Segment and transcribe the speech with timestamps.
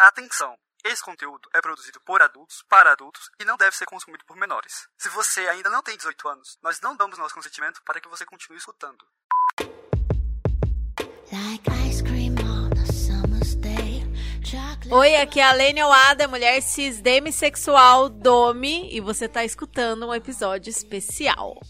[0.00, 0.56] Atenção!
[0.82, 4.88] Esse conteúdo é produzido por adultos, para adultos e não deve ser consumido por menores.
[4.96, 8.24] Se você ainda não tem 18 anos, nós não damos nosso consentimento para que você
[8.24, 9.06] continue escutando.
[14.90, 20.14] Oi, aqui é a Lênia Oada, mulher cis demissexual Domi, e você tá escutando um
[20.14, 21.60] episódio especial.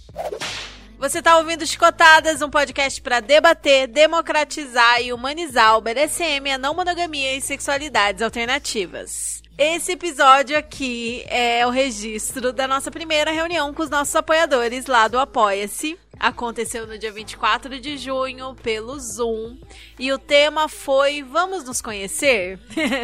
[1.01, 6.75] Você tá ouvindo Chicotadas, um podcast para debater, democratizar e humanizar o BDSM, a não
[6.75, 9.43] monogamia e sexualidades alternativas.
[9.57, 15.09] Esse episódio aqui é o registro da nossa primeira reunião com os nossos apoiadores lá
[15.09, 15.99] do Apoia-se.
[16.19, 19.57] Aconteceu no dia 24 de junho pelo Zoom
[20.01, 22.59] e o tema foi Vamos nos conhecer?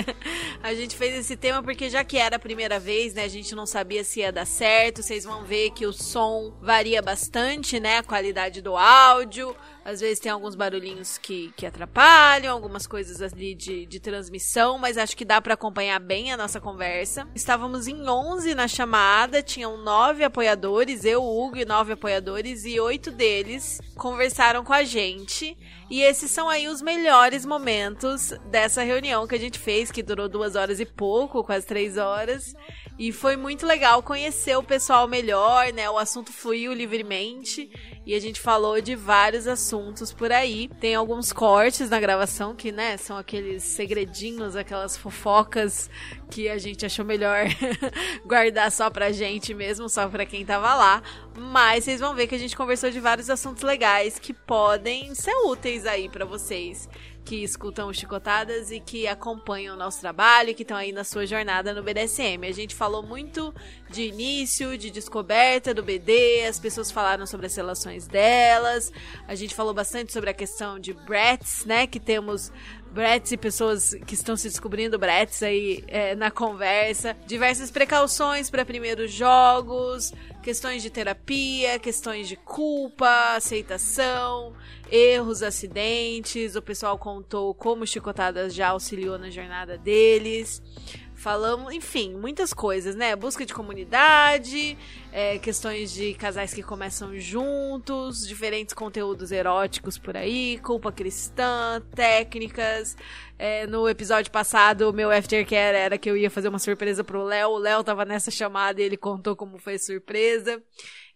[0.63, 3.55] a gente fez esse tema porque já que era a primeira vez, né, a gente
[3.55, 5.03] não sabia se ia dar certo.
[5.03, 9.55] Vocês vão ver que o som varia bastante, né, a qualidade do áudio.
[9.85, 14.99] Às vezes tem alguns barulhinhos que, que atrapalham, algumas coisas ali de, de transmissão, mas
[14.99, 17.29] acho que dá para acompanhar bem a nossa conversa.
[17.37, 23.13] Estávamos em 11 na chamada, tinham nove apoiadores, eu, Hugo e nove apoiadores, e oito
[23.13, 25.57] deles conversaram com a gente.
[25.89, 30.29] E esses são aí os melhores momentos dessa reunião que a gente fez, que durou
[30.29, 32.55] duas horas e pouco, quase três horas.
[32.99, 35.89] E foi muito legal conhecer o pessoal melhor, né?
[35.91, 37.71] O assunto fluiu livremente
[38.07, 40.71] e a gente falou de vários assuntos por aí.
[40.81, 45.91] Tem alguns cortes na gravação que, né, são aqueles segredinhos, aquelas fofocas
[46.31, 47.45] que a gente achou melhor
[48.25, 51.03] guardar só pra gente mesmo, só pra quem tava lá.
[51.37, 55.35] Mas vocês vão ver que a gente conversou de vários assuntos legais que podem ser
[55.45, 56.89] úteis aí para vocês
[57.27, 61.75] que escutam Chicotadas e que acompanham o nosso trabalho, que estão aí na sua jornada
[61.75, 62.47] no BDSM.
[62.47, 63.53] A gente falou muito
[63.91, 68.93] de início, de descoberta do BD, as pessoas falaram sobre as relações delas,
[69.27, 72.53] a gente falou bastante sobre a questão de brats, né, que temos
[72.97, 77.15] Bretts e pessoas que estão se descobrindo Bretts aí é, na conversa.
[77.27, 84.55] Diversas precauções para primeiros jogos, questões de terapia, questões de culpa, aceitação,
[84.91, 86.57] erros, acidentes.
[86.57, 90.63] O pessoal contou como chicotadas já auxiliou na jornada deles.
[91.27, 93.17] Falamos, enfim, muitas coisas, né?
[93.17, 94.79] Busca de comunidade,
[95.11, 102.97] é, questões de casais que começam juntos, diferentes conteúdos eróticos por aí, culpa cristã, técnicas.
[103.37, 107.51] É, no episódio passado, meu aftercare era que eu ia fazer uma surpresa pro Léo.
[107.51, 110.63] O Léo tava nessa chamada e ele contou como foi a surpresa.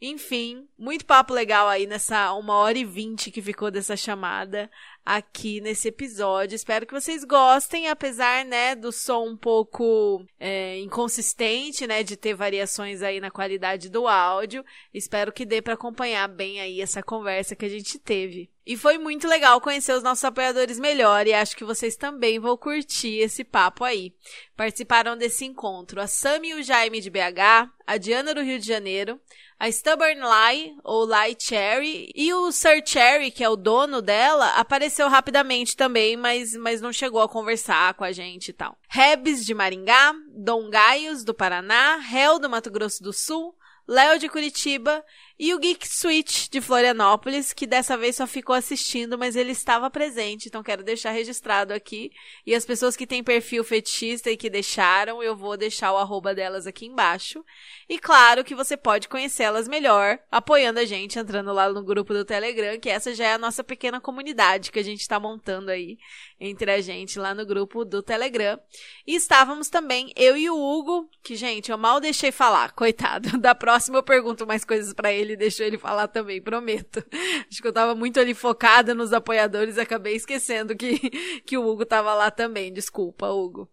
[0.03, 4.69] Enfim, muito papo legal aí nessa uma hora e vinte que ficou dessa chamada
[5.05, 6.55] aqui nesse episódio.
[6.55, 12.35] Espero que vocês gostem, apesar, né, do som um pouco é, inconsistente, né, de ter
[12.35, 14.65] variações aí na qualidade do áudio.
[14.93, 18.51] Espero que dê para acompanhar bem aí essa conversa que a gente teve.
[18.67, 22.57] E foi muito legal conhecer os nossos apoiadores melhor e acho que vocês também vão
[22.57, 24.15] curtir esse papo aí.
[24.57, 28.67] Participaram desse encontro a Sami e o Jaime de BH, a Diana do Rio de
[28.67, 29.19] Janeiro,
[29.59, 34.49] a Stubborn Lie, ou Lie Cherry, e o Sir Cherry, que é o dono dela,
[34.51, 38.79] apareceu rapidamente também, mas, mas não chegou a conversar com a gente e tal.
[38.89, 43.55] Rebs de Maringá, Dom Gaios do Paraná, Hel do Mato Grosso do Sul,
[43.87, 45.05] Léo de Curitiba
[45.43, 49.89] e o Geek Switch de Florianópolis, que dessa vez só ficou assistindo, mas ele estava
[49.89, 52.13] presente, então quero deixar registrado aqui.
[52.47, 56.35] E as pessoas que têm perfil fetichista e que deixaram, eu vou deixar o arroba
[56.35, 57.43] delas aqui embaixo.
[57.89, 62.23] E claro que você pode conhecê-las melhor apoiando a gente, entrando lá no grupo do
[62.23, 65.97] Telegram, que essa já é a nossa pequena comunidade que a gente está montando aí
[66.41, 68.59] entre a gente lá no grupo do Telegram.
[69.07, 73.31] E estávamos também eu e o Hugo, que gente, eu mal deixei falar, coitado.
[73.41, 77.05] Da próxima eu pergunto mais coisas para ele ele deixou ele falar também, prometo.
[77.49, 80.99] Acho que eu tava muito ali focada nos apoiadores e acabei esquecendo que,
[81.47, 82.73] que o Hugo tava lá também.
[82.73, 83.69] Desculpa, Hugo.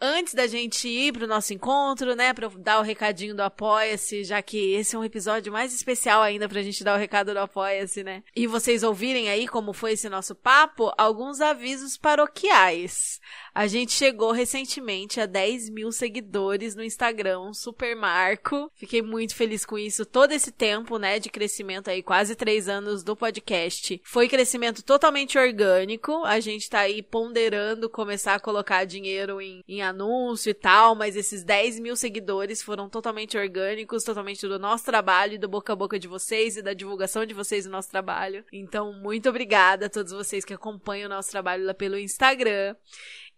[0.00, 4.42] Antes da gente ir pro nosso encontro, né, pra dar o recadinho do Apoia-se, já
[4.42, 8.04] que esse é um episódio mais especial ainda pra gente dar o recado do Apoia-se,
[8.04, 8.22] né?
[8.34, 13.20] E vocês ouvirem aí como foi esse nosso papo, alguns avisos paroquiais.
[13.56, 18.70] A gente chegou recentemente a 10 mil seguidores no Instagram, um super marco.
[18.74, 20.04] Fiquei muito feliz com isso.
[20.04, 25.38] Todo esse tempo, né, de crescimento aí, quase três anos do podcast, foi crescimento totalmente
[25.38, 26.22] orgânico.
[26.26, 31.16] A gente tá aí ponderando começar a colocar dinheiro em, em anúncio e tal, mas
[31.16, 35.76] esses 10 mil seguidores foram totalmente orgânicos, totalmente do nosso trabalho e do boca a
[35.76, 38.44] boca de vocês e da divulgação de vocês no nosso trabalho.
[38.52, 42.76] Então, muito obrigada a todos vocês que acompanham o nosso trabalho lá pelo Instagram.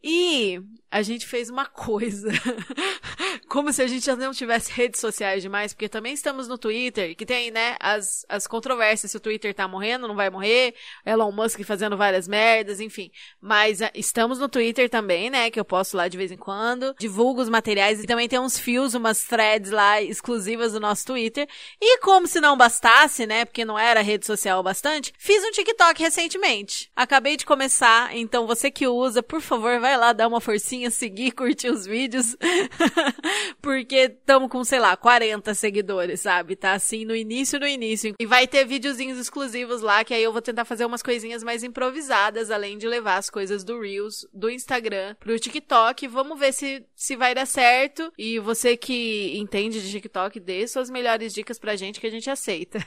[0.03, 0.61] E
[0.91, 2.31] a gente fez uma coisa
[3.49, 7.17] Como se a gente já não tivesse redes sociais demais, porque também estamos no Twitter,
[7.17, 10.75] que tem, né, as, as controvérsias, se o Twitter tá morrendo, não vai morrer,
[11.05, 13.11] Elon Musk fazendo várias merdas, enfim.
[13.41, 16.95] Mas a, estamos no Twitter também, né, que eu posto lá de vez em quando,
[16.99, 21.49] divulgo os materiais e também tem uns fios, umas threads lá exclusivas do nosso Twitter.
[21.81, 26.03] E como se não bastasse, né, porque não era rede social bastante, fiz um TikTok
[26.03, 26.91] recentemente.
[26.95, 31.33] Acabei de começar, então você que usa, por favor, vai lá dar uma forcinha, seguir,
[31.33, 32.37] curtir os vídeos.
[33.63, 36.57] porque estamos com, sei lá, 40 seguidores, sabe?
[36.57, 38.15] Tá assim no início, no início.
[38.19, 41.63] E vai ter videozinhos exclusivos lá, que aí eu vou tentar fazer umas coisinhas mais
[41.63, 46.07] improvisadas, além de levar as coisas do Reels, do Instagram pro TikTok.
[46.09, 48.13] Vamos ver se, se vai dar certo.
[48.19, 52.29] E você que entende de TikTok, dê suas melhores dicas pra gente que a gente
[52.29, 52.85] aceita.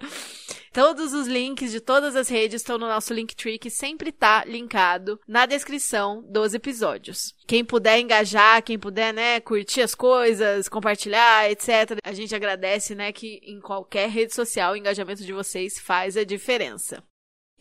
[0.72, 5.20] Todos os links de todas as redes estão no nosso Linktree, que sempre tá linkado
[5.26, 7.34] na descrição dos episódios.
[7.44, 11.98] Quem puder engajar, quem puder, né, curtir as coisas, compartilhar, etc.
[12.04, 16.22] A gente agradece, né, que em qualquer rede social o engajamento de vocês faz a
[16.22, 17.02] diferença.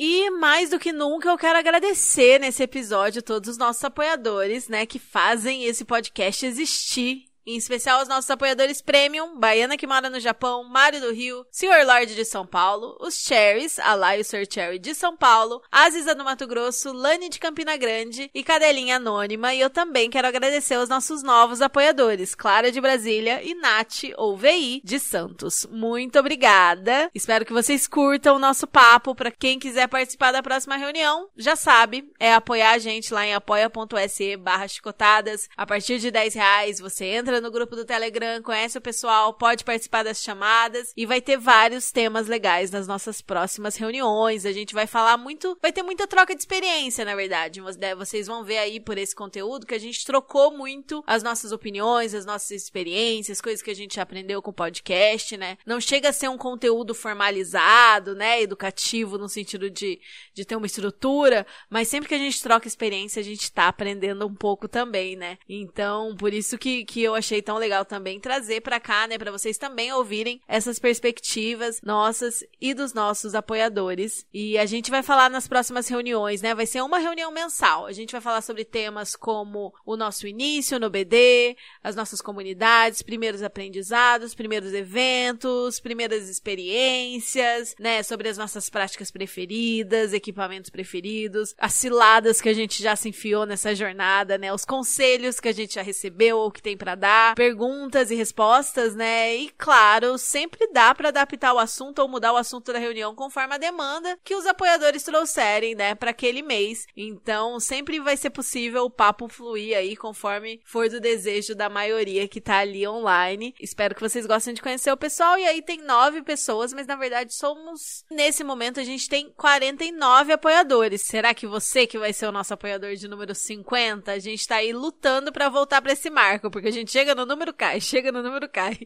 [0.01, 4.86] E mais do que nunca eu quero agradecer nesse episódio todos os nossos apoiadores, né,
[4.86, 10.19] que fazem esse podcast existir em especial aos nossos apoiadores Premium, Baiana que mora no
[10.19, 11.86] Japão, Mário do Rio, Sr.
[11.86, 15.62] Lorde de São Paulo, os Cherries, a Lai e o Sir Cherry de São Paulo,
[15.71, 19.53] Aziza do Mato Grosso, Lani de Campina Grande e Cadelinha Anônima.
[19.53, 24.38] E eu também quero agradecer aos nossos novos apoiadores, Clara de Brasília e Nath, ou
[24.38, 25.68] VI, de Santos.
[25.71, 27.09] Muito obrigada.
[27.13, 29.15] Espero que vocês curtam o nosso papo.
[29.15, 33.33] Para quem quiser participar da próxima reunião, já sabe, é apoiar a gente lá em
[33.33, 35.50] apoia.se barra chicotadas.
[35.56, 39.64] A partir de 10 reais você entra no grupo do Telegram, conhece o pessoal, pode
[39.64, 44.46] participar das chamadas e vai ter vários temas legais nas nossas próximas reuniões.
[44.46, 47.62] A gente vai falar muito, vai ter muita troca de experiência, na verdade.
[47.78, 51.52] Né, vocês vão ver aí por esse conteúdo que a gente trocou muito as nossas
[51.52, 55.58] opiniões, as nossas experiências, coisas que a gente aprendeu com o podcast, né?
[55.66, 58.42] Não chega a ser um conteúdo formalizado, né?
[58.42, 60.00] Educativo no sentido de,
[60.34, 64.25] de ter uma estrutura, mas sempre que a gente troca experiência, a gente tá aprendendo
[64.25, 65.38] um pouco também, né?
[65.48, 69.31] Então, por isso que, que eu achei tão legal também trazer para cá, né, para
[69.31, 74.25] vocês também ouvirem essas perspectivas nossas e dos nossos apoiadores.
[74.33, 76.56] E a gente vai falar nas próximas reuniões, né?
[76.56, 77.86] Vai ser uma reunião mensal.
[77.86, 83.01] A gente vai falar sobre temas como o nosso início no BD, as nossas comunidades,
[83.01, 91.74] primeiros aprendizados, primeiros eventos, primeiras experiências, né, sobre as nossas práticas preferidas, equipamentos preferidos, as
[91.74, 95.75] ciladas que a gente já se enfiou nessa jornada, né, os conselhos que a gente
[95.75, 99.36] já recebeu ou que tem para dar perguntas e respostas, né?
[99.36, 103.56] E claro, sempre dá para adaptar o assunto ou mudar o assunto da reunião conforme
[103.56, 106.86] a demanda que os apoiadores trouxerem, né, para aquele mês.
[106.96, 112.28] Então, sempre vai ser possível o papo fluir aí conforme for do desejo da maioria
[112.28, 113.54] que tá ali online.
[113.60, 115.38] Espero que vocês gostem de conhecer o pessoal.
[115.38, 118.04] E aí tem nove pessoas, mas na verdade somos.
[118.10, 121.02] Nesse momento a gente tem 49 apoiadores.
[121.02, 124.12] Será que você que vai ser o nosso apoiador de número 50?
[124.12, 127.25] A gente tá aí lutando para voltar para esse marco, porque a gente chega no
[127.25, 128.78] número cai, chega no número cai.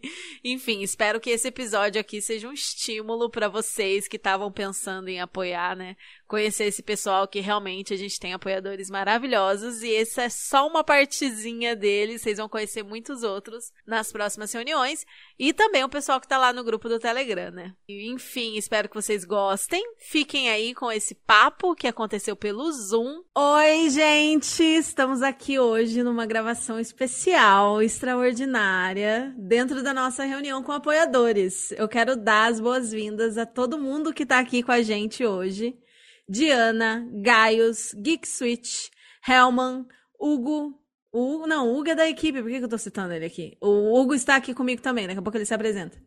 [0.44, 5.20] Enfim, espero que esse episódio aqui seja um estímulo para vocês que estavam pensando em
[5.20, 5.96] apoiar, né?
[6.34, 10.84] Conhecer esse pessoal que realmente a gente tem apoiadores maravilhosos e essa é só uma
[10.84, 15.06] partezinha deles, vocês vão conhecer muitos outros nas próximas reuniões
[15.38, 17.76] e também o pessoal que tá lá no grupo do Telegram, né?
[17.88, 19.84] Enfim, espero que vocês gostem.
[20.00, 23.22] Fiquem aí com esse papo que aconteceu pelo Zoom.
[23.38, 24.64] Oi, gente!
[24.64, 31.72] Estamos aqui hoje numa gravação especial, extraordinária, dentro da nossa reunião com apoiadores.
[31.74, 35.78] Eu quero dar as boas-vindas a todo mundo que tá aqui com a gente hoje.
[36.28, 38.90] Diana, Gaius, Geek Switch,
[39.28, 39.86] Helman,
[40.20, 40.80] Hugo.
[41.12, 43.56] O, não, o Hugo é da equipe, por que, que eu tô citando ele aqui?
[43.62, 46.02] O Hugo está aqui comigo também, daqui a pouco ele se apresenta.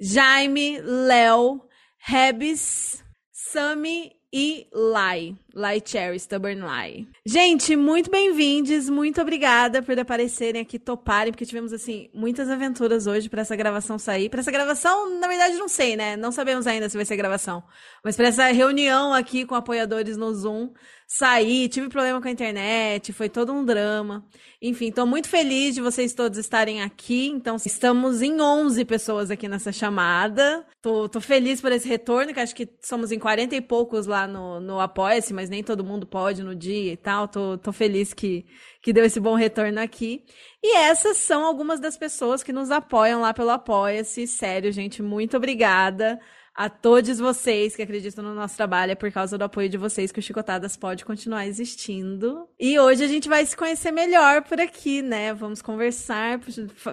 [0.00, 1.60] Jaime, Léo,
[1.98, 5.36] Rebis, Sami e Lai.
[5.58, 7.08] Lai Cherry, Stubborn Lai.
[7.26, 13.28] Gente, muito bem-vindos, muito obrigada por aparecerem aqui, toparem, porque tivemos, assim, muitas aventuras hoje
[13.28, 14.28] para essa gravação sair.
[14.28, 16.16] Para essa gravação, na verdade, não sei, né?
[16.16, 17.64] Não sabemos ainda se vai ser gravação.
[18.04, 20.70] Mas para essa reunião aqui com apoiadores no Zoom
[21.10, 24.24] sair, tive problema com a internet, foi todo um drama.
[24.60, 27.28] Enfim, estou muito feliz de vocês todos estarem aqui.
[27.28, 30.66] Então, estamos em 11 pessoas aqui nessa chamada.
[30.82, 34.26] Tô, tô feliz por esse retorno, que acho que somos em 40 e poucos lá
[34.26, 37.28] no, no Apoia-se, mas nem todo mundo pode no dia e tal.
[37.28, 38.46] Tô, tô feliz que,
[38.82, 40.24] que deu esse bom retorno aqui.
[40.62, 44.26] E essas são algumas das pessoas que nos apoiam lá pelo Apoia-se.
[44.26, 46.20] Sério, gente, muito obrigada.
[46.58, 48.90] A todos vocês que acreditam no nosso trabalho.
[48.90, 52.48] É por causa do apoio de vocês que o Chicotadas pode continuar existindo.
[52.58, 55.32] E hoje a gente vai se conhecer melhor por aqui, né?
[55.32, 56.40] Vamos conversar,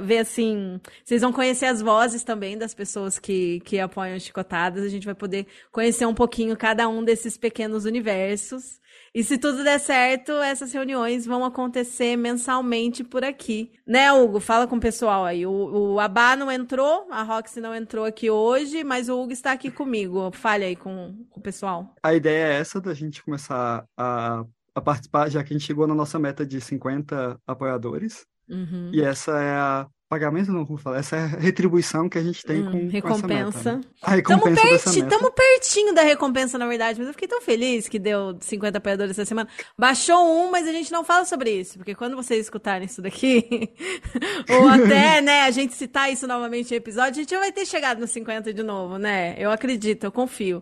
[0.03, 0.79] ver assim.
[1.03, 4.83] Vocês vão conhecer as vozes também das pessoas que, que apoiam Chicotadas.
[4.83, 8.79] A gente vai poder conhecer um pouquinho cada um desses pequenos universos.
[9.15, 13.71] E se tudo der certo, essas reuniões vão acontecer mensalmente por aqui.
[13.87, 14.41] Né, Hugo?
[14.41, 15.45] Fala com o pessoal aí.
[15.45, 19.53] O, o Abá não entrou, a Roxy não entrou aqui hoje, mas o Hugo está
[19.53, 20.29] aqui comigo.
[20.33, 21.95] Fale aí com, com o pessoal.
[22.03, 24.43] A ideia é essa, da gente começar a,
[24.75, 28.25] a participar, já que a gente chegou na nossa meta de 50 apoiadores.
[28.49, 28.91] Uhum.
[28.91, 32.41] E essa é a pagamento não vou falar, essa é a retribuição que a gente
[32.45, 33.21] tem hum, com, recompensa.
[33.21, 33.81] Com meta, né?
[34.01, 37.89] A recompensa tamo, perti tamo pertinho da recompensa, na verdade, mas eu fiquei tão feliz
[37.89, 39.49] que deu 50 apoiadores essa semana.
[39.77, 43.69] Baixou um, mas a gente não fala sobre isso, porque quando vocês escutarem isso daqui,
[44.49, 47.65] ou até, né, a gente citar isso novamente em episódio, a gente já vai ter
[47.65, 49.35] chegado nos 50 de novo, né?
[49.37, 50.61] Eu acredito, eu confio.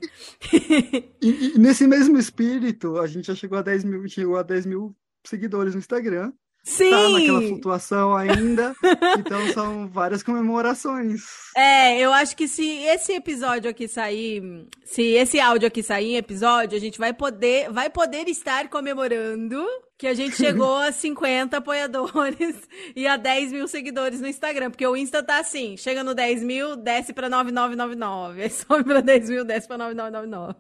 [1.22, 4.66] e, e, nesse mesmo espírito, a gente já chegou a 10 mil, chegou a 10
[4.66, 6.34] mil seguidores no Instagram.
[6.64, 6.90] Sim!
[6.90, 8.74] Tá naquela flutuação ainda.
[9.20, 11.22] então são várias comemorações.
[11.56, 16.16] É, eu acho que se esse episódio aqui sair, se esse áudio aqui sair em
[16.16, 19.62] episódio, a gente vai poder, vai poder estar comemorando
[19.98, 22.56] que a gente chegou a 50 apoiadores
[22.96, 24.72] e a 10 mil seguidores no Instagram.
[24.72, 28.42] Porque o Insta tá assim, chega no 10 mil, desce pra 9999.
[28.42, 30.56] Aí sobe pra 10 mil, desce pra 9999.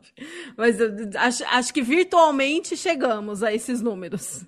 [0.58, 0.78] Mas
[1.16, 4.46] acho, acho que virtualmente chegamos a esses números.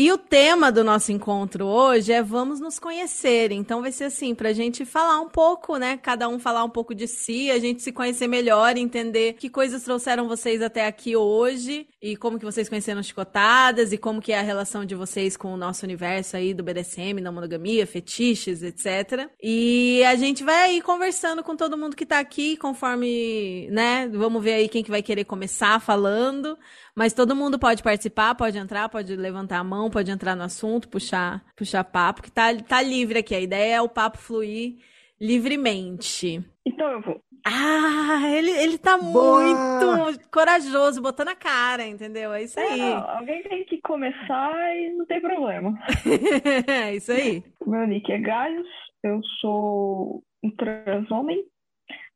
[0.00, 3.50] E o tema do nosso encontro hoje é Vamos nos conhecer.
[3.50, 5.96] Então vai ser assim, para a gente falar um pouco, né?
[5.96, 9.82] Cada um falar um pouco de si, a gente se conhecer melhor, entender que coisas
[9.82, 14.38] trouxeram vocês até aqui hoje e como que vocês conheceram chicotadas e como que é
[14.38, 19.28] a relação de vocês com o nosso universo aí do BDSM, da monogamia, fetiches, etc.
[19.42, 24.08] E a gente vai aí conversando com todo mundo que tá aqui, conforme, né?
[24.12, 26.56] Vamos ver aí quem que vai querer começar falando.
[26.98, 30.88] Mas todo mundo pode participar, pode entrar, pode levantar a mão, pode entrar no assunto,
[30.88, 33.34] puxar, puxar papo, que tá, tá livre aqui.
[33.34, 34.76] A ideia é o papo fluir
[35.20, 36.40] livremente.
[36.64, 37.20] Então eu vou.
[37.46, 40.04] Ah, ele, ele tá Boa!
[40.04, 42.32] muito corajoso, botando a cara, entendeu?
[42.32, 42.80] É isso aí.
[42.80, 45.78] É, não, alguém tem que começar e não tem problema.
[46.68, 47.42] é isso aí.
[47.66, 48.68] Meu nick é Gaius,
[49.02, 51.44] eu sou um trans homem,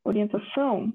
[0.05, 0.93] orientação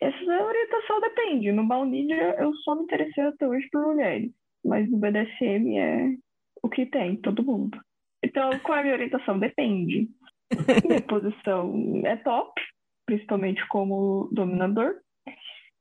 [0.00, 1.52] essa orientação depende.
[1.52, 4.30] No Baunilha eu só me interessei até hoje por mulheres,
[4.64, 6.14] mas no BDSM é
[6.62, 7.78] o que tem, todo mundo.
[8.24, 9.38] Então, qual é a minha orientação?
[9.38, 10.08] Depende.
[10.86, 12.60] minha posição é top,
[13.06, 14.96] principalmente como dominador.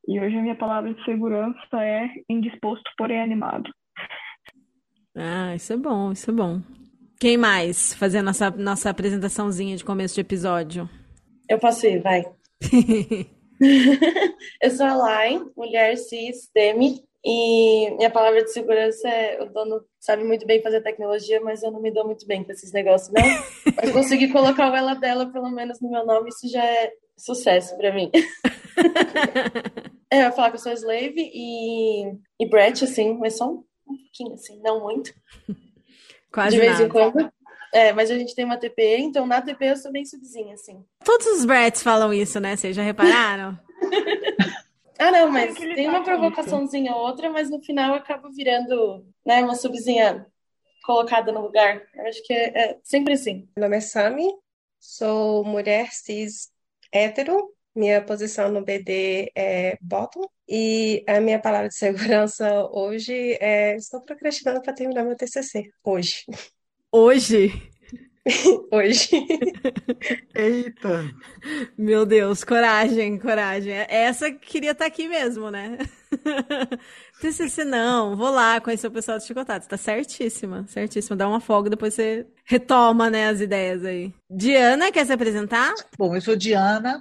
[0.08, 3.70] E hoje a minha palavra de segurança é indisposto, porém animado.
[5.16, 6.62] Ah, isso é bom, isso é bom.
[7.20, 10.88] Quem mais fazer a nossa, nossa apresentaçãozinha de começo de episódio?
[11.50, 12.24] Eu posso ir, vai.
[14.62, 19.84] eu sou a Lai, mulher cis, demi, e minha palavra de segurança é: o dono
[20.00, 23.12] sabe muito bem fazer tecnologia, mas eu não me dou muito bem com esses negócios,
[23.12, 23.22] não.
[23.76, 27.76] Mas conseguir colocar o ela dela, pelo menos no meu nome, isso já é sucesso
[27.76, 28.10] para mim.
[30.10, 34.34] é, eu falar que eu sou slave e, e Brett, assim, mas só um pouquinho,
[34.34, 35.14] assim, não muito.
[36.32, 36.86] Quase De vez nada.
[36.86, 37.30] em quando.
[37.74, 40.82] É, mas a gente tem uma TP, então na TP eu sou bem subzinha, assim.
[41.04, 42.56] Todos os Bratts falam isso, né?
[42.56, 43.60] Vocês já repararam?
[45.00, 49.56] ah, não, mas tem uma provocaçãozinha ou outra, mas no final acaba virando né, uma
[49.56, 50.26] subzinha
[50.84, 51.82] colocada no lugar.
[51.94, 53.48] Eu acho que é, é sempre assim.
[53.56, 54.28] Meu nome é Sami,
[54.80, 56.52] sou mulher cis
[56.92, 57.54] hétero.
[57.76, 60.28] Minha posição no BD é bottom.
[60.50, 65.70] E a minha palavra de segurança hoje é: estou procrastinando para terminar meu TCC.
[65.84, 66.26] Hoje.
[66.92, 67.52] Hoje?
[68.72, 69.10] Hoje.
[70.36, 71.10] Eita!
[71.78, 73.74] Meu Deus, coragem, coragem.
[73.88, 75.78] Essa queria estar tá aqui mesmo, né?
[77.22, 79.68] TCC não, vou lá conhecer o pessoal do Chicotados.
[79.68, 81.16] Tá certíssima, certíssima.
[81.16, 84.14] Dá uma folga, depois você retoma, né, as ideias aí.
[84.30, 85.74] Diana, quer se apresentar?
[85.98, 87.00] Bom, eu sou Diana,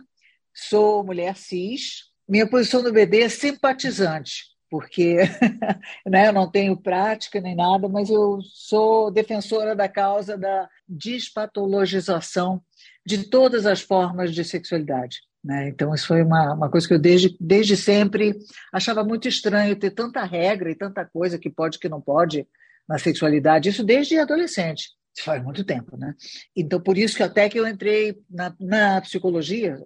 [0.54, 2.04] sou mulher cis.
[2.28, 5.16] Minha posição no BD é simpatizante porque
[6.06, 12.62] né, eu não tenho prática nem nada, mas eu sou defensora da causa da despatologização
[13.04, 15.18] de todas as formas de sexualidade.
[15.44, 15.68] Né?
[15.68, 18.36] Então, isso foi uma, uma coisa que eu desde, desde sempre
[18.72, 22.46] achava muito estranho ter tanta regra e tanta coisa que pode que não pode
[22.88, 24.90] na sexualidade, isso desde adolescente.
[25.14, 26.14] Isso faz muito tempo, né?
[26.54, 29.78] Então, por isso que até que eu entrei na, na psicologia,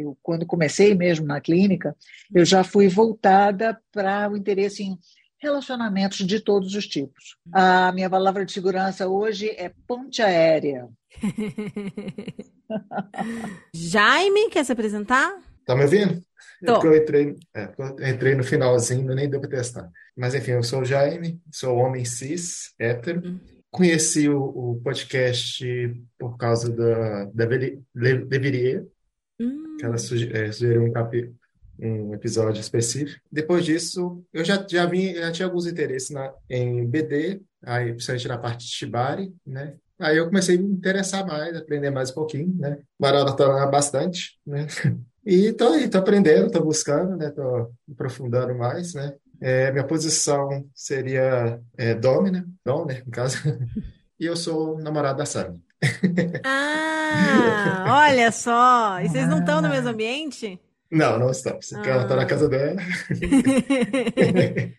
[0.00, 1.94] eu, quando comecei mesmo na clínica,
[2.34, 4.98] eu já fui voltada para o interesse em
[5.38, 7.36] relacionamentos de todos os tipos.
[7.52, 10.88] A minha palavra de segurança hoje é ponte aérea.
[13.74, 15.36] Jaime, quer se apresentar?
[15.64, 16.22] Tá me ouvindo?
[16.64, 16.72] Tô.
[16.72, 19.90] É porque eu entrei, é, eu entrei no finalzinho, nem deu para testar.
[20.16, 23.22] Mas enfim, eu sou o Jaime, sou homem cis, hétero.
[23.24, 23.38] Hum.
[23.70, 25.64] Conheci o, o, podcast
[26.18, 28.86] por causa da, da Leverie,
[29.40, 29.76] hum.
[29.78, 31.32] que ela é, sugeriu um, capi,
[31.78, 33.20] um episódio específico.
[33.30, 38.28] Depois disso, eu já, já, vim, já tinha alguns interesses na, em BD, aí, principalmente
[38.28, 39.74] na parte de Shibari, né?
[39.98, 42.78] Aí eu comecei a me interessar mais, aprender mais um pouquinho, né?
[42.98, 44.66] Maratona bastante, né?
[45.28, 47.30] E tô aí, tô aprendendo, tô buscando, né?
[47.30, 49.12] Tô aprofundando mais, né?
[49.40, 52.44] É, minha posição seria é, Dom, né?
[52.64, 53.02] Dom, né?
[53.04, 53.38] No caso.
[54.18, 55.60] E eu sou namorado da Sami.
[56.44, 59.00] Ah, olha só!
[59.00, 60.60] E vocês não estão no mesmo ambiente?
[60.90, 61.72] Não, não estamos.
[61.72, 61.82] Ah.
[61.84, 62.80] Ela está na casa dela.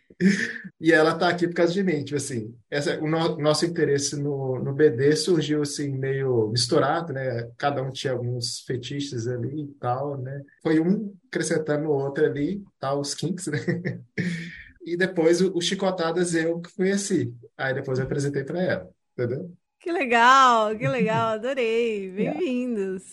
[0.80, 4.16] e ela está aqui por causa de mim, tipo assim, essa, o no, nosso interesse
[4.16, 7.50] no, no BD surgiu assim meio misturado, né?
[7.58, 10.42] Cada um tinha alguns fetiches ali e tal, né?
[10.64, 13.60] Foi um acrescentando o outro ali, tal, os kinks, né?
[14.84, 17.34] e depois o, o Chicotadas eu que conheci.
[17.58, 19.52] Aí depois eu apresentei para ela, entendeu?
[19.88, 22.12] Que legal, que legal, adorei.
[22.12, 23.04] Bem-vindos.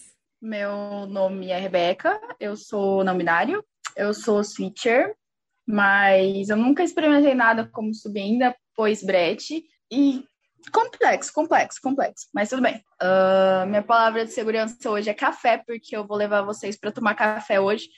[0.42, 3.64] Meu nome é Rebeca, eu sou não binário,
[3.96, 5.14] eu sou switcher,
[5.64, 9.64] mas eu nunca experimentei nada como subir ainda, pois brete.
[9.88, 10.24] E
[10.72, 12.26] complexo, complexo, complexo.
[12.34, 12.82] Mas tudo bem.
[13.00, 17.14] Uh, minha palavra de segurança hoje é café, porque eu vou levar vocês para tomar
[17.14, 17.88] café hoje.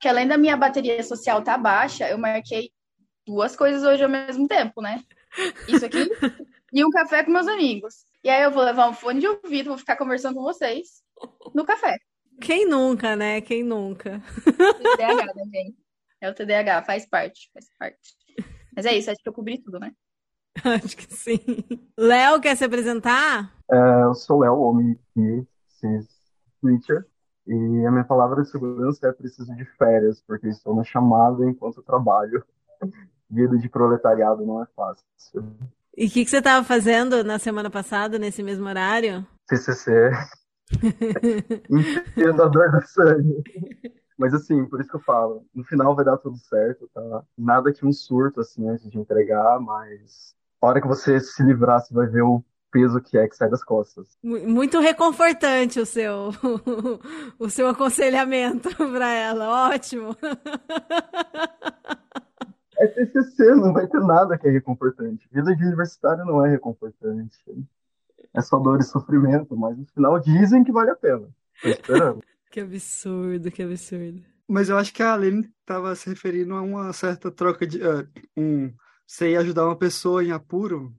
[0.00, 2.72] Que além da minha bateria social tá baixa, eu marquei
[3.24, 5.04] duas coisas hoje ao mesmo tempo, né?
[5.68, 5.98] Isso aqui
[6.74, 8.12] e um café com meus amigos.
[8.24, 11.02] E aí eu vou levar um fone de ouvido, vou ficar conversando com vocês
[11.54, 11.98] no café.
[12.40, 13.42] Quem nunca, né?
[13.42, 14.18] Quem nunca?
[14.42, 15.76] TDAH, né, gente?
[16.22, 18.16] É o TDAH, faz parte, faz parte.
[18.74, 19.92] Mas é isso, acho que eu cobri tudo, né?
[20.64, 21.38] Acho que sim.
[21.98, 23.52] Léo, quer se apresentar?
[23.70, 24.98] É, eu sou Léo, homem
[25.68, 26.08] cis
[26.60, 27.04] Twitter.
[27.46, 31.82] E a minha palavra de segurança é preciso de férias, porque estou na chamada enquanto
[31.82, 32.42] trabalho.
[33.28, 35.04] Vida de proletariado não é fácil.
[35.96, 39.26] E o que, que você estava fazendo na semana passada, nesse mesmo horário?
[39.48, 40.10] CCC.
[42.52, 43.42] Dor do sangue.
[44.18, 47.22] Mas assim, por isso que eu falo, no final vai dar tudo certo, tá?
[47.36, 51.80] Nada que um surto, assim, antes de entregar, mas a hora que você se livrar,
[51.80, 54.18] você vai ver o peso que é que sai das costas.
[54.22, 56.30] Muito reconfortante o seu
[57.38, 60.16] o seu aconselhamento para ela, ótimo.
[62.84, 65.26] É TCC, não vai ter nada que é reconfortante.
[65.32, 67.38] Vida de universitário não é reconfortante.
[68.34, 71.28] É só dor e sofrimento, mas no final dizem que vale a pena.
[71.62, 72.22] Tô esperando.
[72.50, 74.22] Que absurdo, que absurdo.
[74.46, 77.78] Mas eu acho que a Aline estava se referindo a uma certa troca de.
[77.78, 78.72] Uh, um,
[79.04, 80.94] você ia ajudar uma pessoa em apuro?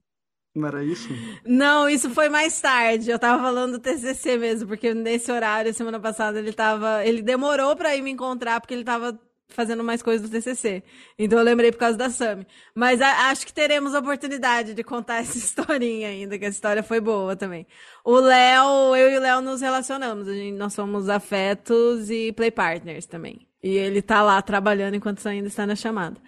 [0.54, 1.08] Não era isso?
[1.48, 3.10] Não, isso foi mais tarde.
[3.10, 7.06] Eu tava falando do TCC mesmo, porque nesse horário, semana passada, ele tava.
[7.06, 9.18] Ele demorou para ir me encontrar, porque ele tava
[9.50, 10.84] fazendo mais coisas do TCC.
[11.18, 12.46] Então eu lembrei por causa da Sami.
[12.74, 16.84] Mas a, acho que teremos a oportunidade de contar essa historinha ainda, que a história
[16.84, 17.66] foi boa também.
[18.04, 20.28] O Léo, eu e o Léo nos relacionamos.
[20.28, 23.48] Gente, nós somos afetos e play partners também.
[23.64, 26.22] E ele tá lá trabalhando enquanto ainda está na chamada.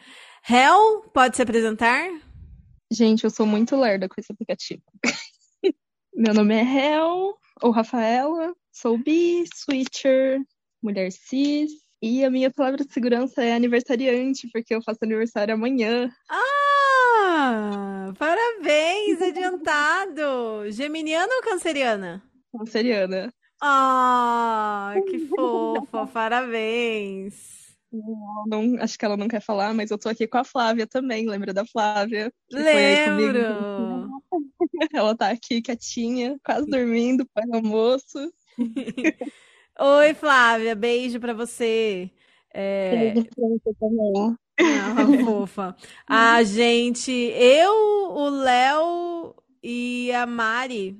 [0.49, 2.07] Hel, pode se apresentar?
[2.91, 4.81] Gente, eu sou muito lerda com esse aplicativo.
[6.15, 10.39] Meu nome é Hel, ou Rafaela, sou bi, switcher,
[10.81, 11.69] mulher cis,
[12.01, 16.09] e a minha palavra de segurança é aniversariante, porque eu faço aniversário amanhã.
[16.29, 18.13] Ah!
[18.17, 20.69] Parabéns, adiantado!
[20.71, 22.23] Geminiana ou canceriana?
[22.51, 23.33] Canceriana.
[23.61, 26.07] Ah, que fofa!
[26.07, 27.57] Parabéns!
[28.47, 31.27] Não, acho que ela não quer falar, mas eu tô aqui com a Flávia também.
[31.27, 32.31] Lembra da Flávia?
[32.51, 34.11] Lembro!
[34.93, 38.31] Ela tá aqui quietinha, quase dormindo, para o almoço.
[39.79, 42.09] Oi, Flávia, beijo para você.
[42.51, 43.11] É...
[43.13, 44.35] Beijo pra você também.
[44.59, 45.75] Ah, fofa.
[46.07, 47.73] A gente, eu,
[48.11, 50.97] o Léo e a Mari,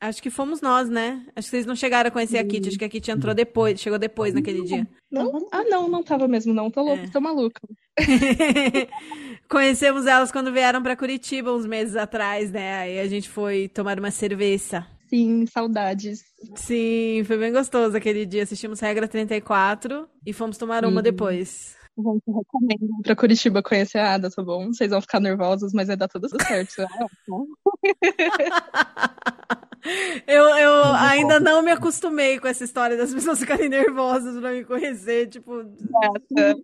[0.00, 1.26] acho que fomos nós, né?
[1.34, 3.80] Acho que vocês não chegaram a conhecer a Kitty, acho que a Kitty entrou depois,
[3.80, 4.86] chegou depois naquele dia.
[5.10, 5.48] Não?
[5.50, 6.70] Ah, não, não tava mesmo, não.
[6.70, 7.08] Tô louca, é.
[7.08, 7.60] tô maluca.
[9.48, 12.76] Conhecemos elas quando vieram para Curitiba uns meses atrás, né?
[12.76, 14.86] Aí a gente foi tomar uma cerveja.
[15.10, 16.24] Sim, saudades.
[16.54, 18.44] Sim, foi bem gostoso aquele dia.
[18.44, 21.76] Assistimos Regra 34 e fomos tomar uma depois.
[21.98, 24.68] Gente, recomendo pra Curitiba conhecer a Ada, tá bom?
[24.68, 26.76] Vocês vão ficar nervosos, mas vai dar tudo certo.
[30.28, 34.64] eu eu ainda não me acostumei com essa história das pessoas ficarem nervosas pra me
[34.64, 35.64] conhecer, tipo...
[35.64, 36.56] Nossa,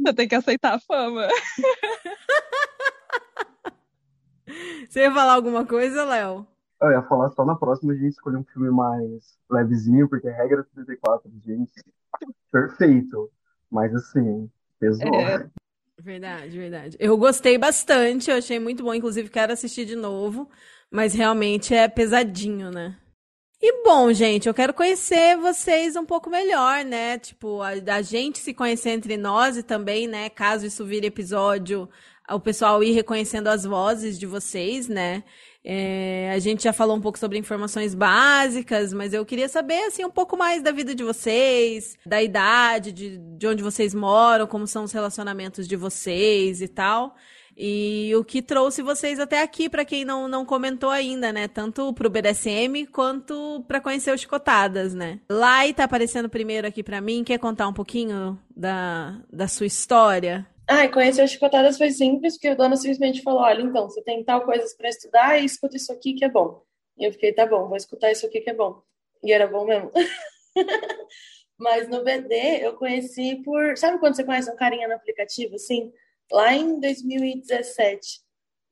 [0.00, 1.28] você tem que aceitar a fama.
[4.88, 6.46] Você ia falar alguma coisa, Léo?
[6.82, 10.34] Eu ia falar só na próxima a gente escolher um filme mais levezinho, porque a
[10.34, 11.72] regra 34, gente,
[12.50, 13.30] perfeito.
[13.70, 15.14] Mas assim, pesou.
[15.14, 15.48] É.
[16.00, 16.96] Verdade, verdade.
[16.98, 20.50] Eu gostei bastante, eu achei muito bom, inclusive quero assistir de novo,
[20.90, 22.98] mas realmente é pesadinho, né?
[23.60, 27.16] E bom, gente, eu quero conhecer vocês um pouco melhor, né?
[27.16, 31.88] Tipo, a, a gente se conhecer entre nós e também, né, caso isso vire episódio,
[32.28, 35.22] o pessoal ir reconhecendo as vozes de vocês, né?
[35.64, 40.04] É, a gente já falou um pouco sobre informações básicas, mas eu queria saber assim
[40.04, 44.66] um pouco mais da vida de vocês, da idade, de, de onde vocês moram, como
[44.66, 47.14] são os relacionamentos de vocês e tal.
[47.56, 51.46] E o que trouxe vocês até aqui, para quem não, não comentou ainda, né?
[51.46, 55.20] Tanto pro BDSM quanto para conhecer os Chicotadas, né?
[55.28, 57.22] Lai tá aparecendo primeiro aqui para mim.
[57.22, 60.46] Quer contar um pouquinho da, da sua história?
[60.68, 64.24] Ah, conhecer os Chicotadas foi simples, porque o dono simplesmente falou: olha, então, você tem
[64.24, 66.62] tal coisas para estudar e escuta isso aqui que é bom.
[66.96, 68.82] E eu fiquei, tá bom, vou escutar isso aqui que é bom.
[69.22, 69.90] E era bom mesmo.
[71.58, 73.76] Mas no BD eu conheci por.
[73.76, 75.92] Sabe quando você conhece um carinha no aplicativo, assim?
[76.32, 78.20] lá em 2017.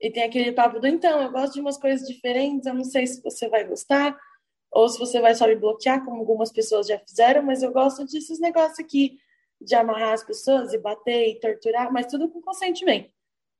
[0.01, 3.05] E tem aquele papo do então, eu gosto de umas coisas diferentes, eu não sei
[3.05, 4.17] se você vai gostar
[4.71, 8.05] ou se você vai só me bloquear, como algumas pessoas já fizeram, mas eu gosto
[8.05, 9.17] desses negócios aqui
[9.61, 13.09] de amarrar as pessoas e bater e torturar, mas tudo com consentimento.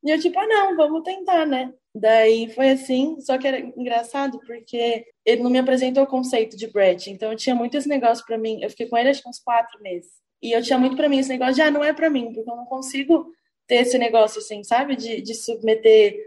[0.04, 1.74] E eu, tipo, ah, não, vamos tentar, né?
[1.94, 6.68] Daí foi assim, só que era engraçado porque ele não me apresentou o conceito de
[6.68, 8.60] Brett, então eu tinha muito esse negócio para mim.
[8.62, 10.12] Eu fiquei com ele acho que uns quatro meses.
[10.42, 12.50] E eu tinha muito para mim esse negócio de, ah, não é para mim, porque
[12.50, 13.32] eu não consigo
[13.68, 14.96] ter esse negócio, assim, sabe?
[14.96, 16.18] De, de submeter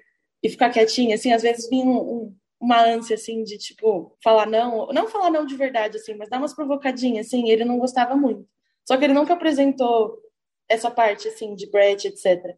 [0.42, 4.46] e ficar quietinha, assim, às vezes vinha um, um, uma ânsia, assim, de, tipo, falar
[4.46, 8.14] não, não falar não de verdade, assim, mas dar umas provocadinhas, assim, ele não gostava
[8.14, 8.46] muito.
[8.84, 10.18] Só que ele nunca apresentou
[10.68, 12.56] essa parte, assim, de Brett, etc.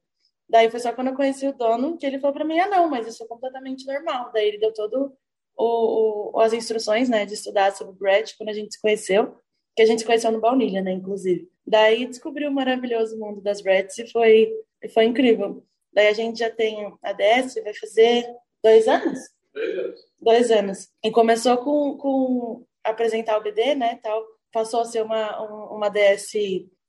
[0.48, 2.88] Daí foi só quando eu conheci o dono que ele falou para mim, ah, não,
[2.88, 4.30] mas isso é completamente normal.
[4.32, 5.12] Daí ele deu todo
[5.56, 9.36] o, o, as instruções, né, de estudar sobre Brett quando a gente se conheceu,
[9.74, 11.50] que a gente se conheceu no Baunilha, né, inclusive.
[11.66, 15.64] Daí descobri o maravilhoso mundo das Brets e foi e foi incrível.
[15.92, 18.26] Daí a gente já tem a DS, vai fazer
[18.62, 19.18] dois anos?
[19.52, 20.00] Dois anos.
[20.20, 20.88] Dois anos.
[21.02, 24.24] E começou com, com apresentar o BD, né, tal.
[24.56, 25.38] Passou a ser uma,
[25.70, 26.32] uma DS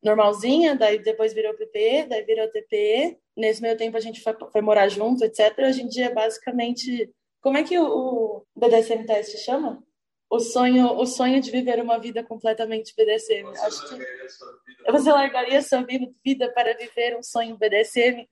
[0.02, 3.18] normalzinha, daí depois virou PPE, daí virou TPE.
[3.36, 5.54] Nesse meio tempo a gente foi, foi morar junto, etc.
[5.60, 7.12] Hoje em dia, basicamente...
[7.42, 9.84] Como é que o, o BDSM Test chama?
[10.30, 13.44] o sonho, o sonho de viver uma vida completamente BDSM.
[13.44, 15.86] Você Acho que você largaria sua
[16.24, 18.26] vida para viver um sonho BDSM?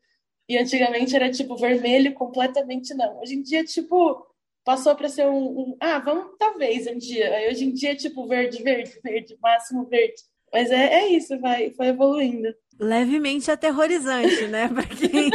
[0.47, 3.19] E antigamente era tipo vermelho, completamente não.
[3.19, 4.25] Hoje em dia, tipo,
[4.65, 7.31] passou para ser um, um, Ah, vamos, talvez um dia.
[7.49, 10.23] Hoje em dia é tipo verde, verde, verde, máximo verde.
[10.51, 12.53] Mas é, é isso, vai, foi evoluindo.
[12.77, 14.67] Levemente aterrorizante, né?
[14.73, 15.31] Para quem,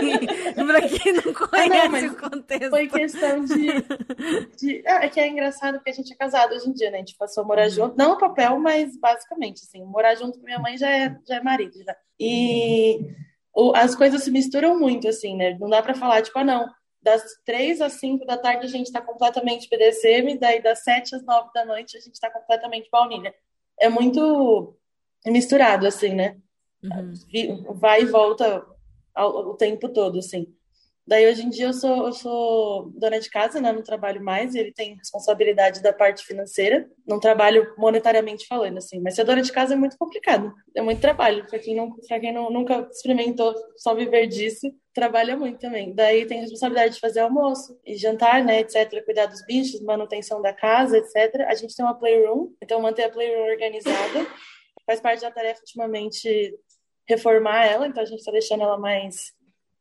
[0.66, 2.70] pra quem não conhece ah, não, o contexto.
[2.70, 3.66] Foi questão de.
[4.58, 4.82] de...
[4.86, 6.98] Ah, é que é engraçado porque a gente é casado hoje em dia, né?
[6.98, 7.70] A gente passou a morar uhum.
[7.70, 11.36] junto, não no papel, mas basicamente, assim, morar junto com minha mãe já é, já
[11.36, 11.82] é marido.
[11.82, 11.96] Já.
[12.18, 13.00] E
[13.54, 15.56] o, as coisas se misturam muito, assim, né?
[15.58, 16.68] Não dá para falar, tipo, ah, não,
[17.02, 21.24] das três às cinco da tarde a gente está completamente BDSM, daí das sete às
[21.24, 23.34] nove da noite a gente está completamente baunilha.
[23.78, 24.76] É muito
[25.26, 26.36] misturado, assim, né?
[26.82, 27.74] Uhum.
[27.74, 28.64] Vai e volta
[29.14, 30.54] ao, o tempo todo, assim.
[31.10, 33.72] Daí hoje em dia eu sou, eu sou dona de casa, né?
[33.72, 39.00] Não trabalho mais, ele tem responsabilidade da parte financeira, não trabalho monetariamente falando, assim.
[39.00, 41.44] Mas ser dona de casa é muito complicado, é muito trabalho.
[41.48, 45.92] Para quem, não, pra quem não, nunca experimentou só viver disso, trabalha muito também.
[45.92, 49.04] Daí tem responsabilidade de fazer almoço e jantar, né, etc.
[49.04, 51.44] Cuidar dos bichos, manutenção da casa, etc.
[51.48, 54.24] A gente tem uma playroom, então manter a playroom organizada
[54.86, 56.56] faz parte da tarefa ultimamente
[57.08, 59.32] reformar ela, então a gente está deixando ela mais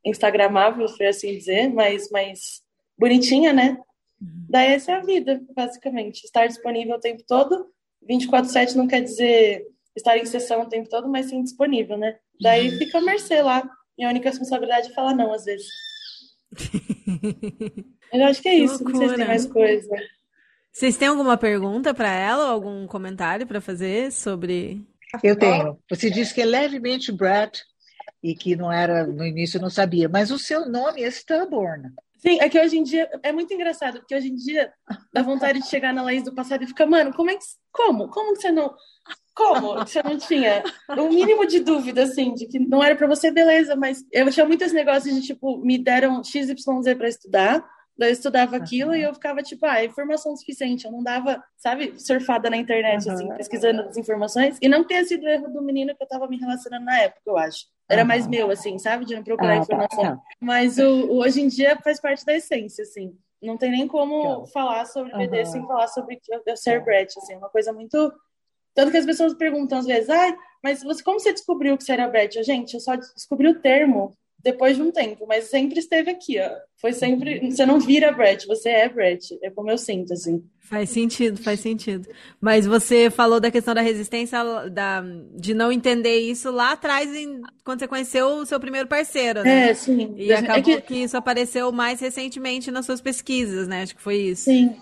[0.04, 2.62] instagramável, por assim dizer, mais, mais
[2.98, 3.78] bonitinha, né?
[4.20, 4.46] Uhum.
[4.48, 6.24] Daí essa é a vida, basicamente.
[6.24, 7.66] Estar disponível o tempo todo.
[8.08, 12.16] 24-7 não quer dizer estar em sessão o tempo todo, mas sim disponível, né?
[12.40, 12.78] Daí uhum.
[12.78, 13.68] fica a mercê lá.
[13.98, 15.66] Minha única responsabilidade é falar não, às vezes.
[18.12, 19.96] Eu acho que é isso, não sei se tem mais coisa.
[20.72, 24.84] Vocês têm alguma pergunta para ela, ou algum comentário para fazer sobre
[25.22, 25.78] eu tenho.
[25.88, 27.64] Você disse que é levemente Brett
[28.22, 31.90] e que não era no início, não sabia, mas o seu nome é Stubborn.
[32.18, 34.70] Sim, é que hoje em dia é muito engraçado, porque hoje em dia
[35.12, 37.44] dá vontade de chegar na Laís do passado e ficar, mano, como é que.
[37.72, 38.08] Como?
[38.08, 38.74] Como que você não.
[39.34, 40.62] Como você não tinha
[40.98, 44.44] o mínimo de dúvida, assim, de que não era para você, beleza, mas eu tinha
[44.44, 46.52] muitos negócios de tipo, me deram XYZ
[46.98, 47.64] para estudar,
[48.00, 48.96] Daí eu estudava aquilo uhum.
[48.96, 50.86] e eu ficava tipo, ah, informação suficiente.
[50.86, 53.12] Eu não dava, sabe, surfada na internet, uhum.
[53.12, 54.56] assim, pesquisando as informações.
[54.62, 57.36] E não ter sido erro do menino que eu tava me relacionando na época, eu
[57.36, 57.66] acho.
[57.86, 60.16] Era mais meu, assim, sabe, de não procurar ah, tá, informação.
[60.16, 60.22] Tá.
[60.40, 63.14] Mas o, o, hoje em dia faz parte da essência, assim.
[63.42, 67.50] Não tem nem como falar sobre BD sem falar sobre eu ser Brett, assim, uma
[67.50, 68.10] coisa muito...
[68.74, 70.34] Tanto que as pessoas perguntam às vezes, ai,
[70.64, 72.42] mas você, como você descobriu que você era Brett?
[72.44, 76.50] Gente, eu só descobri o termo depois de um tempo, mas sempre esteve aqui, ó.
[76.76, 77.50] Foi sempre.
[77.50, 79.38] Você não vira Brett, você é Brett.
[79.42, 80.42] É como eu sinto, assim.
[80.60, 82.08] Faz sentido, faz sentido.
[82.40, 84.38] Mas você falou da questão da resistência,
[84.70, 89.42] da, de não entender isso lá atrás, em, quando você conheceu o seu primeiro parceiro,
[89.42, 89.70] né?
[89.70, 90.14] É, sim.
[90.16, 90.80] E acabou é que...
[90.82, 93.82] que isso apareceu mais recentemente nas suas pesquisas, né?
[93.82, 94.44] Acho que foi isso.
[94.44, 94.76] Sim.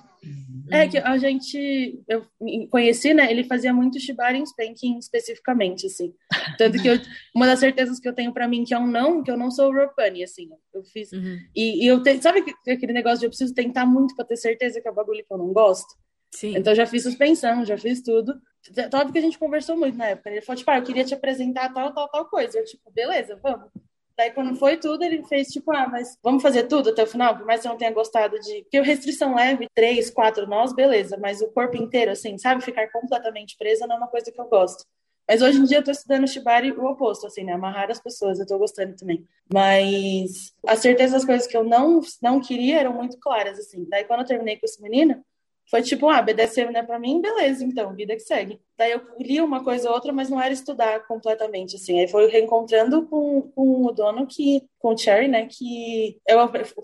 [0.70, 2.26] É que a gente, eu
[2.70, 3.30] conheci, né?
[3.30, 6.14] Ele fazia muito Shibari em Spanking especificamente, assim.
[6.58, 6.98] Tanto que eu,
[7.34, 9.50] uma das certezas que eu tenho para mim que é um não, que eu não
[9.50, 10.48] sou Ropani, assim.
[10.74, 11.12] Eu fiz.
[11.12, 11.38] Uhum.
[11.54, 14.80] E, e, eu te, sabe aquele negócio de eu preciso tentar muito para ter certeza
[14.80, 15.88] que é o bagulho que eu não gosto?
[16.30, 16.56] Sim.
[16.56, 18.34] Então já fiz suspensão, já fiz tudo.
[18.94, 20.30] Óbvio que a gente conversou muito na época.
[20.30, 22.58] Ele falou, tipo, ah, eu queria te apresentar tal, tal, tal coisa.
[22.58, 23.70] Eu, tipo, beleza, vamos.
[24.18, 27.36] Daí, quando foi tudo, ele fez tipo, ah, mas vamos fazer tudo até o final,
[27.36, 28.62] por mais que eu não tenha gostado de.
[28.62, 32.64] Porque restrição leve, três, quatro nós, beleza, mas o corpo inteiro, assim, sabe?
[32.64, 34.84] Ficar completamente presa não é uma coisa que eu gosto.
[35.28, 37.52] Mas hoje em dia eu tô estudando Shibari o oposto, assim, né?
[37.52, 39.24] Amarrar as pessoas, eu tô gostando também.
[39.52, 43.86] Mas a certeza das coisas que eu não, não queria eram muito claras, assim.
[43.88, 45.24] Daí, quando eu terminei com esse menino,
[45.70, 48.58] foi tipo, ah, BDSM não é pra mim, beleza, então, vida que segue.
[48.76, 52.00] Daí eu li uma coisa ou outra, mas não era estudar completamente, assim.
[52.00, 56.38] Aí foi reencontrando com, com o dono que com o Cherry, né, que eu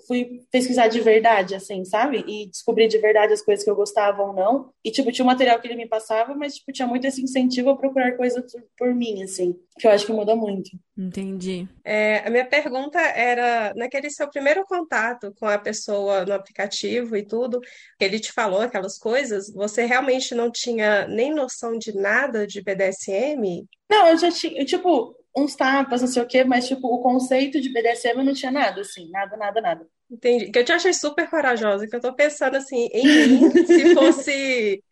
[0.07, 2.25] fui pesquisar de verdade, assim, sabe?
[2.27, 4.71] E descobrir de verdade as coisas que eu gostava ou não.
[4.85, 7.71] E, tipo, tinha um material que ele me passava, mas, tipo, tinha muito esse incentivo
[7.71, 8.45] a procurar coisas
[8.77, 10.71] por mim, assim, que eu acho que muda muito.
[10.97, 11.69] Entendi.
[11.85, 17.25] É, a minha pergunta era, naquele seu primeiro contato com a pessoa no aplicativo e
[17.25, 17.61] tudo,
[17.99, 22.63] que ele te falou aquelas coisas, você realmente não tinha nem noção de nada de
[22.63, 23.67] BDSM?
[23.89, 27.61] Não, eu já tinha, tipo, uns tapas, não sei o quê, mas, tipo, o conceito
[27.61, 29.87] de BDSM não tinha nada, assim, nada, nada, nada.
[30.11, 30.51] Entendi.
[30.51, 34.83] Que eu te achei super corajosa, que eu tô pensando, assim, em mim, se fosse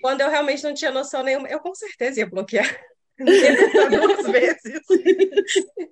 [0.00, 2.68] quando eu realmente não tinha noção nenhuma, eu com certeza ia bloquear.
[3.18, 4.80] duas vezes.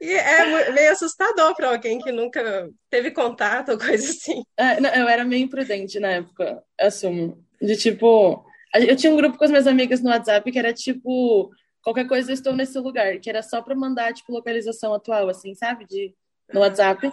[0.01, 4.45] E é meio assustador para alguém que nunca teve contato ou coisa assim.
[4.57, 7.45] É, não, eu era meio imprudente na época, assumo.
[7.61, 11.51] De tipo, eu tinha um grupo com as minhas amigas no WhatsApp que era tipo
[11.87, 15.55] qualquer coisa eu estou nesse lugar, que era só para mandar, tipo, localização atual, assim,
[15.55, 15.87] sabe?
[15.87, 16.13] De,
[16.53, 17.13] no WhatsApp.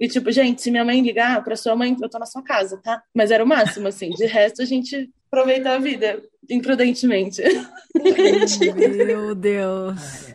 [0.00, 2.80] E, tipo, gente, se minha mãe ligar pra sua mãe, eu tô na sua casa,
[2.82, 3.02] tá?
[3.14, 4.08] Mas era o máximo, assim.
[4.08, 7.42] De resto, a gente aproveita a vida imprudentemente.
[9.06, 10.34] Meu Deus.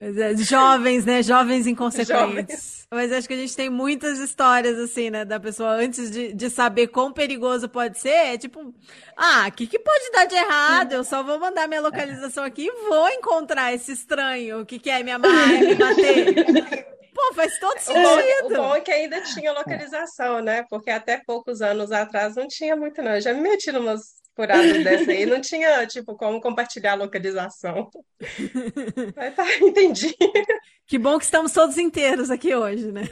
[0.00, 1.22] É, jovens, né?
[1.22, 2.08] Jovens inconsequentes.
[2.08, 2.77] Jovens.
[2.90, 5.22] Mas acho que a gente tem muitas histórias, assim, né?
[5.22, 8.74] Da pessoa, antes de, de saber quão perigoso pode ser, é tipo,
[9.14, 10.92] ah, o que, que pode dar de errado?
[10.92, 15.10] Eu só vou mandar minha localização aqui e vou encontrar esse estranho que quer me
[15.10, 16.88] amar e me bater.
[17.14, 18.46] Pô, faz todo sentido.
[18.46, 20.64] O bom, é que ainda tinha localização, né?
[20.70, 23.16] Porque até poucos anos atrás não tinha muito, não.
[23.16, 27.90] Eu já me meti numas furadas dessa aí, não tinha, tipo, como compartilhar a localização.
[29.16, 30.14] Mas tá, entendi.
[30.86, 33.02] Que bom que estamos todos inteiros aqui hoje, né?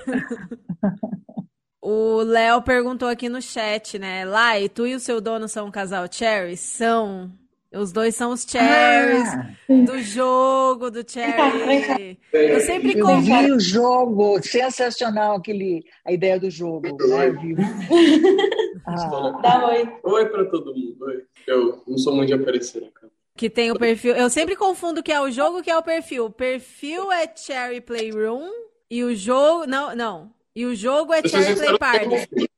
[1.83, 4.25] O Léo perguntou aqui no chat, né?
[4.25, 6.57] Lai, tu e o seu dono são um casal Cherry?
[6.57, 7.33] São.
[7.73, 9.51] Os dois são os cherries ah,
[9.85, 12.19] do jogo do cherry.
[12.33, 16.97] Eu sempre eu vi o jogo, sensacional aquele a ideia do jogo, né?
[18.87, 19.41] Ah.
[19.43, 19.99] Dá oi.
[20.03, 20.97] Oi para todo mundo.
[21.01, 21.25] Oi.
[21.47, 23.17] Eu não sou muito de aparecer na câmera.
[23.37, 24.15] Que tem o perfil.
[24.15, 26.27] Eu sempre confundo que é o jogo que é o perfil.
[26.27, 28.49] O perfil é Cherry Playroom
[28.91, 29.67] e o jogo.
[29.67, 30.33] Não, não.
[30.55, 32.49] E o jogo é Cherry Play Party.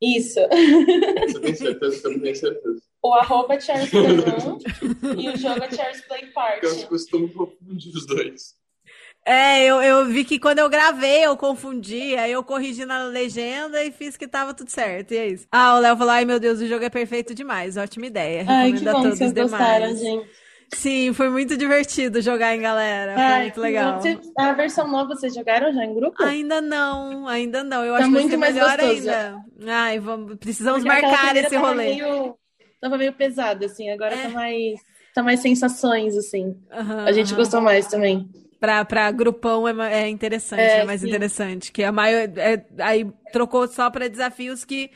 [0.00, 0.40] Isso.
[1.28, 1.98] Você tem certeza?
[1.98, 2.82] Você não tem certeza.
[3.02, 4.58] O arroba é Charles Playroom
[5.18, 6.66] e o jogo é Charles Play Party.
[6.66, 8.54] Eu costumo confundir os dois.
[9.24, 13.82] É, eu, eu vi que quando eu gravei eu confundi, aí eu corrigi na legenda
[13.84, 15.46] e fiz que tava tudo certo, e é isso.
[15.52, 18.44] Ah, o Léo falou, ai meu Deus, o jogo é perfeito demais, ótima ideia.
[18.48, 20.28] Ai, que bom que vocês gostaram, gente.
[20.74, 24.00] Sim, foi muito divertido jogar em galera, foi muito legal.
[24.38, 26.20] A versão nova vocês jogaram já em grupo?
[26.24, 29.10] Ainda não, ainda não, eu tá acho que vai ser melhor gostoso.
[29.10, 29.44] ainda.
[29.68, 31.94] Ai, vamos, precisamos Porque marcar esse rolê.
[31.94, 32.34] Meio,
[32.80, 34.24] tava meio pesado, assim, agora tá é.
[34.24, 34.80] tá mais...
[35.14, 36.56] Tá mais sensações, assim.
[36.72, 37.36] Uhum, a gente uhum.
[37.36, 38.26] gostou mais também
[38.62, 41.08] para pra grupão é, é interessante, é, é mais sim.
[41.08, 41.72] interessante.
[41.72, 44.88] Que a maior, é, aí trocou só para desafios que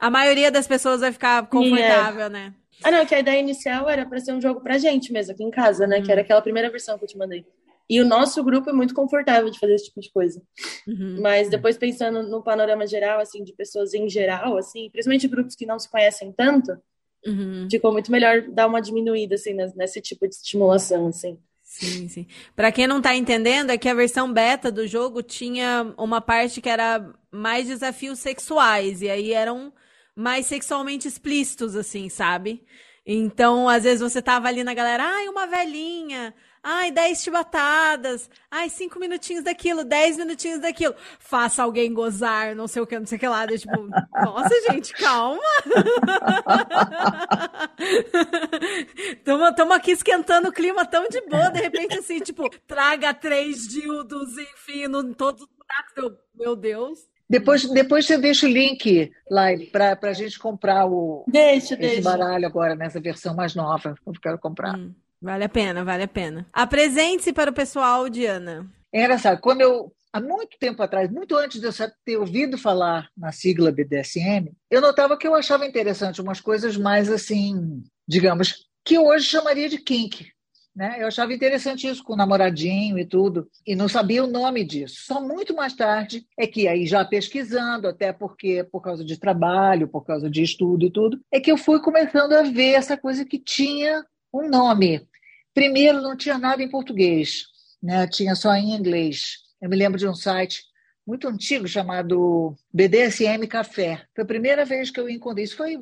[0.00, 2.52] a maioria das pessoas vai ficar confortável, né?
[2.82, 5.44] Ah, não, que a ideia inicial era para ser um jogo pra gente mesmo, aqui
[5.44, 5.98] em casa, né?
[5.98, 6.02] Uhum.
[6.02, 7.46] Que era aquela primeira versão que eu te mandei.
[7.88, 10.42] E o nosso grupo é muito confortável de fazer esse tipo de coisa.
[10.88, 11.20] Uhum.
[11.20, 15.64] Mas depois pensando no panorama geral, assim, de pessoas em geral, assim, principalmente grupos que
[15.64, 16.76] não se conhecem tanto,
[17.24, 17.68] uhum.
[17.70, 21.38] ficou muito melhor dar uma diminuída, assim, nesse tipo de estimulação, assim.
[21.72, 22.26] Sim, sim.
[22.54, 26.60] Para quem não tá entendendo, é que a versão beta do jogo tinha uma parte
[26.60, 29.72] que era mais desafios sexuais, e aí eram
[30.14, 32.62] mais sexualmente explícitos, assim, sabe?
[33.06, 38.68] Então, às vezes você tava ali na galera, ai, uma velhinha, ai, dez chibatadas, ai,
[38.68, 40.94] cinco minutinhos daquilo, dez minutinhos daquilo.
[41.18, 43.46] Faça alguém gozar, não sei o que, não sei o que lá.
[43.46, 43.88] tipo,
[44.24, 45.40] nossa, gente, calma.
[49.16, 54.38] Estamos aqui esquentando o clima tão de boa, de repente, assim, tipo, traga três dildos,
[54.38, 56.18] enfim, no, todos os buracos.
[56.34, 57.10] Meu Deus.
[57.28, 62.02] Depois, depois você deixa o link lá para a gente comprar o, deixa, esse deixa.
[62.02, 63.94] baralho agora, nessa versão mais nova.
[64.06, 64.76] Eu quero comprar.
[64.76, 66.46] Hum, vale a pena, vale a pena.
[66.52, 68.68] Apresente-se para o pessoal, Diana.
[68.92, 71.72] É engraçado, quando eu, há muito tempo atrás, muito antes de eu
[72.04, 77.10] ter ouvido falar na sigla BDSM, eu notava que eu achava interessante umas coisas mais
[77.10, 80.26] assim, digamos, que hoje chamaria de kink.
[80.74, 80.96] Né?
[81.00, 85.02] Eu achava interessante isso com o namoradinho e tudo, e não sabia o nome disso.
[85.04, 89.86] Só muito mais tarde é que aí já pesquisando, até porque por causa de trabalho,
[89.86, 93.24] por causa de estudo e tudo, é que eu fui começando a ver essa coisa
[93.24, 95.06] que tinha um nome.
[95.54, 97.44] Primeiro não tinha nada em português,
[97.82, 98.06] né?
[98.06, 99.38] Tinha só em inglês.
[99.60, 100.62] Eu me lembro de um site
[101.06, 104.06] muito antigo chamado BDSM Café.
[104.14, 105.44] Foi a primeira vez que eu encontrei.
[105.44, 105.78] Isso foi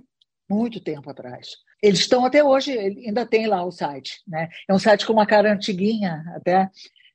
[0.49, 1.49] muito tempo atrás.
[1.83, 4.21] Eles estão até hoje, ainda tem lá o site.
[4.27, 4.49] Né?
[4.69, 6.69] É um site com uma cara antiguinha até,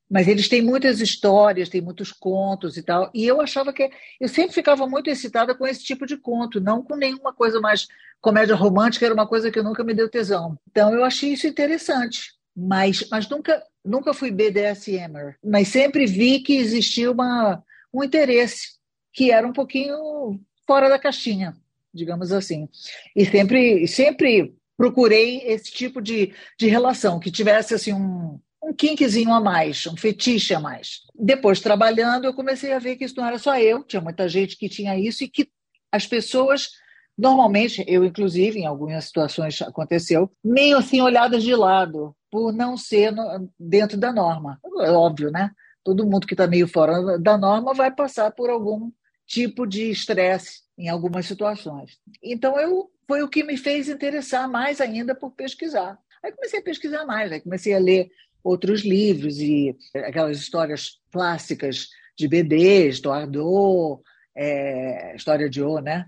[0.09, 3.11] mas eles têm muitas histórias, têm muitos contos e tal.
[3.13, 3.89] E eu achava que.
[4.19, 7.87] Eu sempre ficava muito excitada com esse tipo de conto, não com nenhuma coisa mais.
[8.21, 10.57] Comédia romântica era uma coisa que nunca me deu tesão.
[10.69, 12.34] Então eu achei isso interessante.
[12.55, 15.37] Mas, mas nunca, nunca fui BDSMer.
[15.43, 17.63] Mas sempre vi que existia uma,
[17.93, 18.75] um interesse
[19.11, 21.55] que era um pouquinho fora da caixinha
[21.95, 22.67] digamos assim.
[23.15, 29.31] E sempre, sempre procurei esse tipo de, de relação, que tivesse assim um, um kinkzinho
[29.33, 30.99] a mais, um fetiche a mais.
[31.17, 34.57] Depois, trabalhando, eu comecei a ver que isso não era só eu, tinha muita gente
[34.57, 35.47] que tinha isso e que
[35.89, 36.71] as pessoas,
[37.17, 43.13] normalmente, eu inclusive, em algumas situações aconteceu, meio assim olhadas de lado, por não ser
[43.13, 44.59] no, dentro da norma.
[44.81, 45.51] É óbvio, né?
[45.81, 48.91] Todo mundo que está meio fora da norma vai passar por algum
[49.25, 51.97] tipo de estresse em algumas situações.
[52.21, 55.97] Então, eu foi o que me fez interessar mais ainda por pesquisar.
[56.21, 58.11] Aí comecei a pesquisar mais, aí comecei a ler
[58.43, 64.01] outros livros e aquelas histórias clássicas de BD, História do,
[64.35, 66.07] é, História de O, né?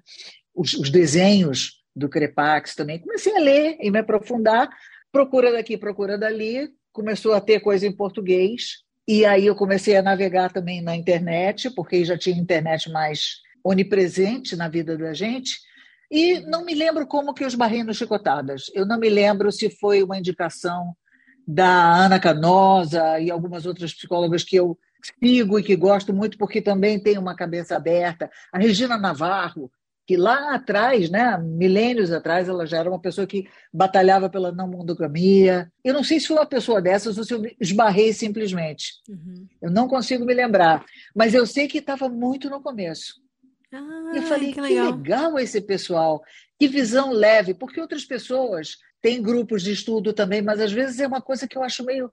[0.53, 2.99] Os, os, desenhos do Crepax também.
[2.99, 4.69] Comecei a ler e me aprofundar,
[5.17, 10.01] procura daqui, procura dali, começou a ter coisa em português, e aí eu comecei a
[10.03, 15.57] navegar também na internet, porque já tinha internet mais onipresente na vida da gente.
[16.11, 18.69] E não me lembro como que eu esbarrei Chicotadas.
[18.75, 20.95] Eu não me lembro se foi uma indicação
[21.47, 24.77] da Ana Canosa e algumas outras psicólogas que eu
[25.19, 28.29] sigo e que gosto muito, porque também tem uma cabeça aberta.
[28.53, 29.71] A Regina Navarro,
[30.07, 34.65] que lá atrás, né, milênios atrás, ela já era uma pessoa que batalhava pela não
[34.65, 35.69] monogamia.
[35.83, 38.93] Eu não sei se foi uma pessoa dessas ou se eu esbarrei simplesmente.
[39.09, 39.45] Uhum.
[39.61, 40.85] Eu não consigo me lembrar.
[41.13, 43.15] Mas eu sei que estava muito no começo.
[43.69, 44.93] Ah, eu falei, que legal.
[44.93, 46.23] que legal esse pessoal,
[46.57, 51.07] que visão leve, porque outras pessoas têm grupos de estudo também, mas às vezes é
[51.07, 52.09] uma coisa que eu acho meio,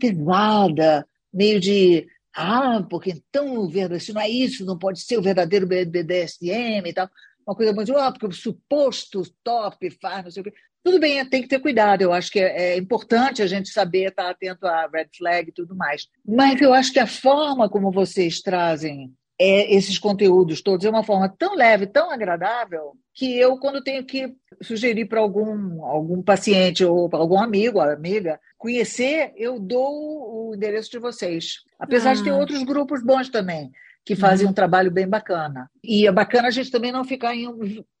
[0.00, 5.22] pesada, meio de, ah, porque então o verdadeiro, não é isso, não pode ser o
[5.22, 7.08] verdadeiro BDSM e tal.
[7.46, 10.52] Uma coisa muito, ah, porque o suposto top faz, não sei o quê.
[10.82, 12.02] Tudo bem, tem que ter cuidado.
[12.02, 15.52] Eu acho que é, é importante a gente saber estar atento à red flag e
[15.52, 16.08] tudo mais.
[16.26, 21.02] Mas eu acho que a forma como vocês trazem é, esses conteúdos todos é uma
[21.02, 26.84] forma tão leve, tão agradável, que eu, quando tenho que sugerir para algum, algum paciente
[26.84, 31.62] ou para algum amigo, amiga, conhecer, eu dou o endereço de vocês.
[31.78, 32.14] Apesar ah.
[32.14, 32.36] de ter ah.
[32.36, 33.70] outros grupos bons também,
[34.04, 34.50] que fazem uhum.
[34.52, 35.70] um trabalho bem bacana.
[35.82, 37.48] E é bacana a gente também não ficar em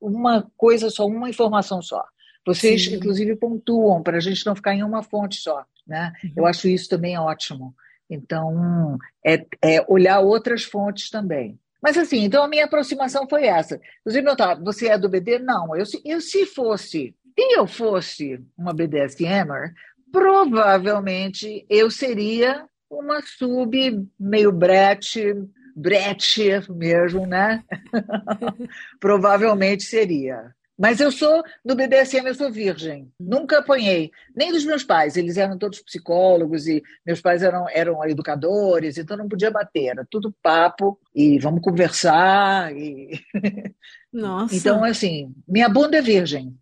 [0.00, 2.04] uma coisa só, uma informação só.
[2.46, 2.96] Vocês, Sim.
[2.96, 5.64] inclusive, pontuam para a gente não ficar em uma fonte só.
[5.86, 6.12] Né?
[6.22, 6.32] Uhum.
[6.36, 7.74] Eu acho isso também ótimo.
[8.08, 11.58] Então, é, é, olhar outras fontes também.
[11.82, 13.78] Mas assim, então a minha aproximação foi essa.
[14.04, 15.38] Você perguntar, você é do BD?
[15.38, 19.74] Não, eu, eu se fosse, se eu fosse uma BDSMer,
[20.10, 25.34] provavelmente eu seria uma sub meio brete,
[25.74, 27.62] brete mesmo, né?
[29.00, 30.54] provavelmente seria.
[30.76, 33.08] Mas eu sou, do BDSM eu sou virgem.
[33.18, 34.10] Nunca apanhei.
[34.34, 35.16] Nem dos meus pais.
[35.16, 39.86] Eles eram todos psicólogos e meus pais eram, eram educadores, então não podia bater.
[39.86, 42.74] Era tudo papo e vamos conversar.
[42.76, 43.20] E...
[44.12, 44.54] Nossa.
[44.54, 46.52] Então, assim, minha bunda é virgem.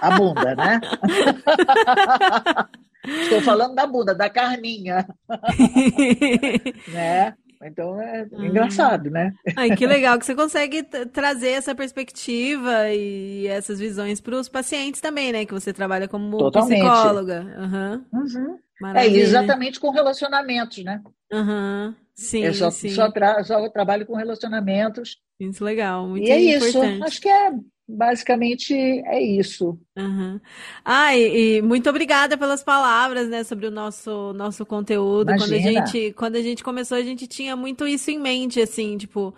[0.00, 0.80] A bunda, né?
[3.22, 5.06] Estou falando da bunda, da carninha.
[6.88, 7.36] né?
[7.66, 8.46] Então é uhum.
[8.46, 9.32] engraçado, né?
[9.56, 15.00] Ai, que legal que você consegue trazer essa perspectiva e essas visões para os pacientes
[15.00, 15.44] também, né?
[15.44, 16.80] Que você trabalha como Totalmente.
[16.80, 17.46] psicóloga.
[17.58, 18.04] Uhum.
[18.20, 18.58] Uhum.
[18.94, 21.02] É exatamente com relacionamentos, né?
[21.32, 21.94] Uhum.
[22.14, 22.90] Sim, eu só, sim.
[22.90, 25.18] Só, tra só trabalho com relacionamentos.
[25.40, 26.94] Muito legal, muito e é importante.
[26.94, 27.04] isso.
[27.04, 27.52] Acho que é
[27.88, 29.78] basicamente é isso.
[29.96, 30.40] Uhum.
[30.84, 35.32] Ah, e, e, muito obrigada pelas palavras, né, sobre o nosso nosso conteúdo.
[35.36, 38.96] Quando a gente quando a gente começou, a gente tinha muito isso em mente, assim,
[38.96, 39.34] tipo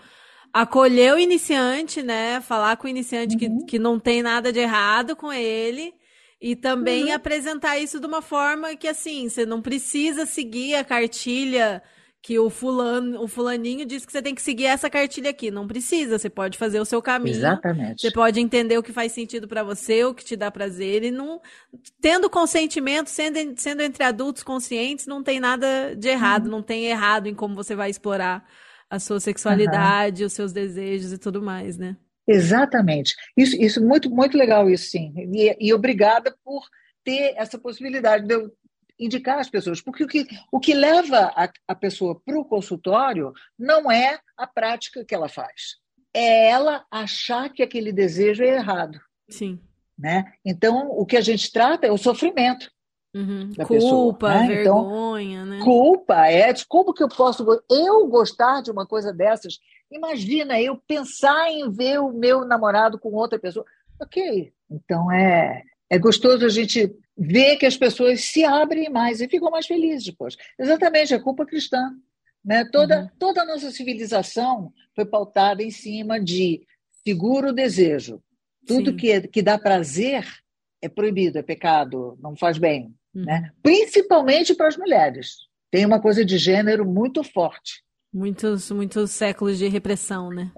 [0.52, 3.58] acolher o iniciante, né, falar com o iniciante uhum.
[3.60, 5.94] que, que não tem nada de errado com ele.
[6.40, 7.14] E também uhum.
[7.14, 11.82] apresentar isso de uma forma que, assim, você não precisa seguir a cartilha
[12.28, 15.50] que o fulano, o fulaninho disse que você tem que seguir essa cartilha aqui.
[15.50, 17.34] Não precisa, você pode fazer o seu caminho.
[17.34, 18.02] Exatamente.
[18.02, 21.10] Você pode entender o que faz sentido para você, o que te dá prazer e
[21.10, 21.40] não
[22.02, 26.50] tendo consentimento, sendo, sendo entre adultos conscientes, não tem nada de errado, uhum.
[26.50, 28.46] não tem errado em como você vai explorar
[28.90, 30.26] a sua sexualidade, uhum.
[30.26, 31.96] os seus desejos e tudo mais, né?
[32.26, 33.14] Exatamente.
[33.34, 35.14] Isso, isso muito, muito legal isso sim.
[35.32, 36.62] E, e obrigada por
[37.02, 38.52] ter essa possibilidade de eu
[38.98, 43.32] indicar as pessoas, porque o que, o que leva a, a pessoa para o consultório
[43.58, 45.76] não é a prática que ela faz,
[46.12, 48.98] é ela achar que aquele desejo é errado.
[49.28, 49.60] Sim.
[49.98, 50.32] Né?
[50.44, 52.70] Então, o que a gente trata é o sofrimento.
[53.14, 53.50] Uhum.
[53.56, 54.60] Da culpa, pessoa, né?
[54.60, 55.64] Então, vergonha, então, né?
[55.64, 56.52] Culpa, é.
[56.68, 59.58] Como que eu posso eu gostar de uma coisa dessas?
[59.90, 63.64] Imagina eu pensar em ver o meu namorado com outra pessoa.
[64.00, 69.28] Ok, então é, é gostoso a gente ver que as pessoas se abrem mais e
[69.28, 70.36] ficam mais felizes depois.
[70.58, 71.92] Exatamente, é culpa cristã.
[72.44, 72.64] Né?
[72.70, 73.08] Toda, uhum.
[73.18, 76.62] toda a nossa civilização foi pautada em cima de
[77.06, 78.22] seguro desejo.
[78.66, 80.26] Tudo que, é, que dá prazer
[80.82, 82.94] é proibido, é pecado, não faz bem.
[83.14, 83.24] Uhum.
[83.24, 83.50] Né?
[83.62, 85.48] Principalmente para as mulheres.
[85.70, 87.82] Tem uma coisa de gênero muito forte.
[88.12, 90.50] Muitos, muitos séculos de repressão, né?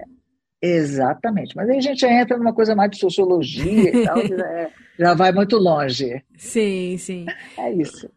[0.63, 1.57] Exatamente.
[1.57, 5.33] Mas aí a gente entra numa coisa mais de sociologia e tal, é, já vai
[5.33, 6.23] muito longe.
[6.37, 7.27] Sim, sim.
[7.59, 8.11] É isso.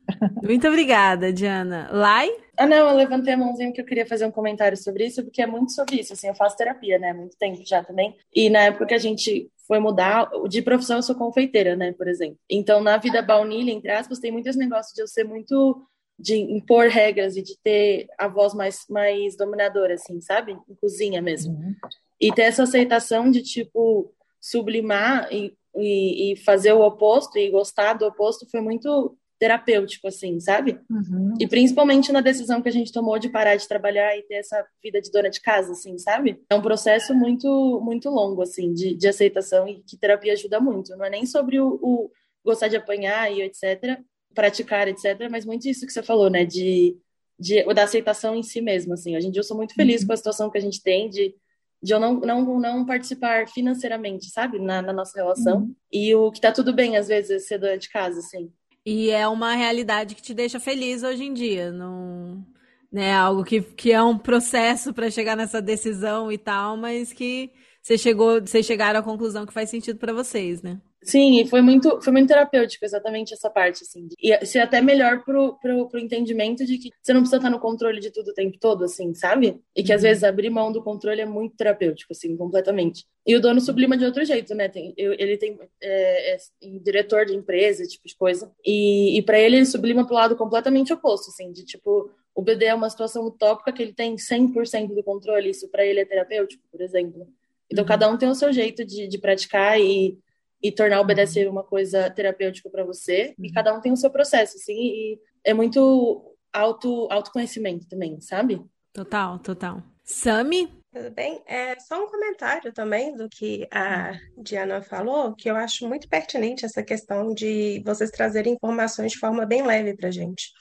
[0.44, 1.90] Muito obrigada, Diana.
[1.92, 2.30] Lai?
[2.58, 5.42] Ah, não, eu levantei a mãozinha porque eu queria fazer um comentário sobre isso, porque
[5.42, 6.14] é muito sobre isso.
[6.14, 7.14] Assim, eu faço terapia, né?
[7.14, 8.16] Muito tempo já também.
[8.34, 11.94] E na época que a gente foi mudar, de profissão eu sou confeiteira, né?
[11.94, 12.38] Por exemplo.
[12.50, 15.88] Então, na vida baunilha, entre aspas, tem muitos negócios de eu ser muito
[16.20, 20.52] de impor regras e de ter a voz mais, mais dominadora, assim, sabe?
[20.52, 21.54] Em cozinha mesmo.
[21.54, 21.76] Uhum.
[22.24, 27.94] E ter essa aceitação de, tipo, sublimar e, e, e, fazer o oposto e gostar
[27.94, 30.80] do oposto foi muito terapêutico, assim, sabe?
[30.90, 31.34] Uhum.
[31.38, 34.66] E principalmente na decisão que a gente tomou de parar de trabalhar e ter essa
[34.82, 36.42] vida de dona de casa, assim, sabe?
[36.50, 40.96] É um processo muito, muito longo, assim, de, de aceitação e que terapia ajuda muito.
[40.96, 42.12] Não é nem sobre o, o
[42.42, 44.00] gostar de apanhar e etc.,
[44.34, 46.46] praticar, etc., mas muito isso que você falou, né?
[46.46, 46.96] De,
[47.38, 49.18] de, da aceitação em si mesmo, assim.
[49.18, 50.08] Hoje em dia eu sou muito feliz uhum.
[50.08, 51.36] com a situação que a gente tem de
[51.84, 55.60] de eu não, não, não participar financeiramente, sabe, na, na nossa relação.
[55.60, 55.76] Uhum.
[55.92, 58.50] E o que tá tudo bem, às vezes, ser dona de casa, assim.
[58.86, 62.46] E é uma realidade que te deixa feliz hoje em dia, não
[62.94, 67.50] né, algo que, que é um processo para chegar nessa decisão e tal, mas que
[67.82, 70.80] você chegou, vocês chegaram à conclusão que faz sentido para vocês, né?
[71.04, 74.08] Sim, e foi muito, foi muito terapêutico exatamente essa parte, assim.
[74.22, 77.60] E ser até melhor pro, pro, pro entendimento de que você não precisa estar no
[77.60, 79.60] controle de tudo o tempo todo, assim, sabe?
[79.76, 80.08] E que às uhum.
[80.08, 83.06] vezes abrir mão do controle é muito terapêutico, assim, completamente.
[83.28, 84.70] E o dono sublima de outro jeito, né?
[84.70, 86.38] Tem, ele tem é, é,
[86.84, 88.52] diretor de empresa, tipo de coisa.
[88.66, 92.66] E, e para ele, ele sublima pro lado completamente oposto, assim, de tipo, o BD
[92.66, 96.64] é uma situação utópica que ele tem 100% do controle, isso para ele é terapêutico,
[96.72, 97.28] por exemplo.
[97.72, 97.88] Então, uhum.
[97.88, 100.18] cada um tem o seu jeito de, de praticar e
[100.64, 103.36] e tornar o BDSM uma coisa terapêutica para você.
[103.38, 103.54] E uhum.
[103.54, 108.64] cada um tem o seu processo, assim, e é muito auto, autoconhecimento também, sabe?
[108.94, 109.84] Total, total.
[110.04, 110.83] Sami?
[110.94, 111.42] Tudo bem?
[111.48, 116.66] É só um comentário também do que a Diana falou, que eu acho muito pertinente
[116.66, 120.52] essa questão de vocês trazerem informações de forma bem leve para gente.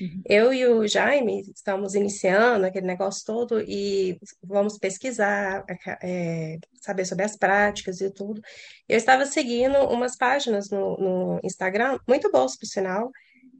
[0.00, 0.22] Uhum.
[0.24, 5.62] Eu e o Jaime estamos iniciando aquele negócio todo e vamos pesquisar,
[6.02, 8.40] é, saber sobre as práticas e tudo.
[8.88, 13.10] Eu estava seguindo umas páginas no, no Instagram, muito boas, por sinal,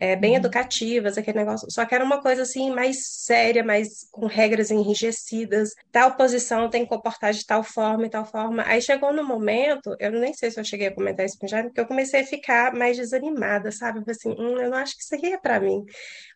[0.03, 0.39] é, bem uhum.
[0.39, 1.71] educativas, aquele negócio.
[1.71, 5.71] Só que era uma coisa assim mais séria, mais com regras enrijecidas.
[5.93, 8.65] Tal posição tem que comportar de tal forma e tal forma.
[8.67, 11.49] Aí chegou no momento, eu nem sei se eu cheguei a comentar isso com o
[11.49, 14.01] Jaime, porque eu comecei a ficar mais desanimada, sabe?
[14.01, 15.85] Eu assim, hum, eu não acho que isso aqui é para mim.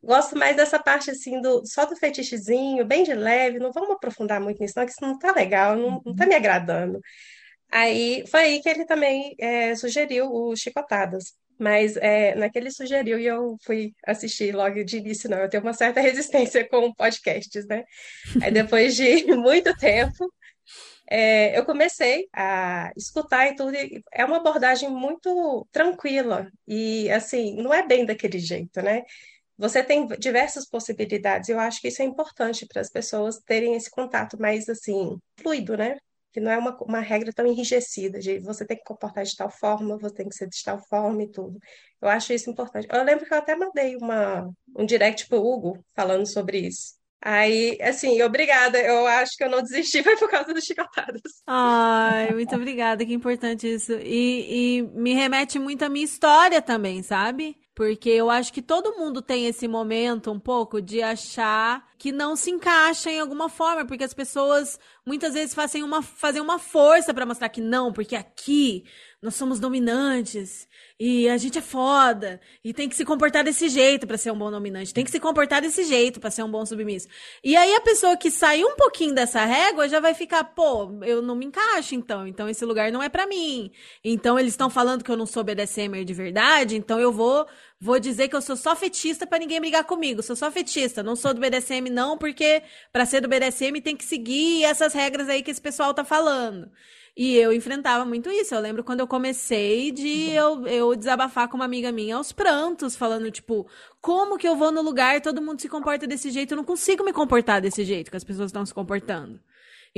[0.01, 3.59] Gosto mais dessa parte assim do só do fetichezinho, bem de leve.
[3.59, 6.37] Não vamos aprofundar muito nisso, não, que isso não tá legal, não, não tá me
[6.37, 7.01] agradando.
[7.73, 11.35] Aí foi aí que ele também é, sugeriu o Chicotadas.
[11.59, 15.39] Mas é, naquele sugeriu e eu fui assistir logo de início, não.
[15.39, 17.85] Eu tenho uma certa resistência com podcasts, né?
[18.43, 20.31] Aí depois de muito tempo,
[21.09, 23.75] é, eu comecei a escutar e tudo.
[23.75, 29.03] E é uma abordagem muito tranquila e, assim, não é bem daquele jeito, né?
[29.59, 31.49] Você tem diversas possibilidades.
[31.49, 35.77] Eu acho que isso é importante para as pessoas terem esse contato mais, assim, fluido,
[35.77, 35.97] né?
[36.37, 39.49] Que não é uma, uma regra tão enrijecida, de você tem que comportar de tal
[39.49, 41.59] forma, você tem que ser de tal forma e tudo.
[41.99, 42.87] Eu acho isso importante.
[42.93, 46.95] Eu lembro que eu até mandei uma, um direct pro Hugo falando sobre isso.
[47.23, 48.79] Aí, assim, obrigada.
[48.79, 51.23] Eu acho que eu não desisti, foi por causa dos chicotadas.
[51.47, 53.95] Ai, muito obrigada, que importante isso.
[53.95, 57.57] E, e me remete muito à minha história também, sabe?
[57.75, 62.37] Porque eu acho que todo mundo tem esse momento um pouco de achar que não
[62.37, 67.15] se encaixa em alguma forma, porque as pessoas muitas vezes fazem uma, fazem uma força
[67.15, 68.85] para mostrar que não, porque aqui
[69.23, 70.69] nós somos dominantes
[71.01, 74.39] e a gente é foda e tem que se comportar desse jeito para ser um
[74.39, 77.09] bom dominante, tem que se comportar desse jeito para ser um bom submisso.
[77.43, 81.23] E aí a pessoa que sai um pouquinho dessa régua já vai ficar, pô, eu
[81.23, 83.71] não me encaixo então, então esse lugar não é para mim.
[84.05, 87.47] Então eles estão falando que eu não sou BDSMer de verdade, então eu vou
[87.81, 90.23] vou dizer que eu sou só fetista para ninguém brigar comigo.
[90.23, 92.63] Sou só fetista, não sou do BDSM não, porque
[92.93, 96.71] para ser do BDSM tem que seguir essas regras aí que esse pessoal tá falando.
[97.17, 98.55] E eu enfrentava muito isso.
[98.55, 102.95] Eu lembro quando eu comecei de eu, eu desabafar com uma amiga minha aos prantos,
[102.95, 103.67] falando, tipo,
[104.03, 106.53] como que eu vou no lugar e todo mundo se comporta desse jeito?
[106.53, 109.41] Eu não consigo me comportar desse jeito que as pessoas estão se comportando.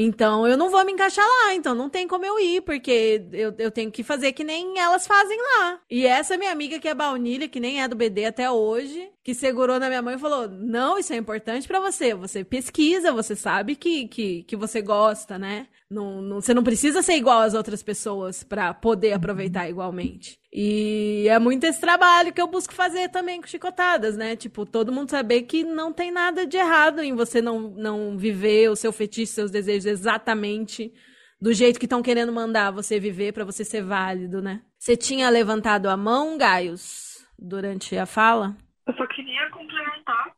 [0.01, 3.53] Então eu não vou me encaixar lá, então não tem como eu ir, porque eu,
[3.59, 5.81] eu tenho que fazer que nem elas fazem lá.
[5.91, 9.35] E essa minha amiga que é baunilha, que nem é do BD até hoje, que
[9.35, 12.15] segurou na minha mão e falou: Não, isso é importante para você.
[12.15, 15.67] Você pesquisa, você sabe que, que, que você gosta, né?
[15.91, 20.39] Não, não, você não precisa ser igual às outras pessoas para poder aproveitar igualmente.
[20.51, 24.35] E é muito esse trabalho que eu busco fazer também com chicotadas, né?
[24.35, 28.71] Tipo, todo mundo saber que não tem nada de errado em você não, não viver
[28.71, 30.91] o seu fetiche, seus desejos exatamente
[31.39, 34.63] do jeito que estão querendo mandar você viver para você ser válido, né?
[34.79, 38.57] Você tinha levantado a mão, Gaius, durante a fala?
[38.89, 40.33] Eu só queria complementar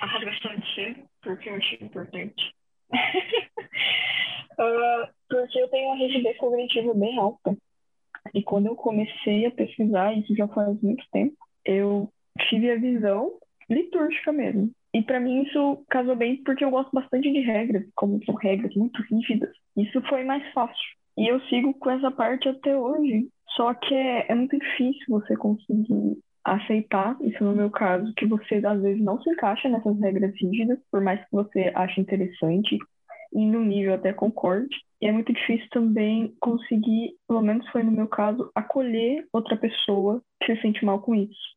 [0.00, 2.54] a rasgação de ser, porque eu achei importante.
[4.52, 7.56] Uh, porque eu tenho uma rigidez cognitiva bem alta.
[8.32, 12.08] E quando eu comecei a pesquisar, isso já faz muito tempo, eu
[12.48, 13.32] tive a visão
[13.68, 14.70] litúrgica mesmo.
[14.94, 18.72] E para mim isso casou bem porque eu gosto bastante de regras, como são regras
[18.76, 19.50] muito rígidas.
[19.76, 20.96] Isso foi mais fácil.
[21.18, 23.28] E eu sigo com essa parte até hoje.
[23.56, 26.18] Só que é, é muito difícil você conseguir
[26.54, 30.78] aceitar, isso no meu caso, que você às vezes não se encaixa nessas regras rígidas,
[30.90, 32.78] por mais que você ache interessante
[33.32, 34.74] e no nível até concorde.
[35.00, 40.22] E é muito difícil também conseguir, pelo menos foi no meu caso, acolher outra pessoa
[40.40, 41.56] que se sente mal com isso,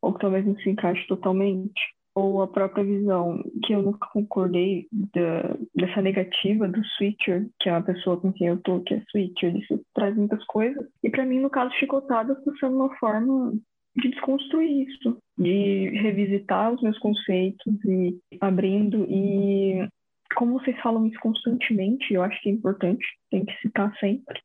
[0.00, 1.80] ou que talvez não se encaixe totalmente,
[2.14, 7.74] ou a própria visão que eu nunca concordei da, dessa negativa do switcher, que é
[7.74, 10.86] a pessoa com quem eu tô, que é switcher, isso traz muitas coisas.
[11.02, 13.52] E para mim, no caso, chicotada está sendo uma forma
[13.96, 19.86] de desconstruir isso, de revisitar os meus conceitos e abrindo e
[20.34, 24.38] como vocês falam isso constantemente, eu acho que é importante, tem que citar sempre.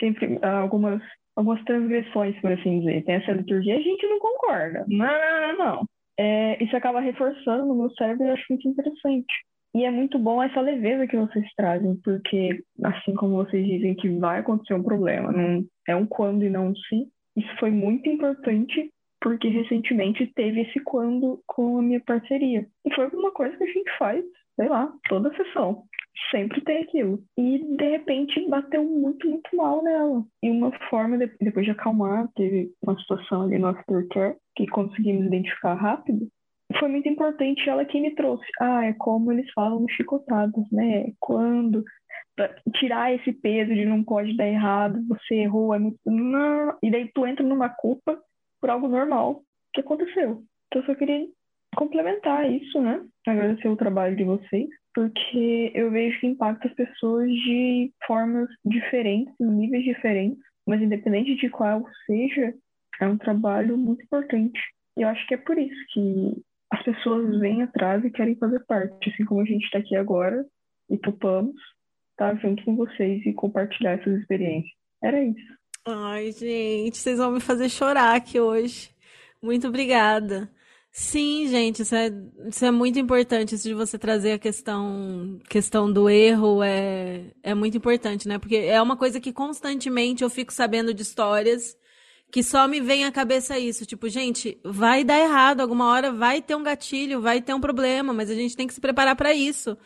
[0.00, 1.00] Sempre ah, algumas,
[1.36, 3.04] algumas transgressões, por assim dizer.
[3.04, 4.84] Tem essa liturgia, a gente não concorda.
[4.88, 5.86] Não, não, não.
[6.18, 9.32] É, isso acaba reforçando no meu cérebro e eu acho muito interessante.
[9.74, 14.08] E é muito bom essa leveza que vocês trazem, porque, assim como vocês dizem que
[14.18, 18.08] vai acontecer um problema, não é um quando e não um se, isso foi muito
[18.08, 22.66] importante porque recentemente teve esse quando com a minha parceria.
[22.84, 24.24] E foi uma coisa que a gente faz
[24.56, 25.84] sei lá, toda sessão.
[26.30, 27.18] Sempre tem aquilo.
[27.38, 30.24] E de repente bateu muito, muito mal nela.
[30.42, 35.26] E uma forma, de, depois de acalmar, teve uma situação ali no aftercare que conseguimos
[35.26, 36.28] identificar rápido.
[36.78, 38.46] Foi muito importante ela que me trouxe.
[38.60, 41.12] Ah, é como eles falam no chicotadas, né?
[41.20, 41.82] Quando
[42.36, 45.98] pra tirar esse peso de não pode dar errado, você errou, é muito.
[46.06, 46.76] Não.
[46.82, 48.20] E daí tu entra numa culpa
[48.60, 49.42] por algo normal
[49.74, 50.42] que aconteceu.
[50.66, 51.26] Então eu só queria
[51.76, 53.04] complementar isso, né?
[53.26, 59.34] Agradecer o trabalho de vocês, porque eu vejo que impacta as pessoas de formas diferentes,
[59.40, 62.54] em níveis diferentes, mas independente de qual seja,
[63.00, 64.60] é um trabalho muito importante.
[64.96, 68.64] E eu acho que é por isso que as pessoas vêm atrás e querem fazer
[68.66, 70.44] parte, assim como a gente está aqui agora
[70.90, 71.54] e topamos
[72.12, 74.72] estar tá junto com vocês e compartilhar essas experiências.
[75.02, 75.62] Era isso.
[75.86, 78.90] Ai, gente, vocês vão me fazer chorar aqui hoje.
[79.42, 80.48] Muito obrigada.
[80.94, 82.10] Sim, gente, isso é,
[82.46, 87.54] isso é muito importante, isso de você trazer a questão, questão do erro é, é
[87.54, 88.38] muito importante, né?
[88.38, 91.76] Porque é uma coisa que constantemente eu fico sabendo de histórias
[92.30, 96.40] que só me vem à cabeça isso, tipo, gente, vai dar errado, alguma hora vai
[96.40, 99.34] ter um gatilho, vai ter um problema, mas a gente tem que se preparar para
[99.34, 99.76] isso.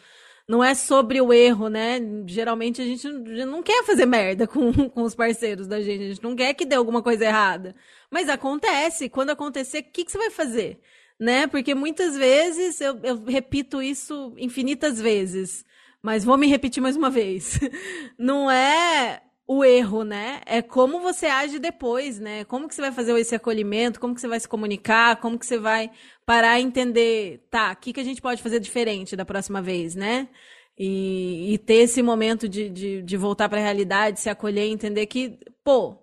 [0.49, 1.99] Não é sobre o erro, né?
[2.27, 6.23] Geralmente a gente não quer fazer merda com, com os parceiros da gente, a gente
[6.23, 7.75] não quer que dê alguma coisa errada.
[8.11, 10.79] Mas acontece, quando acontecer, o que, que você vai fazer?
[11.19, 11.47] Né?
[11.49, 15.65] Porque muitas vezes, eu, eu repito isso infinitas vezes,
[16.01, 17.59] mas vou me repetir mais uma vez.
[18.17, 20.41] Não é o erro, né?
[20.45, 22.45] É como você age depois, né?
[22.45, 25.47] Como que você vai fazer esse acolhimento, como que você vai se comunicar, como que
[25.47, 25.91] você vai
[26.25, 29.95] parar e entender, tá, o que, que a gente pode fazer diferente da próxima vez,
[29.95, 30.29] né?
[30.77, 34.73] E, e ter esse momento de, de, de voltar para a realidade, se acolher e
[34.73, 35.97] entender que, pô,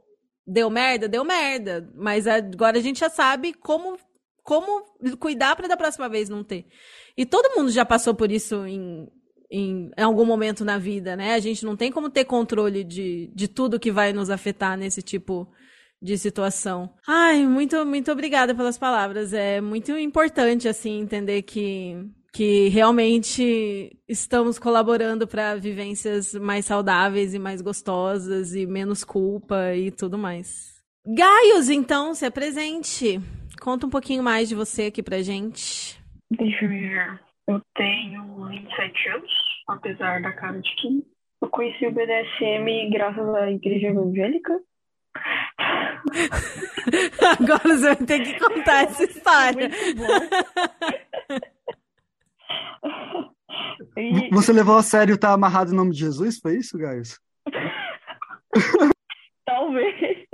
[0.47, 3.97] deu merda, deu merda, mas agora a gente já sabe como
[4.43, 4.83] como
[5.19, 6.65] cuidar para da próxima vez não ter.
[7.15, 9.07] E todo mundo já passou por isso em
[9.53, 11.35] em, em, algum momento na vida, né?
[11.35, 15.03] A gente não tem como ter controle de, de tudo que vai nos afetar nesse
[15.03, 15.47] tipo
[16.01, 16.91] de situação.
[17.07, 19.31] Ai, muito, muito obrigada pelas palavras.
[19.31, 21.95] É muito importante, assim, entender que,
[22.33, 29.91] que realmente estamos colaborando para vivências mais saudáveis e mais gostosas e menos culpa e
[29.91, 30.73] tudo mais.
[31.05, 33.19] Gaios, então, se apresente.
[33.61, 36.01] Conta um pouquinho mais de você aqui pra gente.
[36.31, 37.19] Deixa eu ver.
[37.47, 39.31] Eu tenho 27 anos,
[39.67, 41.05] apesar da cara de 15.
[41.41, 44.59] Eu conheci o BDSM graças à igreja evangélica.
[47.39, 49.69] Agora você vai ter que contar essa história.
[53.97, 54.29] E...
[54.31, 56.39] Você levou a sério estar tá amarrado em nome de Jesus?
[56.39, 57.19] Foi isso, Gaius?
[59.45, 60.27] Talvez.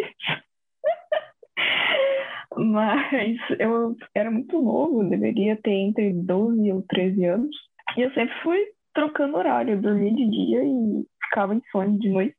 [2.55, 7.55] Mas eu era muito novo, deveria ter entre 12 ou 13 anos.
[7.97, 8.65] E eu sempre fui
[8.99, 12.35] trocando horário, eu dormia de dia e ficava insônia de noite.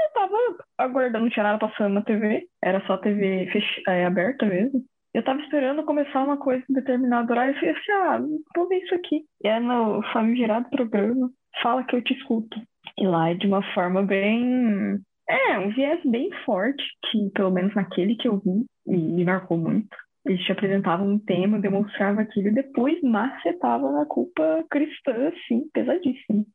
[0.00, 0.36] Eu tava
[0.78, 3.82] aguardando, não tinha nada passando na TV, era só TV fech...
[3.88, 4.84] é, aberta mesmo.
[5.12, 8.20] Eu tava esperando começar uma coisa em determinado horário e falei assim, ah,
[8.54, 9.24] vou ver isso aqui.
[9.42, 11.30] E é no famigerado programa,
[11.62, 12.60] fala que eu te escuto.
[12.96, 17.74] E lá é de uma forma bem é, um viés bem forte, que pelo menos
[17.74, 19.96] naquele que eu vi, me marcou muito.
[20.26, 26.46] Eles te apresentavam um tema, demonstrava aquilo e depois macetava na culpa cristã, assim, pesadíssimo.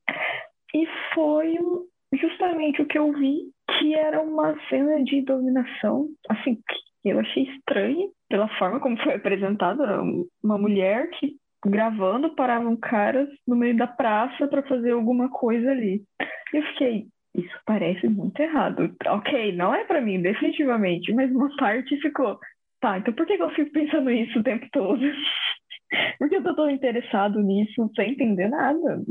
[0.74, 1.58] E foi
[2.14, 7.44] justamente o que eu vi, que era uma cena de dominação, assim, que eu achei
[7.44, 10.02] estranha pela forma como foi apresentada.
[10.44, 11.36] Uma mulher que
[11.66, 16.04] gravando paravam caras no meio da praça para fazer alguma coisa ali.
[16.54, 18.94] E eu fiquei, isso parece muito errado.
[19.08, 22.38] Ok, não é para mim, definitivamente, mas uma parte ficou,
[22.84, 25.00] tá, então por que eu fico pensando isso o tempo todo?
[26.20, 29.02] Porque eu tô todo interessado nisso sem entender nada.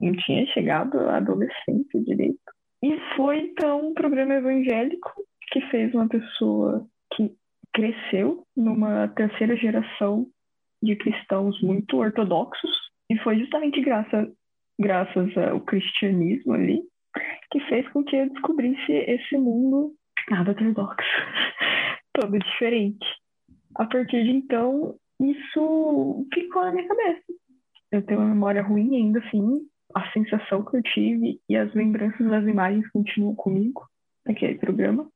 [0.00, 2.38] Não tinha chegado à adolescência direito.
[2.82, 5.10] E foi então um programa evangélico
[5.50, 7.32] que fez uma pessoa que
[7.74, 10.26] cresceu numa terceira geração
[10.82, 12.70] de cristãos muito ortodoxos.
[13.10, 14.28] E foi justamente graças,
[14.78, 16.82] graças ao cristianismo ali
[17.50, 19.92] que fez com que eu descobrisse esse mundo
[20.30, 21.02] nada ortodoxo,
[22.18, 23.06] todo diferente.
[23.76, 27.22] A partir de então, isso ficou na minha cabeça.
[27.92, 29.60] Eu tenho uma memória ruim ainda assim,
[29.94, 33.86] a sensação que eu tive e as lembranças das imagens continuam comigo
[34.26, 35.08] naquele programa.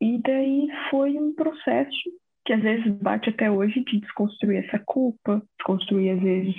[0.00, 1.98] E daí foi um processo
[2.46, 6.54] que às vezes bate até hoje de desconstruir essa culpa, desconstruir às vezes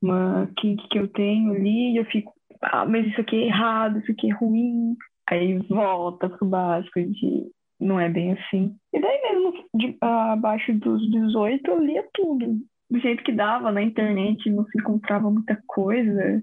[0.00, 2.32] uma kink que eu tenho ali e eu fico
[2.62, 4.96] ah, mas isso aqui é errado, isso aqui é ruim.
[5.28, 7.50] Aí volta pro básico de
[7.84, 8.74] não é bem assim.
[8.92, 12.58] E daí mesmo, de, abaixo dos 18, eu lia tudo.
[12.90, 16.42] Do jeito que dava na internet, não se encontrava muita coisa.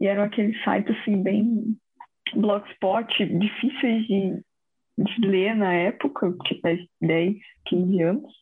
[0.00, 1.76] E eram aqueles sites assim, bem
[2.34, 4.42] blogspot, difíceis de,
[4.98, 6.68] de ler na época, tipo
[7.00, 7.36] 10,
[7.66, 8.32] 15 anos.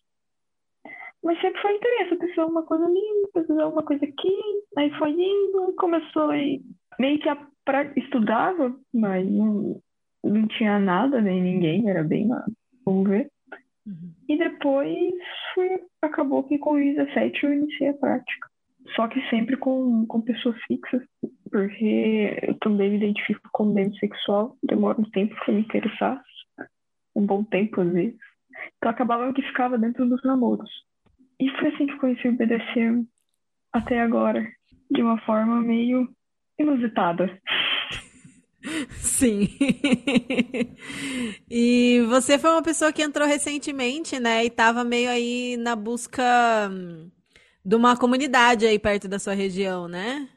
[1.23, 4.39] Mas sempre foi interesse, pessoa uma coisa ali, pessoa uma coisa aqui,
[4.77, 6.63] aí foi indo, começou e
[6.99, 9.83] meio que a, pra, estudava, mas não,
[10.31, 12.45] não tinha nada, nem ninguém, era bem lá,
[12.85, 13.31] vamos ver.
[13.87, 14.13] Uhum.
[14.29, 15.13] E depois
[15.55, 15.69] fui,
[16.03, 18.49] acabou que com 17 eu iniciei a prática.
[18.95, 21.03] Só que sempre com, com pessoas fixas,
[21.51, 26.23] porque eu também me identifico como demissexual, demora um tempo para me interessar,
[27.15, 28.19] um bom tempo às vezes.
[28.77, 30.71] Então acabava que ficava dentro dos namoros.
[31.39, 33.07] E foi assim que conheci o BDSM
[33.73, 34.47] até agora,
[34.91, 36.09] de uma forma meio
[36.59, 37.39] inusitada.
[39.01, 39.49] Sim.
[41.51, 44.45] e você foi uma pessoa que entrou recentemente, né?
[44.45, 46.23] E estava meio aí na busca
[46.71, 47.11] hum,
[47.65, 50.29] de uma comunidade aí perto da sua região, né?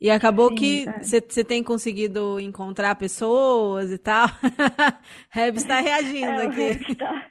[0.00, 1.44] E acabou Sim, que você é.
[1.44, 4.26] tem conseguido encontrar pessoas e tal.
[5.30, 6.96] Reb está reagindo é, aqui.
[6.96, 7.26] Tá...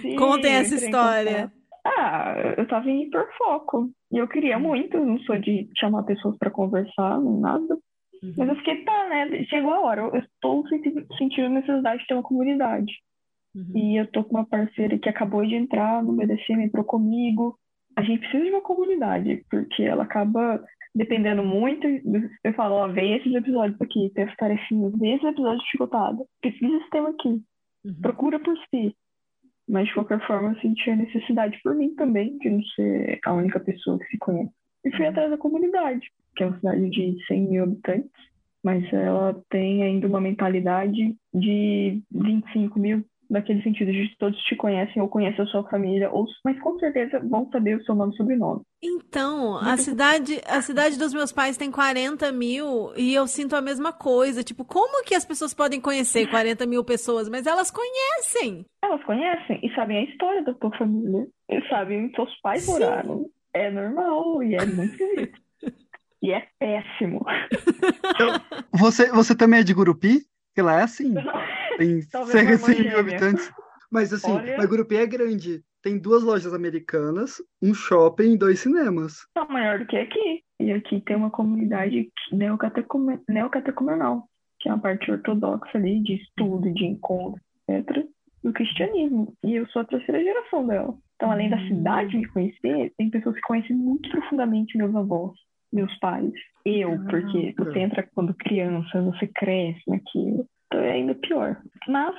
[0.00, 1.52] Sim, Contem essa história.
[1.86, 3.90] Ah, eu tava em hiperfoco.
[4.12, 7.78] E eu queria muito, não sou de chamar pessoas para conversar, nada.
[8.22, 8.34] Uhum.
[8.36, 9.44] Mas eu fiquei, tá, né?
[9.44, 10.64] Chegou a hora, eu estou
[11.18, 12.92] sentindo necessidade de ter uma comunidade.
[13.54, 13.72] Uhum.
[13.74, 17.58] E eu tô com uma parceira que acabou de entrar no BDCM, entrou comigo.
[17.96, 20.62] A gente precisa de uma comunidade, porque ela acaba
[20.94, 21.86] dependendo muito.
[22.44, 26.24] Eu falo, ó, vem esses episódios aqui, tem as tarefinhas, vem esses episódios de chicotada.
[26.40, 27.42] Precisa desse tema aqui.
[27.84, 28.00] Uhum.
[28.02, 28.94] Procura por si.
[29.68, 33.32] Mas, de qualquer forma, eu senti a necessidade por mim também de não ser a
[33.32, 34.52] única pessoa que se conhece.
[34.84, 38.10] E fui atrás da comunidade, que é uma cidade de 100 mil habitantes,
[38.62, 45.00] mas ela tem ainda uma mentalidade de 25 mil, naquele sentido de todos te conhecem
[45.00, 48.16] ou conhecem a sua família, ou, mas com certeza vão saber o seu nome e
[48.16, 48.62] sobrenome.
[48.82, 53.62] Então, a cidade, a cidade dos meus pais tem 40 mil e eu sinto a
[53.62, 54.42] mesma coisa.
[54.42, 57.28] Tipo, como que as pessoas podem conhecer 40 mil pessoas?
[57.28, 58.64] Mas elas conhecem.
[58.82, 61.26] Elas conhecem e sabem a história da tua família.
[61.48, 62.72] E sabem onde seus pais Sim.
[62.72, 63.26] moraram.
[63.52, 65.40] É normal e é muito esquisito.
[66.22, 67.24] e é péssimo.
[68.14, 68.40] Então,
[68.72, 70.20] você, você também é de Gurupi?
[70.54, 71.14] Que lá é assim.
[71.78, 73.52] Tem cerca de 100 mil habitantes.
[73.90, 74.56] Mas assim, Olha...
[74.56, 75.62] mas Gurupi é grande.
[75.82, 79.26] Tem duas lojas americanas, um shopping e dois cinemas.
[79.34, 80.42] É maior do que aqui.
[80.60, 84.28] E aqui tem uma comunidade neocatecumenal,
[84.60, 88.06] que é uma parte ortodoxa ali de estudo, de encontro, etc.,
[88.44, 89.34] do cristianismo.
[89.42, 90.94] E eu sou a terceira geração dela.
[91.20, 91.68] Então, além da hum.
[91.68, 95.32] cidade me conhecer, tem pessoas que conhecem muito profundamente meus avós,
[95.70, 96.32] meus pais.
[96.64, 100.46] Eu, porque você entra quando criança, você cresce naquilo.
[100.66, 101.60] Então é ainda pior.
[101.86, 102.14] Mas,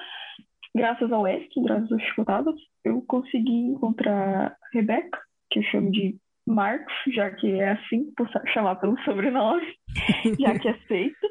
[0.75, 2.53] graças ao ESC, graças aos chutadas,
[2.85, 5.17] eu consegui encontrar Rebeca,
[5.49, 9.65] que eu chamo de Marcos, já que é assim, por chamar pelo sobrenome,
[10.39, 11.27] já que aceita.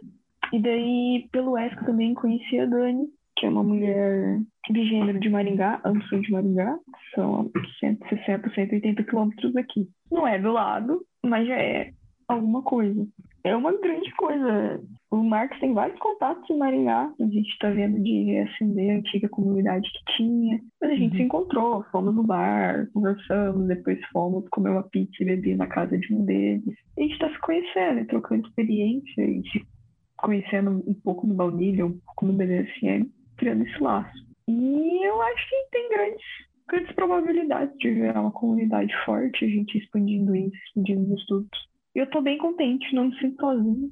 [0.53, 3.07] E daí, pelo ESC também conheci a Dani,
[3.41, 4.39] que é uma mulher
[4.71, 6.79] de gênero de Maringá, ambos são de Maringá,
[7.15, 9.89] são 160, 180 quilômetros aqui.
[10.13, 11.91] Não é do lado, mas já é
[12.29, 13.09] alguma coisa.
[13.43, 14.83] É uma grande coisa.
[15.11, 17.11] O Marcos tem vários contatos em Maringá.
[17.19, 20.61] A gente está vendo de reacender a antiga comunidade que tinha.
[20.79, 21.17] Mas a gente uhum.
[21.17, 25.97] se encontrou, fomos no bar, conversamos, depois fomos comer uma pizza e beber na casa
[25.97, 26.77] de um deles.
[26.99, 29.67] E a gente está se conhecendo, trocando experiência e se
[30.19, 33.11] conhecendo um pouco no Baunilha, um pouco no BDSM,
[33.41, 34.13] criando esse laço.
[34.47, 36.25] E eu acho que tem grandes,
[36.69, 41.69] grandes probabilidades de virar uma comunidade forte, a gente expandindo isso, expandindo os estudos.
[41.95, 43.89] Eu tô bem contente, não me sinto sozinha.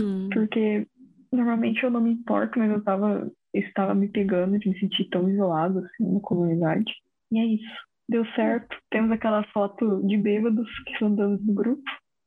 [0.00, 0.28] Hum.
[0.32, 0.86] Porque
[1.32, 5.28] normalmente eu não me importo, mas eu tava, estava me pegando de me sentir tão
[5.28, 6.92] isolado assim na comunidade.
[7.32, 7.86] E é isso.
[8.08, 8.76] Deu certo.
[8.90, 11.82] Temos aquela foto de bêbados que andando no grupo.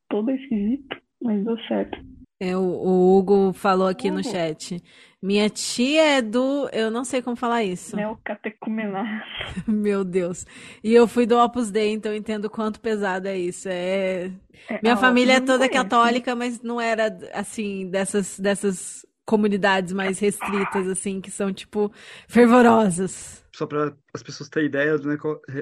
[0.10, 1.98] Todo esquisito, mas deu certo.
[2.40, 4.82] É, o, o Hugo falou aqui no chat.
[5.22, 6.70] Minha tia é do.
[6.72, 7.94] Eu não sei como falar isso.
[7.98, 9.26] Neocatecumenato.
[9.68, 10.46] Meu Deus.
[10.82, 13.68] E eu fui do Opus Dei, então eu entendo quanto pesado é isso.
[13.68, 14.32] É...
[14.70, 20.88] é Minha família é toda católica, mas não era assim, dessas, dessas comunidades mais restritas,
[20.88, 21.92] assim, que são, tipo,
[22.26, 23.44] fervorosas.
[23.54, 25.10] Só para as pessoas terem ideia do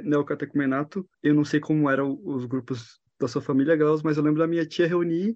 [0.04, 4.40] neocatecumenato, eu não sei como eram os grupos da sua família, Graus, mas eu lembro
[4.40, 5.36] da minha tia reunir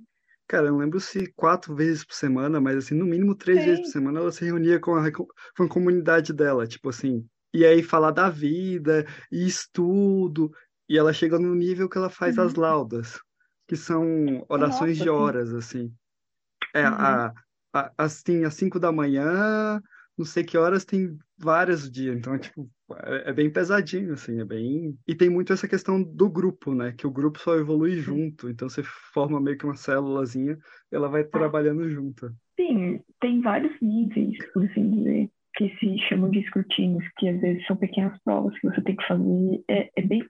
[0.52, 3.66] Cara, eu não lembro se quatro vezes por semana, mas assim, no mínimo três Sim.
[3.68, 7.26] vezes por semana ela se reunia com a, com a comunidade dela, tipo assim.
[7.54, 10.52] E aí falar da vida e estudo.
[10.90, 12.44] E ela chega no nível que ela faz uhum.
[12.44, 13.18] as laudas,
[13.66, 15.90] que são orações Nossa, de horas, assim.
[16.74, 16.96] É, uhum.
[16.96, 17.34] a,
[17.74, 19.82] a, assim, às cinco da manhã,
[20.18, 22.18] não sei que horas, tem vários dias.
[22.18, 22.70] Então, é, tipo,
[23.04, 24.98] é, é, bem pesadinho, assim, é bem.
[25.08, 26.94] E tem muito essa questão do grupo, né?
[26.98, 28.50] Que o grupo só evolui junto.
[28.50, 30.58] Então você forma meio que uma célulazinha
[30.92, 32.32] ela vai trabalhando junto.
[32.56, 37.66] Sim, tem vários níveis, por assim dizer, que se chamam de escrutínios, que às vezes
[37.66, 39.64] são pequenas provas que você tem que fazer.
[39.70, 40.24] É, é bem.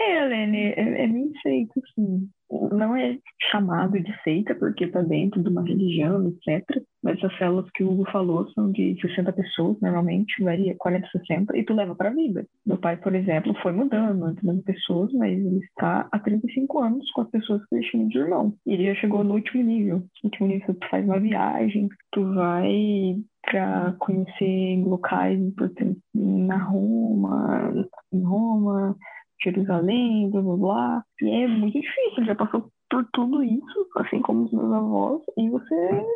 [0.00, 3.18] É, Helene, é, é bem feito, assim não é
[3.50, 6.82] chamado de seita porque está dentro de uma religião, etc.
[7.02, 11.56] Mas as células que o Hugo falou são de 60 pessoas, normalmente, varia 40, 60,
[11.56, 12.46] e tu leva para a vida.
[12.66, 17.22] Meu pai, por exemplo, foi mudando entre pessoas, mas ele está há 35 anos com
[17.22, 18.54] as pessoas que ele chama de irmão.
[18.66, 19.98] E ele já chegou no último nível.
[19.98, 27.72] No último nível, tu faz uma viagem, tu vai para conhecer locais importantes na Roma,
[28.12, 28.96] em Roma,
[29.42, 31.04] Jerusalém, blá blá blá.
[31.22, 35.48] E é muito difícil, já passou por tudo isso, assim como os meus avós, e
[35.50, 36.06] você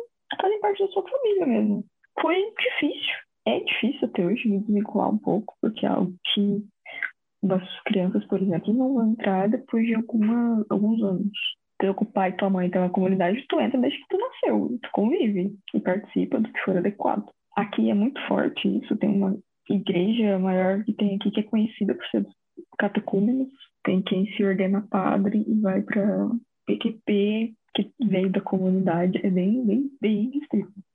[0.41, 1.85] faz parte da sua família mesmo.
[2.19, 3.15] Foi difícil,
[3.45, 6.63] é difícil até hoje me desvincular um pouco, porque é algo que
[7.43, 11.37] das crianças, por exemplo, não vão entrar depois de alguma, alguns anos.
[11.77, 14.89] teu pai e tua mãe tem uma comunidade, tu entra desde que tu nasceu, tu
[14.93, 17.29] convive e participa do que for adequado.
[17.57, 19.37] Aqui é muito forte isso, tem uma
[19.69, 22.25] igreja maior que tem aqui que é conhecida por ser
[22.77, 23.49] catecúmenos,
[23.83, 26.29] tem quem se ordena padre e vai para
[26.65, 30.31] PQP, que veio da comunidade, é bem, bem, bem,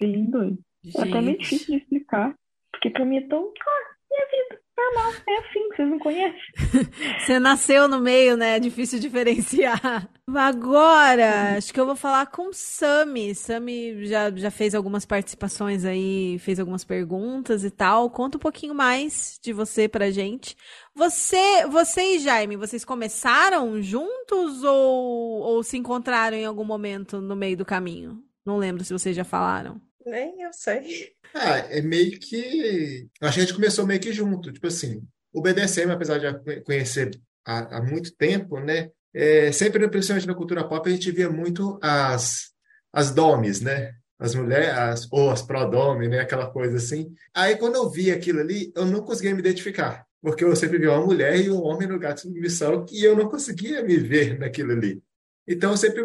[0.01, 0.59] bem doido.
[0.97, 2.35] É até meio difícil de explicar,
[2.71, 6.41] porque pra mim é tão, ah, minha vida, normal, é assim, vocês não conhecem.
[7.19, 8.57] Você nasceu no meio, né?
[8.57, 10.09] É difícil diferenciar.
[10.35, 13.35] Agora, acho que eu vou falar com Sami.
[13.35, 18.11] Sami já, já fez algumas participações aí, fez algumas perguntas e tal.
[18.11, 20.57] Conta um pouquinho mais de você pra gente.
[20.95, 27.35] Você, você e Jaime, vocês começaram juntos ou, ou se encontraram em algum momento no
[27.35, 28.23] meio do caminho?
[28.45, 29.81] Não lembro se vocês já falaram.
[30.09, 31.13] Nem eu sei.
[31.35, 33.09] Ah, é meio que.
[33.21, 34.53] Acho que a gente começou meio que junto.
[34.53, 35.03] Tipo assim,
[35.33, 37.11] o BDSM, apesar de já conhecer
[37.45, 38.91] há, há muito tempo, né?
[39.13, 42.51] É, sempre, principalmente na cultura pop, a gente via muito as,
[42.93, 43.95] as domes, né?
[44.19, 46.21] As mulheres, ou as pro-dome, né?
[46.21, 47.15] Aquela coisa assim.
[47.35, 50.07] Aí, quando eu vi aquilo ali, eu não conseguia me identificar.
[50.21, 53.17] Porque eu sempre vi uma mulher e um homem no gato de submissão e eu
[53.17, 55.01] não conseguia me ver naquilo ali.
[55.47, 56.05] Então, sempre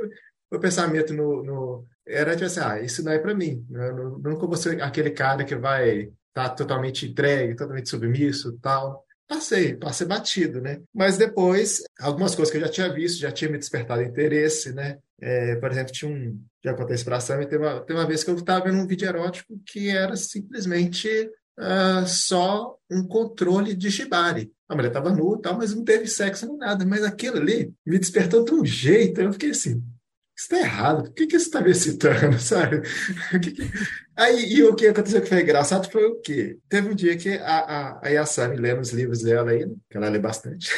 [0.52, 3.66] o pensamento no, no era tipo assim, ah, isso não é para mim.
[3.72, 9.06] Eu nunca vou ser aquele cara que vai estar tá totalmente entregue, totalmente submisso tal.
[9.28, 10.82] Passei, passei batido, né?
[10.94, 14.98] Mas depois, algumas coisas que eu já tinha visto, já tinha me despertado interesse, né?
[15.22, 16.40] É, por exemplo, tinha um.
[16.64, 18.78] Já contei isso pra Sam, e teve uma, teve uma vez que eu estava vendo
[18.78, 24.52] um vídeo erótico que era simplesmente uh, só um controle de shibari.
[24.68, 26.86] A mulher estava nua, tal, mas não teve sexo nem nada.
[26.86, 29.22] Mas aquilo ali me despertou de um jeito.
[29.22, 29.82] Eu fiquei assim,
[30.44, 32.82] está errado, por que, que isso está me excitando, sabe?
[34.16, 36.58] Aí, e o que aconteceu que foi engraçado foi o quê?
[36.70, 40.10] Teve um dia que a, a, a Yasami, lendo os livros dela aí, que ela
[40.10, 40.70] lê bastante,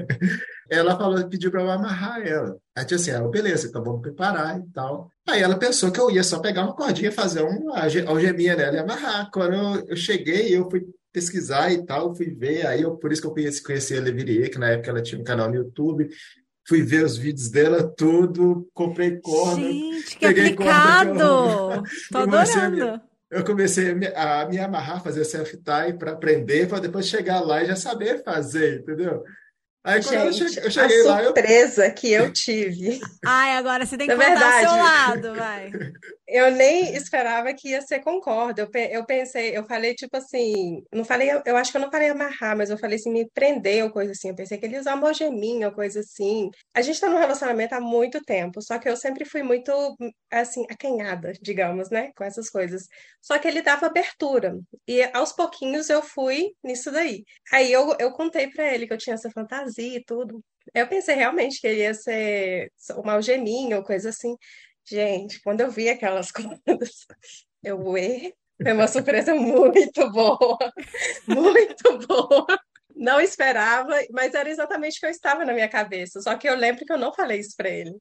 [0.70, 2.56] ela falou, pediu para eu amarrar ela.
[2.76, 5.10] Aí tinha assim, ela, beleza, então vamos preparar e tal.
[5.28, 8.78] Aí ela pensou que eu ia só pegar uma cordinha, fazer uma algeminha nela e
[8.78, 9.30] amarrar.
[9.30, 13.20] Quando eu, eu cheguei, eu fui pesquisar e tal, fui ver, aí eu, por isso
[13.20, 16.08] que eu conheci, conheci a Levirie, que na época ela tinha um canal no YouTube,
[16.70, 19.60] fui ver os vídeos dela tudo, comprei corda.
[19.60, 21.18] Gente, que aplicado!
[21.18, 23.00] Corda, Tô adorando.
[23.28, 27.60] eu comecei a me, a me amarrar, fazer self-tie para aprender, para depois chegar lá
[27.60, 29.20] e já saber fazer, entendeu?
[29.82, 31.94] Aí quando eu cheguei, eu cheguei a lá, surpresa eu...
[31.94, 33.00] que eu tive.
[33.26, 35.70] Ai, agora você tem que Na contar verdade, seu lado, vai.
[36.32, 38.62] Eu nem esperava que ia ser concorda.
[38.62, 42.08] Eu, eu pensei, eu falei tipo assim, não falei, eu acho que eu não falei
[42.08, 44.28] amarrar, mas eu falei assim, me prender ou coisa assim.
[44.28, 46.48] Eu pensei que ele ia usar uma algeminha ou coisa assim.
[46.72, 49.72] A gente tá num relacionamento há muito tempo, só que eu sempre fui muito,
[50.30, 52.86] assim, acanhada, digamos, né, com essas coisas.
[53.20, 54.56] Só que ele dava abertura.
[54.86, 57.24] E aos pouquinhos eu fui nisso daí.
[57.52, 60.42] Aí eu, eu contei para ele que eu tinha essa fantasia e tudo.
[60.74, 64.36] Eu pensei realmente que ele ia ser uma algeminha ou coisa assim.
[64.90, 66.32] Gente, quando eu vi aquelas
[66.66, 67.06] coisas,
[67.62, 70.58] eu, ué, foi uma surpresa muito boa,
[71.28, 72.46] muito boa.
[72.96, 76.20] Não esperava, mas era exatamente o que eu estava na minha cabeça.
[76.20, 77.96] Só que eu lembro que eu não falei isso para ele.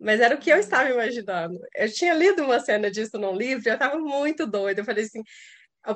[0.00, 1.58] Mas era o que eu estava imaginando.
[1.76, 4.80] Eu tinha lido uma cena disso num livro e eu estava muito doida.
[4.80, 5.22] Eu falei assim,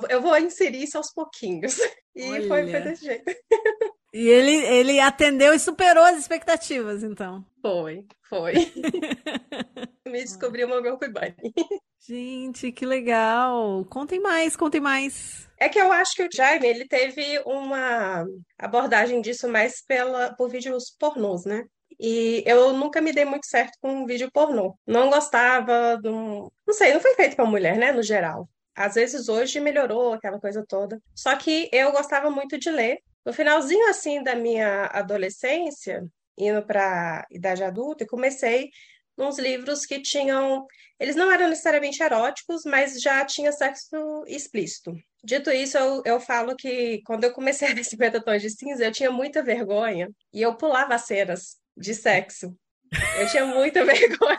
[0.08, 1.76] eu vou inserir isso aos pouquinhos.
[2.18, 3.24] E foi, foi desse jeito.
[4.14, 7.44] E ele, ele atendeu e superou as expectativas, então.
[7.60, 8.54] Foi, foi.
[10.08, 11.52] Me descobriu uma Girl Bunny.
[12.00, 13.84] Gente, que legal.
[13.90, 15.46] Contem mais, contem mais.
[15.58, 18.24] É que eu acho que o Jaime, ele teve uma
[18.58, 21.66] abordagem disso mais pela, por vídeos pornôs, né?
[22.00, 24.78] E eu nunca me dei muito certo com um vídeo pornô.
[24.86, 28.48] Não gostava, não, não sei, não foi feito para mulher, né, no geral.
[28.76, 31.00] Às vezes hoje melhorou aquela coisa toda.
[31.14, 36.04] Só que eu gostava muito de ler no finalzinho assim da minha adolescência,
[36.38, 38.70] indo para idade adulta, eu comecei
[39.18, 40.64] uns livros que tinham.
[41.00, 44.94] Eles não eram necessariamente eróticos, mas já tinha sexo explícito.
[45.24, 48.84] Dito isso, eu, eu falo que quando eu comecei a ler 50 Tons de Cinza,
[48.84, 52.56] eu tinha muita vergonha e eu pulava cenas de sexo.
[53.18, 54.38] Eu tinha muita vergonha.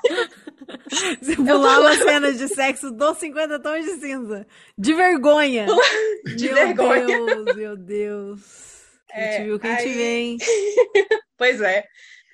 [1.21, 4.47] Você pulava as cenas de sexo dos 50 tons de cinza.
[4.77, 5.65] De vergonha.
[6.35, 7.05] De meu vergonha.
[7.05, 8.41] Deus, meu Deus.
[9.09, 9.83] Quem é, te viu, quem aí...
[9.83, 10.37] te vem.
[11.37, 11.85] pois é.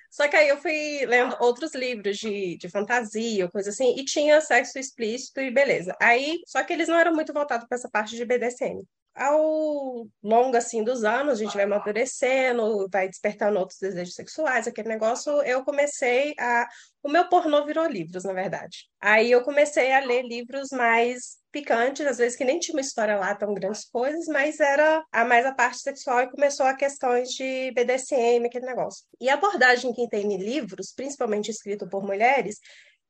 [0.09, 4.39] Só que aí eu fui lendo outros livros de, de fantasia, coisa assim, e tinha
[4.41, 5.95] sexo explícito e beleza.
[5.99, 8.84] Aí, só que eles não eram muito voltados para essa parte de BDSM.
[9.16, 14.89] Ao longo, assim, dos anos, a gente vai amadurecendo, vai despertando outros desejos sexuais, aquele
[14.89, 16.68] negócio, eu comecei a...
[17.03, 18.89] O meu pornô virou livros, na verdade.
[18.99, 23.16] Aí eu comecei a ler livros mais picante, às vezes que nem tinha uma história
[23.16, 27.30] lá tão grandes coisas, mas era a mais a parte sexual e começou a questões
[27.30, 29.05] de BDSM, aquele negócio.
[29.22, 32.57] E a abordagem que tem em livros, principalmente escrito por mulheres,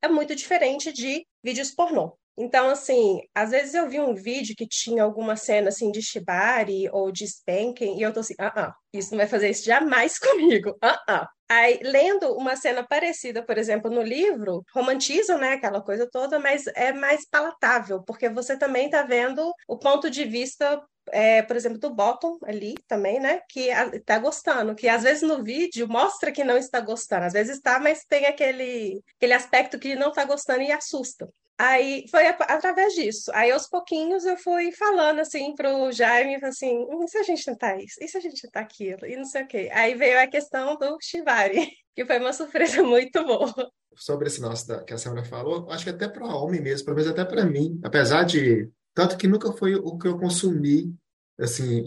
[0.02, 2.18] é muito diferente de vídeos pornô.
[2.36, 6.88] Então, assim, às vezes eu vi um vídeo que tinha alguma cena assim de shibari
[6.90, 10.18] ou de spanking e eu tô assim, ah, ah, isso não vai fazer isso jamais
[10.18, 11.28] comigo, ah, ah.
[11.48, 16.66] Aí, lendo uma cena parecida, por exemplo, no livro, romantiza, né, aquela coisa toda, mas
[16.74, 20.82] é mais palatável, porque você também está vendo o ponto de vista
[21.12, 23.40] é, por exemplo, do bottom ali também, né?
[23.50, 27.56] Que está gostando, que às vezes no vídeo mostra que não está gostando, às vezes
[27.56, 31.28] está, mas tem aquele, aquele aspecto que não está gostando e assusta.
[31.58, 33.30] Aí foi através disso.
[33.32, 37.44] Aí aos pouquinhos eu fui falando assim pro Jaime, assim, hum, e se a gente
[37.44, 38.02] tentar isso?
[38.02, 39.06] E se a gente tentar aquilo?
[39.06, 39.70] E não sei o quê.
[39.72, 43.70] Aí veio a questão do Shivari, que foi uma surpresa muito boa.
[43.96, 46.96] Sobre esse nosso da, que a senhora falou, acho que até para homem mesmo, pelo
[46.96, 50.92] menos até para mim, apesar de tanto que nunca foi o que eu consumi
[51.38, 51.84] assim,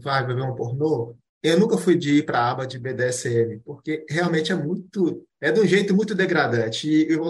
[0.00, 4.04] vai ver um pornô, eu nunca fui de ir para a aba de BDSM, porque
[4.08, 6.88] realmente é muito, é de um jeito muito degradante.
[6.88, 7.26] E, eu,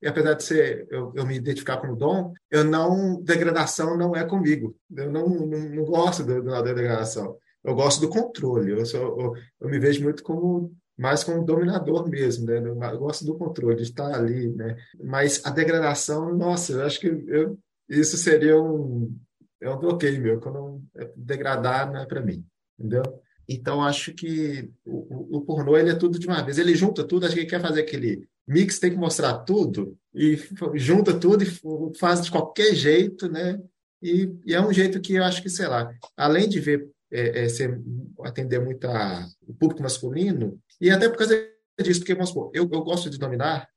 [0.00, 4.24] e apesar de ser, eu, eu, me identificar como dom, eu não, degradação não é
[4.24, 4.74] comigo.
[4.94, 7.36] Eu não, não, não gosto do, da degradação.
[7.62, 8.72] Eu gosto do controle.
[8.72, 12.58] Eu, sou, eu, eu, me vejo muito como mais como dominador mesmo, né?
[12.58, 14.76] Eu gosto do controle, de estar ali, né?
[15.02, 19.14] Mas a degradação, nossa, eu acho que eu, isso seria um,
[19.60, 20.82] é um bloqueio meu, quando
[21.16, 22.44] degradar não é para mim,
[22.78, 23.02] entendeu?
[23.48, 26.58] Então, acho que o, o, pornô ele é tudo de uma vez.
[26.58, 30.38] Ele junta tudo, acho que ele quer fazer aquele mix, tem que mostrar tudo, e
[30.74, 33.60] junta tudo e faz de qualquer jeito, né?
[34.02, 37.44] E, e é um jeito que eu acho que, sei lá, além de ver, é,
[37.44, 37.80] é, ser,
[38.24, 41.34] atender muito a, o público masculino, e até por causa
[41.80, 43.68] disso, porque, vamos supor, eu, eu gosto de dominar,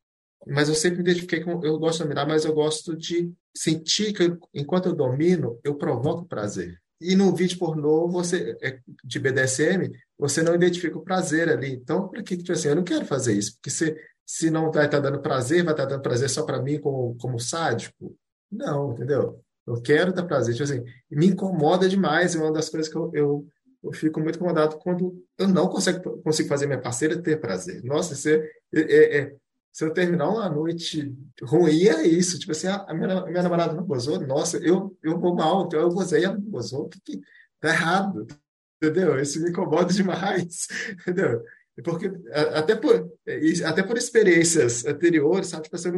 [0.48, 4.14] mas eu sempre me identifiquei com, eu gosto de dominar, mas eu gosto de sentir
[4.14, 6.80] que eu, enquanto eu domino, eu provoco prazer.
[7.00, 11.74] E no vídeo pornô, você, é, de BDSM, você não identifica o prazer ali.
[11.74, 13.56] Então, para que, tipo assim, eu não quero fazer isso?
[13.56, 16.44] Porque se, se não vai estar tá dando prazer, vai estar tá dando prazer só
[16.44, 18.18] para mim como, como sádico?
[18.52, 19.42] Não, entendeu?
[19.68, 20.54] Eu quero dar prazer.
[20.56, 22.36] Tipo assim, me incomoda demais.
[22.36, 23.48] É uma das coisas que eu, eu,
[23.84, 27.84] eu fico muito incomodado quando eu não consigo, consigo fazer minha parceira ter prazer.
[27.84, 29.36] Nossa, isso é, é, é
[29.76, 31.14] se eu terminar uma noite
[31.44, 32.40] ruim, é isso.
[32.40, 35.90] Tipo assim, a minha, minha namorada não gozou, nossa, eu, eu vou mal, então eu
[35.90, 37.20] gozei, ela não gozou, porque
[37.60, 38.26] tá errado,
[38.82, 39.20] entendeu?
[39.20, 41.44] Isso me incomoda demais, entendeu?
[41.84, 42.10] Porque
[42.54, 43.12] até por,
[43.66, 45.64] até por experiências anteriores, sabe?
[45.64, 45.92] Tipo assim,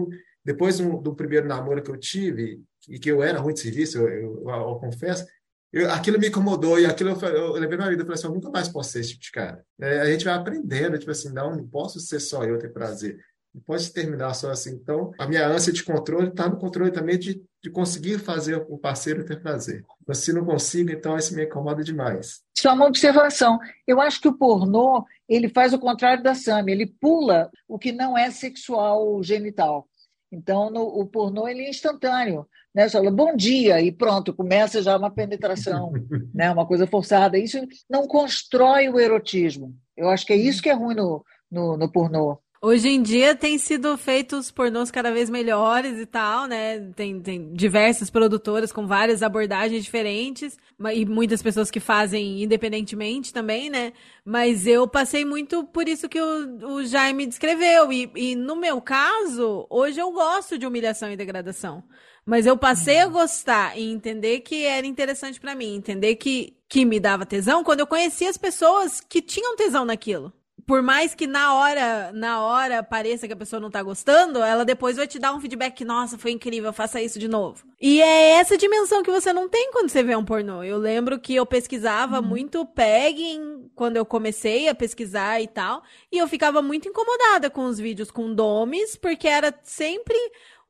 [0.44, 2.60] depois do, do, primeiro namoro que eu tive,
[2.90, 5.24] e que eu era ruim de serviço, eu, eu, eu, confesso,
[5.72, 8.34] eu, aquilo me incomodou e aquilo eu, eu levei na vida e falei assim, eu
[8.34, 9.64] nunca mais posso ser esse tipo de cara.
[9.80, 13.20] É, a gente vai aprendendo, tipo assim, não, não posso ser só eu ter prazer
[13.66, 14.74] pode terminar só assim.
[14.74, 18.78] Então, a minha ânsia de controle está no controle também de, de conseguir fazer o
[18.78, 19.84] parceiro ter prazer.
[20.08, 22.42] Mas se não consigo, então isso me incomoda demais.
[22.58, 23.60] Só uma observação.
[23.86, 26.72] Eu acho que o pornô ele faz o contrário da Sami.
[26.72, 29.88] Ele pula o que não é sexual genital.
[30.32, 32.48] Então, no, o pornô ele é instantâneo.
[32.74, 32.88] Né?
[32.88, 35.92] Você fala, bom dia, e pronto, começa já uma penetração,
[36.34, 36.52] né?
[36.52, 37.38] uma coisa forçada.
[37.38, 37.58] Isso
[37.90, 39.76] não constrói o erotismo.
[39.96, 42.40] Eu acho que é isso que é ruim no, no, no pornô.
[42.60, 46.80] Hoje em dia tem sido feitos pornôs cada vez melhores e tal, né?
[46.96, 50.58] Tem, tem diversas produtoras com várias abordagens diferentes
[50.92, 53.94] e muitas pessoas que fazem independentemente também, né?
[54.26, 57.94] Mas eu passei muito por isso que o, o Jaime descreveu.
[57.94, 61.84] E, e no meu caso, hoje eu gosto de humilhação e degradação.
[62.26, 63.14] Mas eu passei a uhum.
[63.14, 67.82] gostar e entender que era interessante para mim, entender que, que me dava tesão quando
[67.82, 70.34] eu conhecia as pessoas que tinham tesão naquilo
[70.68, 74.66] por mais que na hora, na hora pareça que a pessoa não tá gostando, ela
[74.66, 77.66] depois vai te dar um feedback, nossa, foi incrível, faça isso de novo.
[77.80, 80.64] E é essa dimensão que você não tem quando você vê um pornô.
[80.64, 82.26] Eu lembro que eu pesquisava uhum.
[82.26, 87.66] muito pegging quando eu comecei a pesquisar e tal, e eu ficava muito incomodada com
[87.66, 90.18] os vídeos com domes, porque era sempre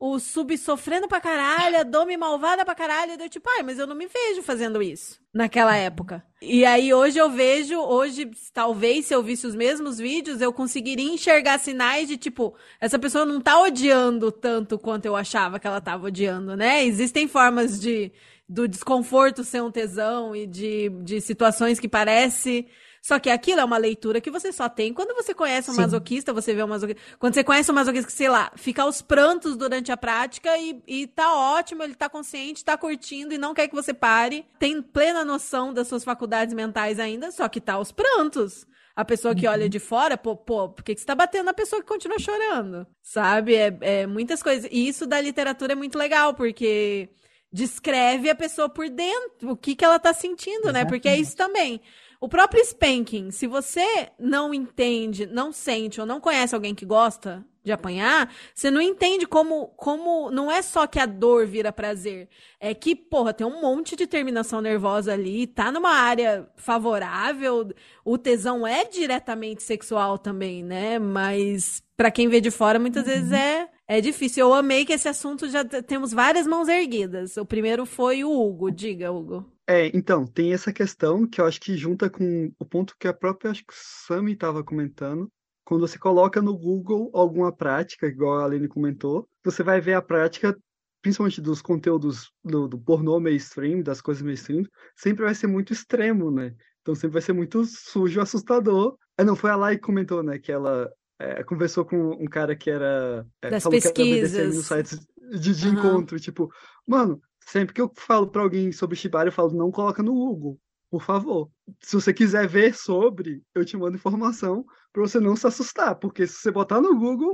[0.00, 3.20] o sub sofrendo pra caralho, a Domi malvada pra caralho.
[3.20, 6.24] Eu tipo, ai, mas eu não me vejo fazendo isso naquela época.
[6.40, 11.12] E aí hoje eu vejo, hoje, talvez se eu visse os mesmos vídeos, eu conseguiria
[11.12, 15.80] enxergar sinais de tipo, essa pessoa não tá odiando tanto quanto eu achava que ela
[15.80, 16.84] tava odiando, né?
[16.84, 18.12] Existem formas de
[18.48, 22.66] do desconforto ser um tesão e de, de situações que parece
[23.08, 25.80] só que aquilo é uma leitura que você só tem quando você conhece um Sim.
[25.80, 27.00] masoquista, você vê um masoquista.
[27.18, 30.82] Quando você conhece um masoquista que, sei lá, fica aos prantos durante a prática e,
[30.86, 34.44] e tá ótimo, ele tá consciente, tá curtindo e não quer que você pare.
[34.58, 38.66] Tem plena noção das suas faculdades mentais ainda, só que tá aos prantos.
[38.94, 39.52] A pessoa que uhum.
[39.54, 42.18] olha de fora, pô, pô, por que, que você tá batendo na pessoa que continua
[42.18, 42.86] chorando?
[43.02, 43.54] Sabe?
[43.54, 44.68] É, é muitas coisas.
[44.70, 47.08] E isso da literatura é muito legal, porque
[47.50, 50.84] descreve a pessoa por dentro, o que, que ela tá sentindo, né?
[50.84, 51.80] Porque é isso também.
[52.20, 57.46] O próprio spanking, se você não entende, não sente ou não conhece alguém que gosta
[57.62, 62.28] de apanhar, você não entende como, como não é só que a dor vira prazer.
[62.58, 67.72] É que, porra, tem um monte de terminação nervosa ali, tá numa área favorável,
[68.04, 70.98] o tesão é diretamente sexual também, né?
[70.98, 73.12] Mas para quem vê de fora, muitas uhum.
[73.12, 74.46] vezes é, é difícil.
[74.46, 77.36] Eu amei que esse assunto já temos várias mãos erguidas.
[77.36, 78.72] O primeiro foi o Hugo.
[78.72, 79.57] Diga, Hugo.
[79.70, 83.12] É, então, tem essa questão que eu acho que junta com o ponto que a
[83.12, 85.30] própria, acho que o Sami estava comentando.
[85.62, 90.00] Quando você coloca no Google alguma prática, igual a Aline comentou, você vai ver a
[90.00, 90.56] prática,
[91.02, 94.64] principalmente dos conteúdos do, do pornô mainstream, das coisas mainstream,
[94.96, 96.54] sempre vai ser muito extremo, né?
[96.80, 98.96] Então sempre vai ser muito sujo, assustador.
[99.18, 102.56] Ah, não, foi a Lai que comentou, né, que ela é, conversou com um cara
[102.56, 103.26] que era...
[103.42, 104.32] É, das pesquisas.
[104.32, 105.06] Que era nos sites
[105.38, 105.74] de, de uhum.
[105.74, 106.50] encontro, tipo,
[106.86, 110.60] mano, Sempre que eu falo para alguém sobre Shibari, eu falo, não coloca no Google,
[110.90, 111.50] por favor.
[111.80, 116.26] Se você quiser ver sobre, eu te mando informação para você não se assustar, porque
[116.26, 117.32] se você botar no Google,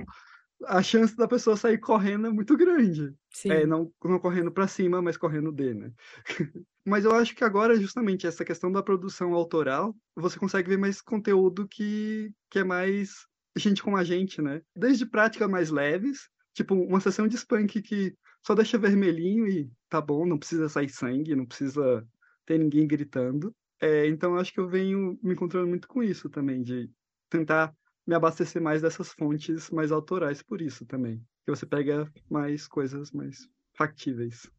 [0.66, 3.12] a chance da pessoa sair correndo é muito grande.
[3.32, 3.50] Sim.
[3.50, 5.92] É, não, não correndo para cima, mas correndo de, né?
[6.86, 11.02] mas eu acho que agora, justamente, essa questão da produção autoral, você consegue ver mais
[11.02, 14.62] conteúdo que, que é mais gente como a gente, né?
[14.76, 20.00] Desde práticas mais leves, tipo uma sessão de spunk que só deixa vermelhinho e tá
[20.00, 22.06] bom, não precisa sair sangue, não precisa
[22.46, 23.54] ter ninguém gritando.
[23.80, 26.90] É, então acho que eu venho me encontrando muito com isso também, de
[27.28, 27.74] tentar
[28.06, 31.18] me abastecer mais dessas fontes mais autorais por isso também.
[31.44, 34.50] Que você pega mais coisas mais factíveis.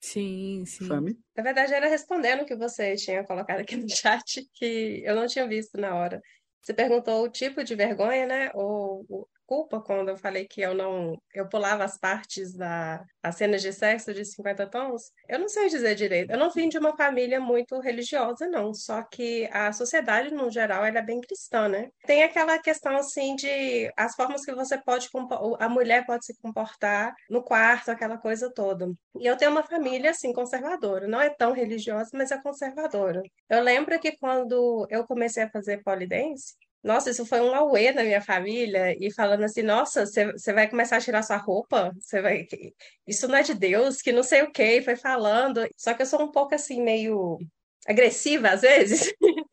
[0.00, 0.86] Sim, sim.
[0.86, 1.18] Sabe?
[1.36, 5.26] Na verdade, era respondendo o que você tinha colocado aqui no chat, que eu não
[5.26, 6.20] tinha visto na hora.
[6.60, 8.50] Você perguntou o tipo de vergonha, né?
[8.54, 13.62] Ou culpa quando eu falei que eu não eu pulava as partes da as cenas
[13.62, 15.10] de sexo de 50 tons.
[15.28, 16.30] Eu não sei dizer direito.
[16.30, 20.84] Eu não vim de uma família muito religiosa não, só que a sociedade no geral
[20.84, 21.88] ela é bem cristã, né?
[22.06, 25.08] Tem aquela questão assim de as formas que você pode
[25.58, 28.92] a mulher pode se comportar no quarto, aquela coisa toda.
[29.18, 33.22] E eu tenho uma família assim conservadora, não é tão religiosa, mas é conservadora.
[33.48, 38.04] Eu lembro que quando eu comecei a fazer polidense, nossa, isso foi um auê na
[38.04, 41.92] minha família, e falando assim, nossa, você vai começar a tirar sua roupa?
[41.98, 42.46] Você vai.
[43.06, 45.66] Isso não é de Deus, que não sei o quê, foi falando.
[45.76, 47.38] Só que eu sou um pouco assim, meio
[47.86, 49.12] agressiva às vezes.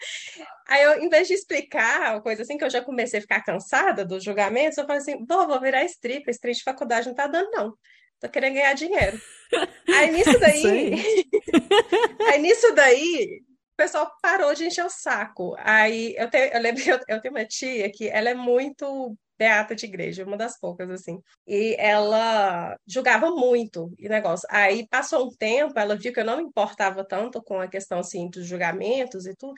[0.68, 3.44] Aí eu, em vez de explicar uma coisa assim, que eu já comecei a ficar
[3.44, 7.28] cansada dos julgamentos, eu falei assim, vou, vou virar stripper, strip de faculdade não tá
[7.28, 7.74] dando, não.
[8.20, 9.20] Tô querendo ganhar dinheiro.
[9.88, 10.94] Aí nisso daí.
[12.30, 13.42] aí nisso daí,
[13.82, 15.56] pessoal parou de encher o saco.
[15.58, 19.76] Aí eu, tenho, eu lembro eu, eu tenho uma tia que ela é muito beata
[19.76, 21.20] de igreja, uma das poucas, assim.
[21.48, 24.48] E ela julgava muito o negócio.
[24.52, 28.00] Aí passou um tempo, ela viu que eu não me importava tanto com a questão,
[28.00, 29.56] assim, dos julgamentos e tudo.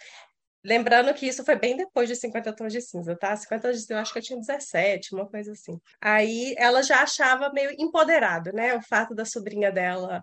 [0.65, 3.36] Lembrando que isso foi bem depois de 50 tons de cinza, tá?
[3.36, 5.78] 50 tons de cinza, eu acho que eu tinha 17, uma coisa assim.
[6.01, 8.74] Aí ela já achava meio empoderado, né?
[8.76, 10.21] O fato da sobrinha dela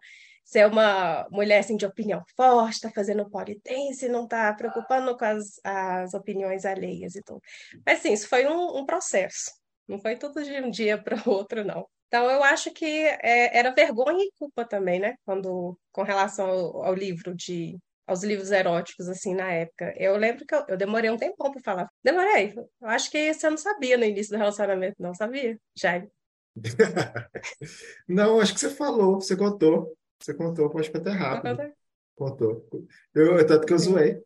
[0.51, 5.61] ser uma mulher assim, de opinião forte, está fazendo polidense, não está preocupando com as,
[5.63, 7.41] as opiniões alheias e tudo.
[7.87, 9.53] Mas sim, isso foi um, um processo.
[9.87, 11.87] Não foi tudo de um dia para o outro, não.
[12.09, 15.15] Então, eu acho que é, era vergonha e culpa também, né?
[15.25, 19.95] Quando, com relação ao, ao, livro de aos livros eróticos, assim, na época.
[19.97, 21.89] Eu lembro que eu, eu demorei um tempão para falar.
[22.03, 22.53] Demorei.
[22.57, 26.11] Eu acho que você não sabia no início do relacionamento, não sabia, Jaime?
[28.09, 29.97] não, acho que você falou, você contou.
[30.21, 31.73] Você contou, pode até rápido.
[32.15, 32.69] Contou.
[33.15, 34.23] Eu, tanto que eu zoei.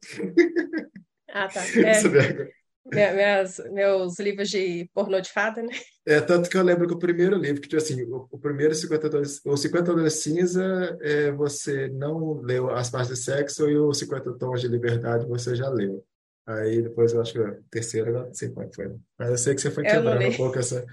[1.28, 1.60] Ah, tá.
[2.92, 5.70] É, minhas, meus livros de pornô de fada, né?
[6.06, 8.74] É, tanto que eu lembro que o primeiro livro, que tipo assim, o, o primeiro
[8.74, 13.78] 50 tons, o 50 tons cinza, é, você não leu as partes de sexo e
[13.78, 16.04] o 50 tons de liberdade você já leu.
[16.46, 18.94] Aí depois eu acho que o terceiro, não sei qual foi.
[19.18, 20.84] Mas eu sei que você foi quebrando um pouco essa,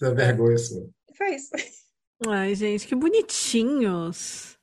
[0.00, 0.88] essa vergonha sua.
[1.14, 1.50] Foi isso.
[2.26, 4.54] Ai, gente, que bonitinhos.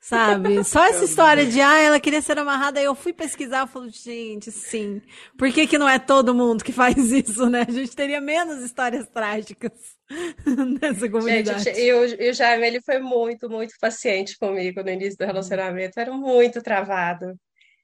[0.00, 0.62] Sabe?
[0.64, 3.90] Só essa história de, ah, ela queria ser amarrada, aí eu fui pesquisar e falei,
[3.90, 5.02] gente, sim.
[5.36, 7.66] Por que, que não é todo mundo que faz isso, né?
[7.68, 9.72] A gente teria menos histórias trágicas
[10.80, 11.64] nessa comunidade.
[11.64, 15.26] Gente, e o, e o Jaime, ele foi muito, muito paciente comigo no início do
[15.26, 15.98] relacionamento.
[15.98, 17.34] Era muito travado.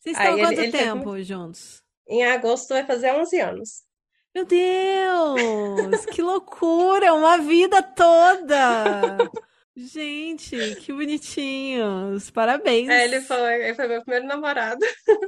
[0.00, 1.82] Vocês estão há quanto ele, tempo ele juntos?
[2.08, 3.82] Em agosto vai fazer 11 anos.
[4.34, 6.06] Meu Deus!
[6.06, 7.12] que loucura!
[7.14, 9.18] Uma vida toda!
[9.74, 12.30] Gente, que bonitinhos.
[12.30, 12.88] Parabéns.
[12.88, 14.84] É, ele foi, ele foi meu primeiro namorado.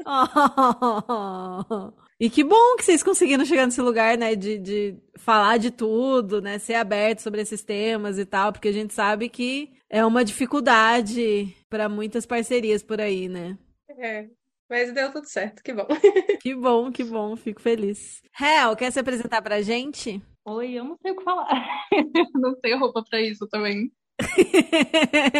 [0.07, 1.93] Oh.
[2.21, 6.41] E que bom que vocês conseguiram chegar nesse lugar, né, de, de falar de tudo,
[6.41, 10.25] né, ser aberto sobre esses temas e tal, porque a gente sabe que é uma
[10.25, 13.59] dificuldade para muitas parcerias por aí, né?
[13.99, 14.27] É,
[14.69, 15.87] mas deu tudo certo, que bom.
[16.43, 18.21] Que bom, que bom, fico feliz.
[18.39, 20.21] Hel, quer se apresentar pra gente?
[20.47, 21.49] Oi, eu não sei o que falar.
[22.35, 23.91] não tenho roupa pra isso também.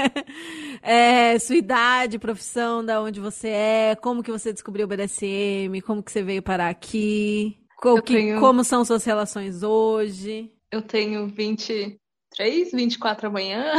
[0.83, 6.03] É, sua idade, profissão, da onde você é, como que você descobriu o BDSM, como
[6.03, 10.51] que você veio parar aqui, co- que- tenho- como são suas relações hoje.
[10.71, 11.99] Eu tenho 23,
[12.73, 13.73] 24 amanhã.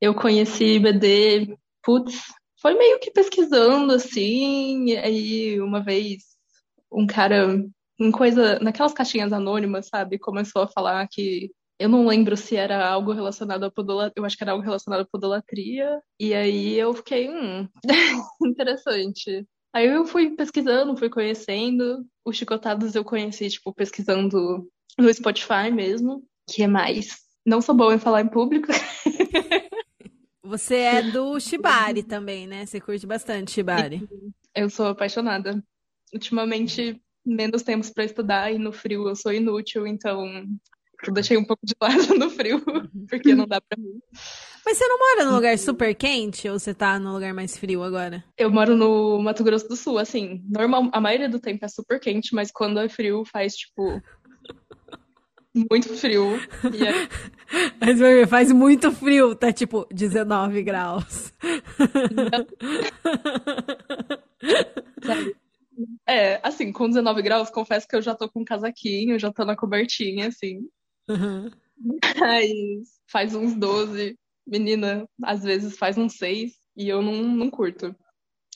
[0.00, 2.24] Eu conheci BD, putz,
[2.64, 6.22] foi meio que pesquisando assim, aí uma vez
[6.90, 7.62] um cara
[8.00, 12.88] em coisa, naquelas caixinhas anônimas, sabe, começou a falar que eu não lembro se era
[12.88, 16.94] algo relacionado a podolatria, eu acho que era algo relacionado a podolatria, e aí eu
[16.94, 17.68] fiquei, hum,
[18.42, 19.46] interessante.
[19.70, 22.06] Aí eu fui pesquisando, fui conhecendo.
[22.24, 24.66] Os Chicotados eu conheci, tipo, pesquisando
[24.98, 27.18] no Spotify mesmo, que é mais.
[27.44, 28.68] Não sou boa em falar em público.
[30.44, 32.66] Você é do Shibari também, né?
[32.66, 34.06] Você curte bastante Shibari.
[34.54, 35.64] Eu sou apaixonada.
[36.12, 40.22] Ultimamente, menos tempos para estudar e no frio eu sou inútil, então
[41.06, 42.62] eu deixei um pouco de lado no frio,
[43.08, 43.98] porque não dá pra mim.
[44.64, 47.82] Mas você não mora num lugar super quente ou você tá num lugar mais frio
[47.82, 48.22] agora?
[48.36, 51.98] Eu moro no Mato Grosso do Sul, assim, normal, a maioria do tempo é super
[51.98, 54.00] quente, mas quando é frio faz, tipo,
[55.54, 56.36] muito frio.
[56.72, 57.08] E é-
[57.80, 61.32] Mas ver, faz muito frio, tá tipo 19 graus.
[66.06, 69.44] É, assim, com 19 graus, confesso que eu já tô com um casaquinho, já tô
[69.44, 70.68] na cobertinha, assim.
[71.08, 71.50] Uhum.
[72.20, 74.16] Mas faz uns 12,
[74.46, 77.94] menina, às vezes faz uns 6, e eu não, não curto.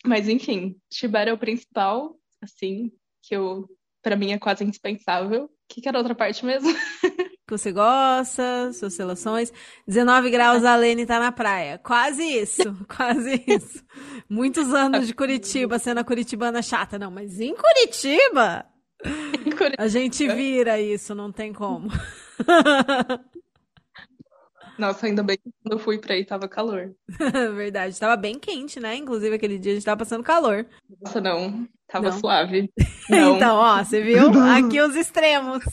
[0.04, 2.92] Mas enfim, Shibari é o principal, assim,
[3.22, 3.68] que eu,
[4.02, 5.50] pra mim é quase indispensável.
[5.68, 6.68] O que que era a outra parte mesmo?
[7.46, 9.50] Que você gosta, suas relações.
[9.86, 11.78] 19 graus, a Lene tá na praia.
[11.78, 13.82] Quase isso, quase isso.
[14.28, 16.98] Muitos anos de Curitiba, sendo a curitibana chata.
[16.98, 18.66] Não, mas em Curitiba,
[19.78, 21.88] a gente vira isso, não tem como.
[24.78, 26.94] Nossa, ainda bem que quando eu fui pra aí tava calor.
[27.56, 28.94] Verdade, tava bem quente, né?
[28.94, 30.66] Inclusive aquele dia a gente tava passando calor.
[31.00, 32.18] Nossa, não, tava Não.
[32.18, 32.70] suave.
[33.08, 33.36] Não.
[33.36, 34.28] Então, ó, você viu?
[34.54, 35.64] Aqui os extremos.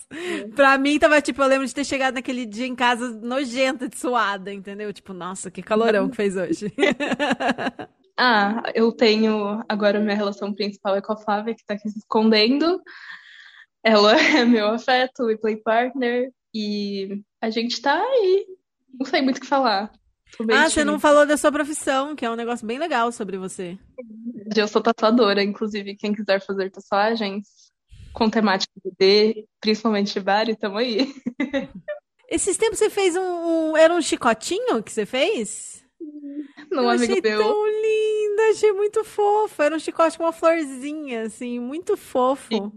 [0.55, 3.97] Pra mim, tava tipo, eu lembro de ter chegado naquele dia em casa nojenta, de
[3.97, 4.91] suada, entendeu?
[4.93, 6.73] Tipo, nossa, que calorão que fez hoje.
[8.17, 11.99] Ah, eu tenho agora minha relação principal é com a Flávia, que tá aqui se
[11.99, 12.81] escondendo.
[13.83, 18.45] Ela é meu afeto e play partner, e a gente tá aí.
[18.97, 19.91] Não sei muito o que falar.
[20.51, 23.77] Ah, você não falou da sua profissão, que é um negócio bem legal sobre você.
[24.55, 27.47] Eu sou tatuadora, inclusive, quem quiser fazer tatuagens
[28.11, 31.13] com temática BD, principalmente Shibari, tamo aí.
[32.29, 33.21] Esses tempos você fez um,
[33.71, 35.83] um- Era um chicotinho que você fez?
[36.71, 37.39] Num Eu amigo achei meu.
[37.41, 39.61] tão lindo, achei muito fofo.
[39.61, 42.71] Era um chicote com uma florzinha, assim, muito fofo.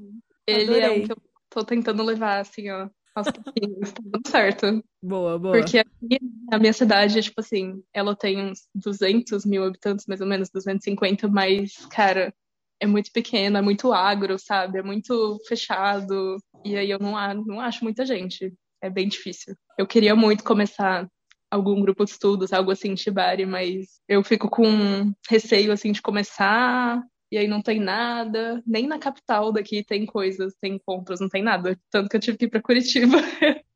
[0.47, 1.03] Ele é Adorei.
[1.03, 1.17] um que eu
[1.51, 2.89] tô tentando levar, assim, ó,
[3.19, 3.93] aos pouquinhos.
[3.93, 4.85] Tá dando certo.
[5.03, 5.59] Boa, boa.
[5.59, 6.19] Porque aqui
[6.51, 11.29] na minha cidade, tipo assim, ela tem uns 200 mil habitantes, mais ou menos, 250,
[11.29, 12.33] mas, cara,
[12.81, 14.79] é muito pequeno, é muito agro, sabe?
[14.79, 16.37] É muito fechado.
[16.65, 17.13] E aí eu não,
[17.45, 18.53] não acho muita gente.
[18.81, 19.57] É bem difícil.
[19.77, 21.09] Eu queria muito começar
[21.51, 26.03] algum grupo de estudos, algo assim, em Shibari, mas eu fico com receio, assim, de
[26.03, 27.03] começar.
[27.31, 31.43] E aí não tem nada, nem na capital daqui tem coisas, tem encontros, não tem
[31.43, 31.79] nada.
[31.91, 33.19] Tanto que eu tive que ir pra Curitiba.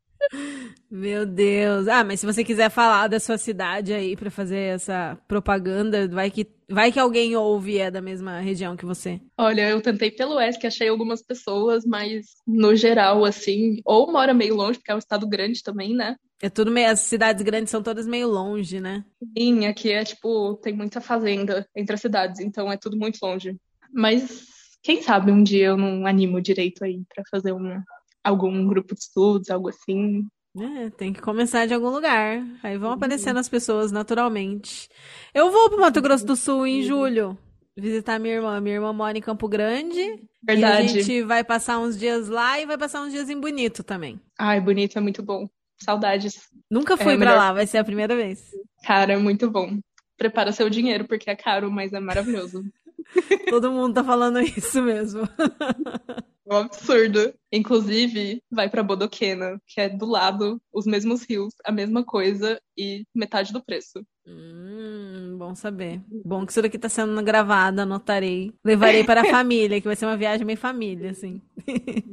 [0.90, 1.88] Meu Deus.
[1.88, 6.30] Ah, mas se você quiser falar da sua cidade aí pra fazer essa propaganda, vai
[6.30, 9.20] que vai que alguém ouve e é da mesma região que você.
[9.36, 14.54] Olha, eu tentei pelo ESC, achei algumas pessoas, mas no geral, assim, ou mora meio
[14.54, 16.16] longe, porque é um estado grande também, né?
[16.40, 19.04] É tudo meio, as cidades grandes são todas meio longe, né?
[19.38, 23.56] Sim, aqui é tipo, tem muita fazenda entre as cidades, então é tudo muito longe.
[23.92, 24.44] Mas
[24.82, 27.80] quem sabe um dia eu não animo direito aí pra fazer um,
[28.24, 30.26] algum grupo de estudos, algo assim.
[30.58, 32.44] É, tem que começar de algum lugar.
[32.62, 34.88] Aí vão aparecendo as pessoas naturalmente.
[35.34, 37.38] Eu vou pro Mato Grosso do Sul em julho
[37.74, 38.60] visitar minha irmã.
[38.60, 39.98] Minha irmã mora em Campo Grande.
[40.00, 40.18] E a
[40.54, 40.88] Verdade.
[40.88, 44.20] gente vai passar uns dias lá e vai passar uns dias em Bonito também.
[44.38, 45.48] Ai, bonito, é muito bom.
[45.82, 46.48] Saudades.
[46.70, 48.44] Nunca É fui pra melhor- lá, vai ser a primeira vez.
[48.84, 49.78] Cara, é muito bom.
[50.18, 52.62] Prepara seu dinheiro, porque é caro, mas é maravilhoso.
[53.48, 55.22] Todo mundo tá falando isso mesmo.
[56.48, 57.32] É um absurdo.
[57.52, 63.04] Inclusive, vai pra Bodoquena, que é do lado, os mesmos rios, a mesma coisa e
[63.14, 64.04] metade do preço.
[64.26, 66.00] Hum, bom saber.
[66.24, 68.52] Bom que isso daqui tá sendo gravado, anotarei.
[68.64, 71.40] Levarei para a família, que vai ser uma viagem meio família, assim.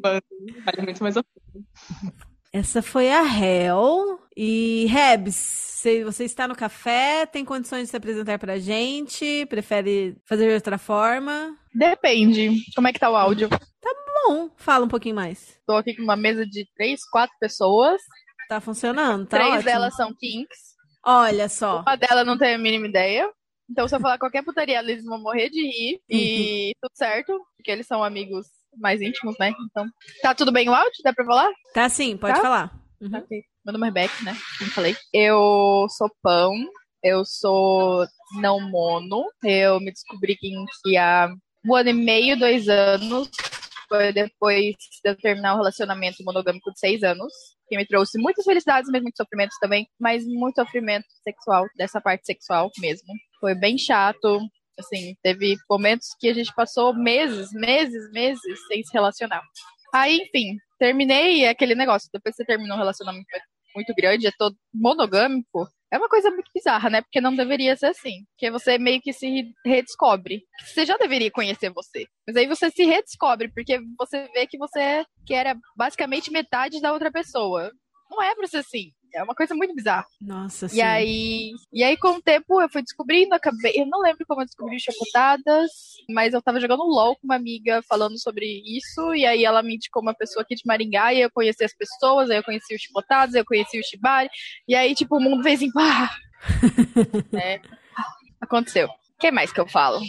[0.01, 1.65] Vale muito mais a pena.
[2.51, 4.19] Essa foi a Hel.
[4.35, 7.25] E Rebs, você, você está no café?
[7.25, 9.45] Tem condições de se apresentar pra gente?
[9.45, 11.55] Prefere fazer de outra forma?
[11.73, 12.55] Depende.
[12.75, 13.49] Como é que tá o áudio?
[14.29, 15.57] Tá bom, fala um pouquinho mais.
[15.65, 17.99] Tô aqui com uma mesa de três, quatro pessoas.
[18.47, 19.63] Tá funcionando, tá Três ótimo.
[19.63, 20.57] delas são kinks.
[21.03, 21.81] Olha só.
[21.81, 23.27] Uma delas não tem a mínima ideia.
[23.67, 25.99] Então, se eu falar qualquer putaria, eles vão morrer de rir.
[26.09, 28.45] E tudo certo, porque eles são amigos
[28.77, 29.51] mais íntimos, né?
[29.65, 29.87] Então,
[30.21, 30.91] tá tudo bem o áudio?
[31.03, 31.49] Dá pra falar?
[31.73, 32.41] Tá sim, pode Tá?
[32.41, 32.71] falar.
[33.01, 33.17] Uhum.
[33.17, 33.41] Ok.
[33.65, 34.37] Meu nome é Rebeca, né?
[34.59, 34.95] Como falei.
[35.11, 36.53] Eu sou pão.
[37.03, 38.05] Eu sou
[38.39, 39.25] não mono.
[39.43, 41.29] Eu me descobri que há
[41.65, 43.29] um ano e meio, dois anos.
[43.89, 47.33] Foi depois de eu terminar um relacionamento monogâmico de seis anos.
[47.67, 49.87] Que me trouxe muitas felicidades, mas muitos sofrimentos também.
[49.99, 53.07] Mas muito sofrimento sexual, dessa parte sexual mesmo.
[53.39, 54.39] Foi bem chato.
[54.79, 59.41] Assim, teve momentos que a gente passou meses, meses, meses sem se relacionar.
[59.93, 62.09] Aí, enfim, terminei aquele negócio.
[62.13, 63.25] Depois que você terminou um relacionamento
[63.75, 67.01] muito grande, é todo monogâmico, é uma coisa muito bizarra, né?
[67.01, 68.23] Porque não deveria ser assim.
[68.31, 70.43] Porque você meio que se redescobre.
[70.63, 72.05] Você já deveria conhecer você.
[72.27, 76.79] Mas aí você se redescobre, porque você vê que você é, que era basicamente metade
[76.79, 77.71] da outra pessoa.
[78.09, 78.91] Não é pra ser assim.
[79.13, 80.05] É uma coisa muito bizarra.
[80.21, 80.81] Nossa, E sim.
[80.81, 83.73] aí, e aí, com o tempo, eu fui descobrindo, acabei.
[83.75, 85.71] Eu não lembro como eu descobri o Chapotadas,
[86.09, 89.75] mas eu tava jogando LOL com uma amiga falando sobre isso, e aí ela me
[89.75, 92.79] indicou uma pessoa aqui de Maringá, e eu conheci as pessoas, aí eu conheci o
[92.79, 94.29] Chapotadas, eu conheci o Shibari,
[94.67, 96.09] e aí, tipo, o mundo fez assim, pá!
[97.31, 97.61] né?
[98.41, 98.87] Aconteceu.
[98.87, 99.99] O que mais que eu falo?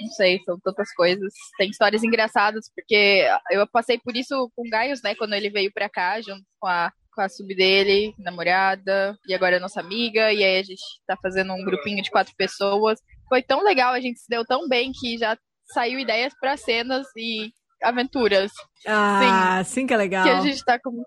[0.00, 1.32] Não sei, são tantas coisas.
[1.58, 5.14] Tem histórias engraçadas, porque eu passei por isso com o Gaius, né?
[5.14, 9.56] Quando ele veio pra cá, junto com a, com a sub dele, namorada, e agora
[9.56, 13.00] é nossa amiga, e aí a gente tá fazendo um grupinho de quatro pessoas.
[13.28, 15.36] Foi tão legal, a gente se deu tão bem que já
[15.72, 17.50] saiu ideias pra cenas e
[17.82, 18.50] aventuras.
[18.86, 20.24] Ah, sim que é legal.
[20.24, 21.04] Que a gente tá com.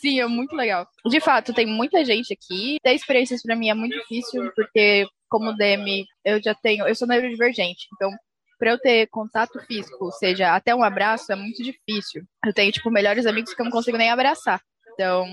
[0.00, 0.86] Sim, é muito legal.
[1.08, 2.78] De fato, tem muita gente aqui.
[2.82, 6.86] Ter experiências pra mim é muito difícil, porque, como DM, eu já tenho.
[6.86, 8.10] Eu sou neurodivergente, então.
[8.58, 12.22] Pra eu ter contato físico, ou seja, até um abraço, é muito difícil.
[12.44, 14.62] Eu tenho, tipo, melhores amigos que eu não consigo nem abraçar.
[14.96, 15.26] Então,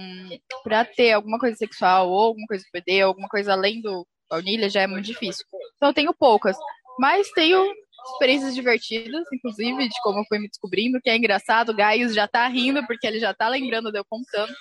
[0.61, 4.69] pra ter alguma coisa sexual, ou alguma coisa do PD, alguma coisa além do baunilha,
[4.69, 5.45] já é muito difícil.
[5.77, 6.57] Então, eu tenho poucas.
[6.99, 7.65] Mas tenho
[8.11, 11.69] experiências divertidas, inclusive, de como eu fui me descobrindo, que é engraçado.
[11.69, 14.53] O Gaius já tá rindo, porque ele já tá lembrando de eu contando.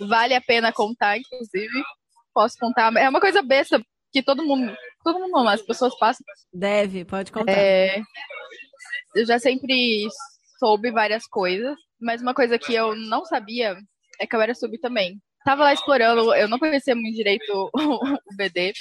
[0.00, 1.82] Vale a pena contar, inclusive.
[2.32, 2.94] Posso contar.
[2.96, 3.82] É uma coisa besta
[4.12, 6.24] que todo mundo, todo mundo não, as pessoas passam.
[6.52, 7.52] Deve, pode contar.
[7.52, 8.00] É,
[9.14, 10.08] eu já sempre
[10.58, 13.76] soube várias coisas, mas uma coisa que eu não sabia
[14.20, 15.18] é que eu era sub também.
[15.44, 18.00] Tava lá explorando, eu não conhecia muito direito o
[18.36, 18.72] BD,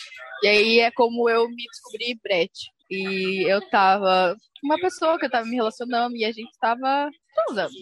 [0.43, 2.51] e aí é como eu me descobri Brett.
[2.91, 7.09] E eu tava com uma pessoa que eu tava me relacionando e a gente tava
[7.33, 7.73] transando.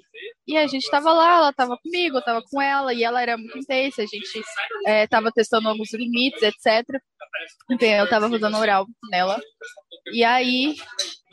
[0.46, 3.38] E a gente tava lá, ela tava comigo, eu tava com ela, e ela era
[3.38, 4.42] muito intensa, a gente
[4.86, 6.86] é, tava testando alguns limites, etc.
[7.72, 9.42] Então eu tava fazendo oral nela.
[10.14, 10.76] E aí,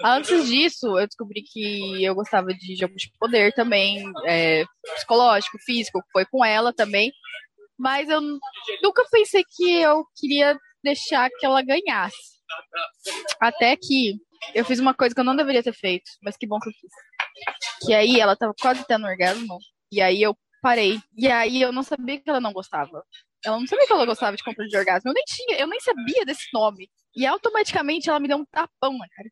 [0.02, 4.64] antes disso, eu descobri que eu gostava de jogos de poder também, é,
[4.94, 7.12] psicológico, físico, foi com ela também.
[7.78, 12.34] Mas eu nunca pensei que eu queria deixar que ela ganhasse.
[13.40, 14.14] Até que
[14.54, 16.72] eu fiz uma coisa que eu não deveria ter feito, mas que bom que eu
[16.72, 16.90] fiz.
[17.84, 19.58] Que aí ela tava quase tendo orgasmo,
[19.90, 21.00] e aí eu parei.
[21.16, 23.02] E aí eu não sabia que ela não gostava.
[23.44, 25.10] Ela não sabia que ela gostava de controle de orgasmo.
[25.10, 26.88] Eu nem tinha, eu nem sabia desse nome.
[27.14, 29.28] E automaticamente ela me deu um tapão na cara.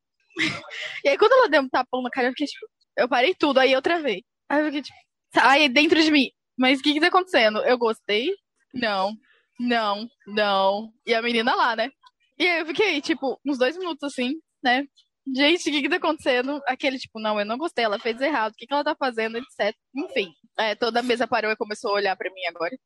[1.05, 3.59] E aí quando ela deu um tapão na cara, eu fiquei tipo, eu parei tudo,
[3.59, 4.25] aí eu travei.
[4.49, 4.99] Aí eu fiquei tipo,
[5.41, 7.59] aí dentro de mim, mas o que que tá acontecendo?
[7.65, 8.31] Eu gostei?
[8.75, 9.15] Não,
[9.59, 10.93] não, não.
[11.07, 11.91] E a menina lá, né?
[12.39, 14.87] E aí eu fiquei, tipo, uns dois minutos assim, né?
[15.35, 16.61] Gente, o que que tá acontecendo?
[16.67, 19.39] Aquele, tipo, não, eu não gostei, ela fez errado, o que que ela tá fazendo,
[19.39, 19.75] etc.
[19.95, 22.77] Enfim, é, toda a mesa parou e começou a olhar pra mim agora.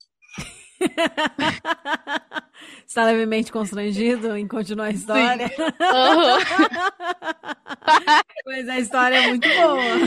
[2.86, 5.50] Está levemente constrangido em continuar a história?
[5.80, 6.38] Aham.
[8.46, 9.98] Mas a história é muito boa.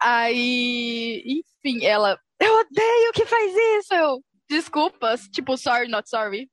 [0.00, 6.48] Aí, enfim, ela, eu odeio que faz isso, eu, desculpas, tipo, sorry, not sorry,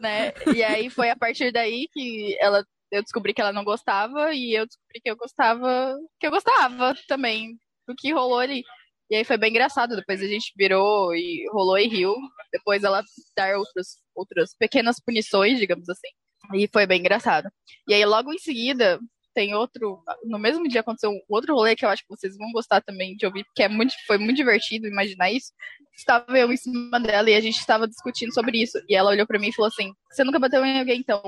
[0.00, 0.32] né?
[0.54, 4.54] E aí foi a partir daí que ela, eu descobri que ela não gostava e
[4.54, 8.62] eu descobri que eu gostava, que eu gostava também do que rolou ali.
[9.10, 12.14] E aí foi bem engraçado, depois a gente virou e rolou e riu,
[12.52, 13.02] depois ela
[13.36, 16.08] dar outros, outras pequenas punições, digamos assim.
[16.54, 17.48] E foi bem engraçado.
[17.88, 19.00] E aí logo em seguida
[19.34, 20.02] tem outro.
[20.24, 23.16] No mesmo dia aconteceu um outro rolê que eu acho que vocês vão gostar também
[23.16, 25.52] de ouvir, porque é muito, foi muito divertido imaginar isso.
[25.96, 28.78] Estava eu em cima dela e a gente estava discutindo sobre isso.
[28.88, 31.22] E ela olhou pra mim e falou assim: Você nunca bateu em alguém, então?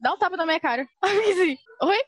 [0.00, 0.86] Dá um tapa na minha cara.
[1.02, 1.98] Aí assim, oi?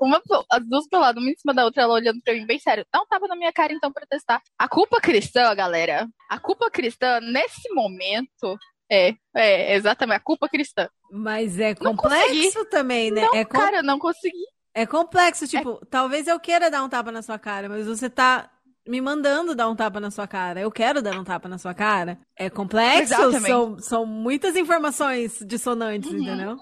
[0.00, 0.20] Uma,
[0.50, 2.84] as duas lado, uma em cima da outra, ela olhando pra mim bem sério.
[2.92, 4.42] Dá um tapa na minha cara, então, pra testar.
[4.58, 8.56] A culpa cristã, galera, a culpa cristã, nesse momento,
[8.90, 10.88] é, é, exatamente, a culpa cristã.
[11.10, 13.22] Mas é complexo também, né?
[13.22, 14.44] Não, é com- cara, não consegui.
[14.74, 18.50] É complexo, tipo, talvez eu queira dar um tapa na sua cara, mas você tá
[18.86, 20.60] me mandando dar um tapa na sua cara.
[20.60, 22.18] Eu quero dar um tapa na sua cara.
[22.38, 23.46] É complexo, Exatamente.
[23.46, 26.52] são, são muitas informações dissonantes, entendeu?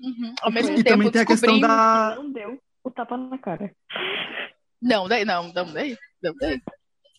[0.00, 0.34] Uhum.
[0.42, 2.14] Ao mesmo E tempo, também tem a questão descobrindo- da.
[2.16, 3.70] Não deu o tapa na cara.
[4.80, 5.96] Não, daí não, não dei.
[6.22, 6.60] Não dei.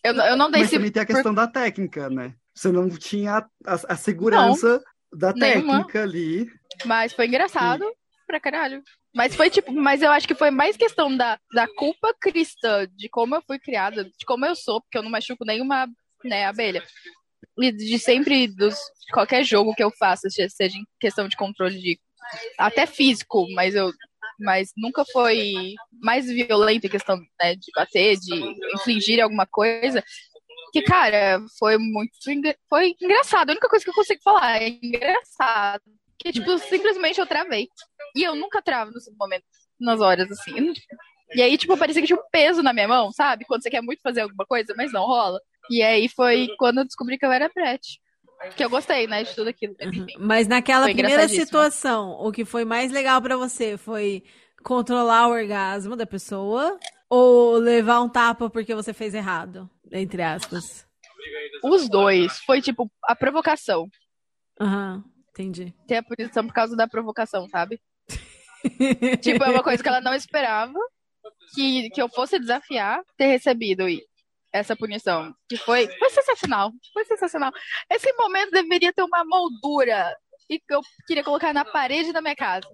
[0.02, 2.34] Eu, não- eu não dei Mas também tem a questão da técnica, né?
[2.54, 4.82] Você não tinha a, a- a segurança
[5.12, 5.78] da nenhuma.
[5.84, 6.50] técnica ali.
[6.86, 7.84] Mas foi engraçado
[8.26, 8.82] pra caralho.
[9.14, 13.08] Mas foi tipo, mas eu acho que foi mais questão da, da culpa cristã, de
[13.08, 15.88] como eu fui criada, de como eu sou, porque eu não machuco nenhuma
[16.24, 16.82] né, abelha.
[17.58, 21.36] E de sempre, dos, de qualquer jogo que eu faça, se- seja em questão de
[21.36, 22.00] controle de.
[22.58, 23.92] Até físico, mas eu.
[24.38, 28.34] Mas nunca foi mais violento em questão né, de bater, de
[28.74, 30.02] infligir alguma coisa.
[30.72, 32.12] Que, cara, foi muito.
[32.68, 33.50] Foi engraçado.
[33.50, 35.82] A única coisa que eu consigo falar é engraçado.
[36.20, 37.68] Que, tipo, simplesmente eu travei.
[38.14, 39.44] E eu nunca travo nesse momento,
[39.80, 40.72] nas horas, assim.
[41.34, 43.44] E aí, tipo, parecia que tinha um peso na minha mão, sabe?
[43.46, 45.40] Quando você quer muito fazer alguma coisa, mas não rola.
[45.70, 48.00] E aí foi quando eu descobri que eu era prete.
[48.56, 49.74] Que eu gostei, né, de tudo aquilo.
[49.78, 50.12] Mas, enfim.
[50.18, 54.22] Mas naquela primeira situação, o que foi mais legal pra você foi
[54.62, 56.78] controlar o orgasmo da pessoa
[57.08, 60.86] ou levar um tapa porque você fez errado, entre aspas?
[61.62, 62.38] Os dois.
[62.40, 63.88] Foi, tipo, a provocação.
[64.58, 65.04] Aham,
[65.40, 65.74] entendi.
[65.86, 67.80] Ter a punição por causa da provocação, sabe?
[69.20, 70.78] tipo, é uma coisa que ela não esperava
[71.54, 74.04] que, que eu fosse desafiar ter recebido e
[74.52, 75.34] essa punição.
[75.48, 76.72] Que foi, foi sensacional.
[76.92, 77.52] Foi sensacional.
[77.90, 80.16] Esse momento deveria ter uma moldura
[80.48, 82.68] e que eu queria colocar na parede da minha casa.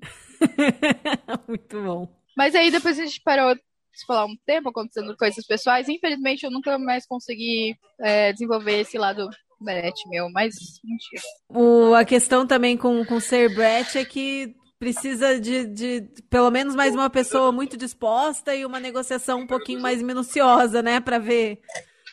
[1.48, 2.08] Muito bom.
[2.36, 5.88] Mas aí depois a gente parou de falar um tempo acontecendo coisas pessoais.
[5.88, 9.30] Infelizmente eu nunca mais consegui é, desenvolver esse lado
[9.60, 11.20] Brett meu, mas dia.
[11.48, 16.74] O, a questão também com, com ser Brett é que precisa de, de pelo menos
[16.74, 21.00] mais uma pessoa muito disposta e uma negociação um pouquinho mais minuciosa, né?
[21.00, 21.60] Pra ver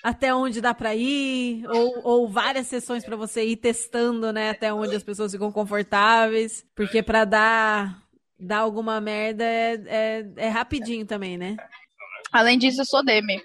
[0.04, 4.50] até onde dá pra ir, ou, ou várias sessões pra você ir testando, né?
[4.50, 6.66] Até onde as pessoas ficam confortáveis.
[6.76, 8.04] Porque pra dar,
[8.38, 11.56] dar alguma merda é, é, é rapidinho também, né?
[12.34, 13.42] Além disso, eu sou Demi.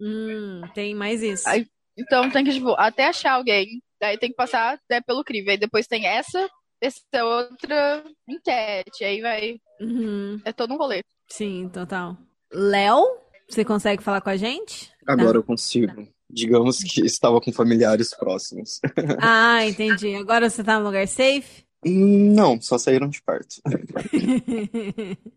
[0.00, 1.46] Hum, tem mais isso.
[1.46, 1.66] Aí,
[1.98, 3.82] então tem que, tipo, até achar alguém.
[4.00, 5.50] Daí tem que passar né, pelo crivo.
[5.50, 6.48] Aí depois tem essa,
[6.80, 9.04] essa outra enquete.
[9.04, 9.56] Aí vai.
[9.80, 10.40] Uhum.
[10.44, 11.02] É todo um rolê.
[11.28, 12.16] Sim, total.
[12.52, 13.04] Léo,
[13.48, 14.90] você consegue falar com a gente?
[15.06, 16.06] Agora eu consigo.
[16.30, 18.80] Digamos que estava com familiares próximos.
[19.20, 20.14] Ah, entendi.
[20.14, 21.64] Agora você tá no lugar safe?
[21.84, 23.56] Não, só saíram de perto.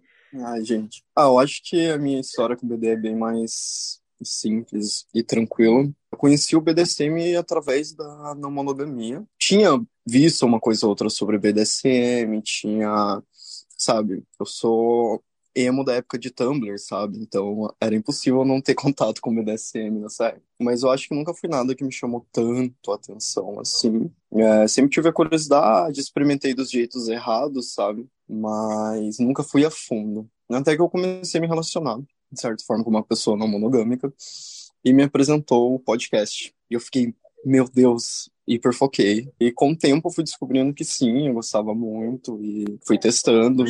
[0.46, 1.04] Ai, gente.
[1.16, 5.24] Ah, eu acho que a minha história com o BD é bem mais simples e
[5.24, 5.90] tranquila.
[6.12, 9.24] Eu conheci o BDSM através da não monogamia.
[9.40, 13.22] Tinha visto uma coisa ou outra sobre BDSM, tinha,
[13.78, 15.24] sabe, eu sou
[15.56, 17.18] emo da época de Tumblr, sabe?
[17.20, 20.44] Então era impossível não ter contato com BDSM nessa época.
[20.60, 24.10] Mas eu acho que nunca foi nada que me chamou tanto a atenção assim.
[24.34, 28.08] É, sempre tive a curiosidade, experimentei dos jeitos errados, sabe?
[28.28, 30.30] Mas nunca fui a fundo.
[30.50, 32.00] Até que eu comecei a me relacionar,
[32.32, 34.12] de certa forma, com uma pessoa não monogâmica
[34.84, 36.54] e me apresentou o podcast.
[36.70, 37.14] E eu fiquei,
[37.46, 39.32] meu Deus, hiperfoquei.
[39.40, 43.64] E com o tempo eu fui descobrindo que sim, eu gostava muito e fui testando,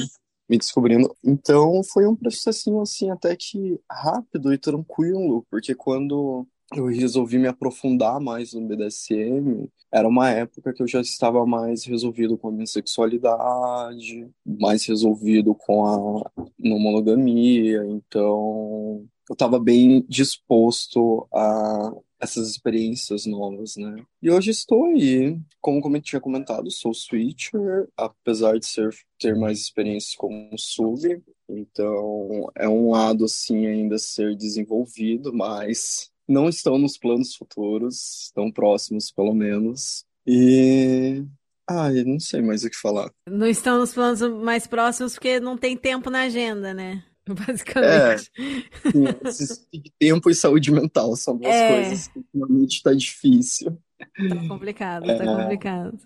[0.50, 1.16] me descobrindo.
[1.24, 7.48] Então foi um processinho assim até que rápido e tranquilo, porque quando eu resolvi me
[7.48, 12.52] aprofundar mais no BDSM, era uma época que eu já estava mais resolvido com a
[12.52, 23.26] minha sexualidade, mais resolvido com a monogamia, então eu estava bem disposto a essas experiências
[23.26, 23.95] novas, né?
[24.22, 29.60] E hoje estou aí, como eu tinha comentado, sou switcher, apesar de ser ter mais
[29.60, 36.98] experiências como sub, então é um lado assim ainda ser desenvolvido, mas não estão nos
[36.98, 40.06] planos futuros, estão próximos pelo menos.
[40.26, 41.23] E
[41.69, 43.10] ah, eu não sei mais o que falar.
[43.27, 47.03] Não estão nos planos mais próximos porque não tem tempo na agenda, né?
[47.30, 48.31] É, Basicamente.
[48.91, 49.68] sim, esses-
[49.99, 51.69] tempo e saúde mental são duas É.
[51.85, 53.77] coisas que ultimamente tá difícil.
[53.99, 55.26] Tá complicado, tá É.
[55.26, 55.98] complicado.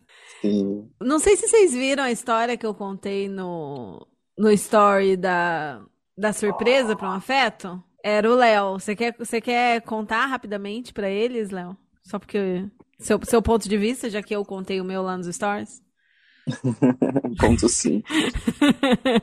[0.42, 0.90] Sim.
[1.02, 4.06] Não sei se vocês viram a história que eu contei no,
[4.38, 5.82] no story da,
[6.18, 8.74] da surpresa para um afeto era o Léo.
[8.74, 11.76] Você quer, você quer contar rapidamente para eles, Léo?
[12.04, 12.64] Só porque
[13.00, 15.82] seu, seu ponto de vista, já que eu contei o meu lá nos stories?
[17.42, 18.04] Conto sim.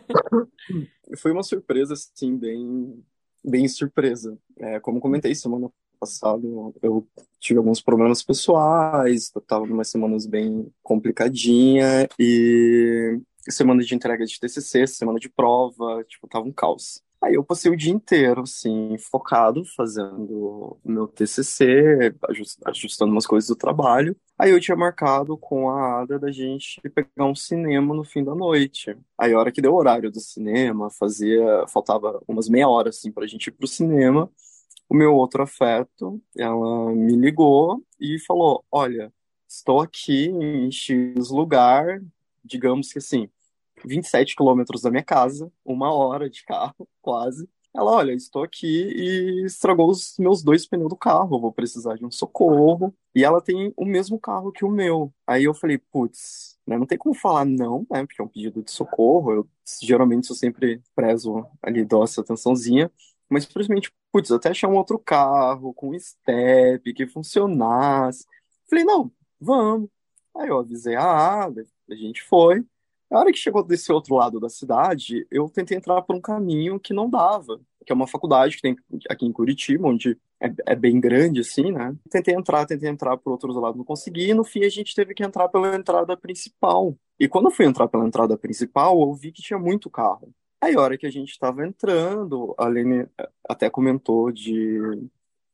[1.17, 3.05] Foi uma surpresa, assim, bem,
[3.45, 4.37] bem surpresa.
[4.59, 6.43] É, como comentei semana passada,
[6.83, 7.07] eu
[7.39, 14.41] tive alguns problemas pessoais, eu tava numa semanas bem complicadinha e semana de entrega de
[14.41, 17.01] TCC, semana de prova, tipo, tava um caos.
[17.23, 22.13] Aí eu passei o dia inteiro, assim, focado, fazendo meu TCC,
[22.67, 24.17] ajustando umas coisas do trabalho.
[24.37, 28.35] Aí eu tinha marcado com a Ada da gente pegar um cinema no fim da
[28.35, 28.97] noite.
[29.17, 33.13] Aí a hora que deu o horário do cinema, fazia, faltava umas meia hora, assim,
[33.13, 34.29] pra gente ir pro cinema.
[34.89, 39.13] O meu outro afeto, ela me ligou e falou, olha,
[39.49, 42.03] estou aqui em X lugar,
[42.45, 43.31] digamos que assim,
[43.85, 47.49] 27 quilômetros da minha casa, uma hora de carro, quase.
[47.75, 52.05] Ela, olha, estou aqui e estragou os meus dois pneus do carro, vou precisar de
[52.05, 52.95] um socorro.
[53.15, 55.13] E ela tem o mesmo carro que o meu.
[55.27, 58.63] Aí eu falei, putz, né, não tem como falar não, né, porque é um pedido
[58.63, 59.33] de socorro.
[59.33, 59.49] Eu
[59.83, 62.91] geralmente eu sempre prezo ali, dou essa atençãozinha.
[63.29, 68.27] Mas simplesmente, putz, até achar um outro carro com step que funcionasse.
[68.69, 69.89] Falei, não, vamos.
[70.37, 72.63] Aí eu avisei a Ada, a gente foi.
[73.13, 76.81] A hora que chegou desse outro lado da cidade, eu tentei entrar por um caminho
[76.81, 78.75] que não dava, que é uma faculdade que tem
[79.11, 81.95] aqui em Curitiba, onde é, é bem grande, assim, né?
[82.11, 85.13] Tentei entrar, tentei entrar por outro lado, não consegui, e no fim a gente teve
[85.13, 86.97] que entrar pela entrada principal.
[87.21, 90.33] E quando eu fui entrar pela entrada principal, eu vi que tinha muito carro.
[90.63, 93.07] Aí, a hora que a gente estava entrando, a Lene
[93.49, 94.79] até comentou de.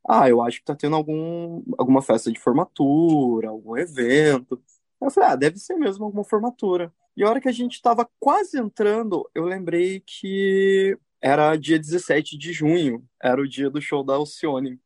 [0.09, 4.63] Ah, eu acho que tá tendo algum, alguma festa de formatura, algum evento.
[5.01, 6.93] Eu falei, ah, deve ser mesmo alguma formatura.
[7.19, 12.39] E a hora que a gente estava quase entrando, eu lembrei que era dia 17
[12.39, 14.81] de junho, era o dia do show da Alcione.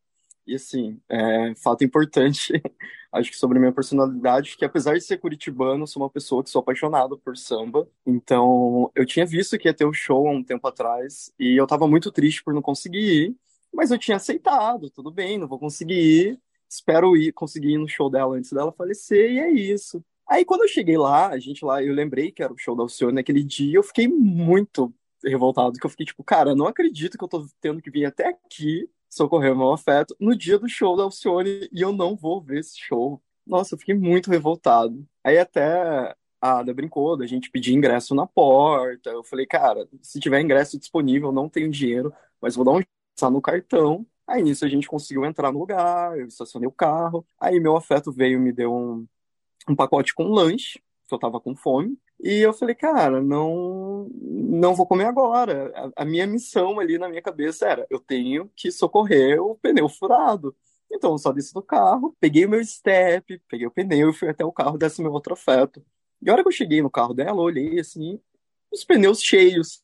[0.47, 2.51] E assim, é, fato importante,
[3.13, 6.61] acho que sobre minha personalidade, que apesar de ser curitibano, sou uma pessoa que sou
[6.61, 7.87] apaixonada por samba.
[8.03, 11.67] Então, eu tinha visto que ia ter o show há um tempo atrás e eu
[11.67, 13.35] tava muito triste por não conseguir ir,
[13.71, 15.93] mas eu tinha aceitado, tudo bem, não vou conseguir
[16.31, 20.03] ir, espero ir, conseguir ir no show dela antes dela falecer e é isso.
[20.27, 22.83] Aí quando eu cheguei lá, a gente lá, eu lembrei que era o show da
[22.83, 24.93] Alcione naquele dia, eu fiquei muito
[25.23, 28.27] revoltado, que eu fiquei tipo, cara, não acredito que eu tô tendo que vir até
[28.27, 32.41] aqui socorrer o meu afeto no dia do show da Alcione e eu não vou
[32.41, 33.21] ver esse show.
[33.45, 35.05] Nossa, eu fiquei muito revoltado.
[35.23, 39.09] Aí até a Ada brincou da gente pedir ingresso na porta.
[39.09, 42.81] Eu falei, cara, se tiver ingresso disponível, não tenho dinheiro, mas vou dar um
[43.31, 44.05] no cartão.
[44.27, 47.25] Aí nisso a gente conseguiu entrar no lugar, eu estacionei o carro.
[47.39, 49.07] Aí meu afeto veio me deu um,
[49.67, 50.81] um pacote com lanche,
[51.13, 51.97] eu tava com fome.
[52.19, 55.71] E eu falei, cara, não, não vou comer agora.
[55.75, 59.89] A, a, minha missão ali na minha cabeça era, eu tenho que socorrer o pneu
[59.89, 60.55] furado.
[60.91, 64.29] Então eu só desci do carro, peguei o meu step, peguei o pneu e fui
[64.29, 65.83] até o carro desse meu outro afeto.
[66.21, 68.19] E a hora que eu cheguei no carro dela, eu olhei assim,
[68.71, 69.81] os pneus cheios.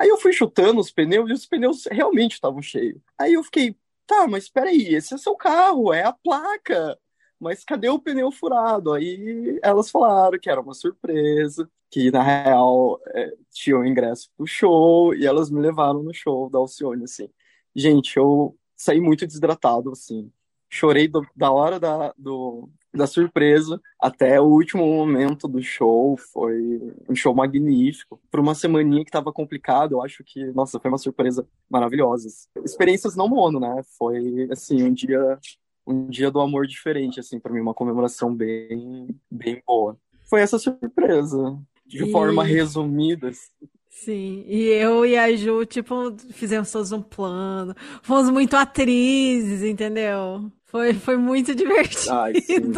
[0.00, 3.00] Aí eu fui chutando os pneus e os pneus realmente estavam cheios.
[3.18, 3.76] Aí eu fiquei,
[4.06, 6.98] tá, mas peraí, esse é seu carro, é a placa
[7.40, 8.92] mas cadê o pneu furado?
[8.92, 14.46] Aí elas falaram que era uma surpresa, que na real é, tinha um ingresso pro
[14.46, 17.28] show, e elas me levaram no show da Alcione, assim.
[17.74, 20.30] Gente, eu saí muito desidratado, assim.
[20.68, 26.16] Chorei do, da hora da, do, da surpresa até o último momento do show.
[26.16, 28.20] Foi um show magnífico.
[28.30, 32.28] Por uma semaninha que estava complicado, eu acho que, nossa, foi uma surpresa maravilhosa.
[32.64, 33.82] Experiências não mono, né?
[33.96, 35.38] Foi, assim, um dia
[35.86, 39.96] um dia do amor diferente, assim, para mim, uma comemoração bem, bem boa.
[40.28, 42.10] Foi essa surpresa, de e...
[42.10, 43.28] forma resumida.
[43.28, 43.50] Assim.
[43.90, 50.50] Sim, e eu e a Ju, tipo, fizemos todos um plano, fomos muito atrizes, entendeu?
[50.64, 52.10] Foi, foi muito divertido.
[52.12, 52.72] Ai, sim.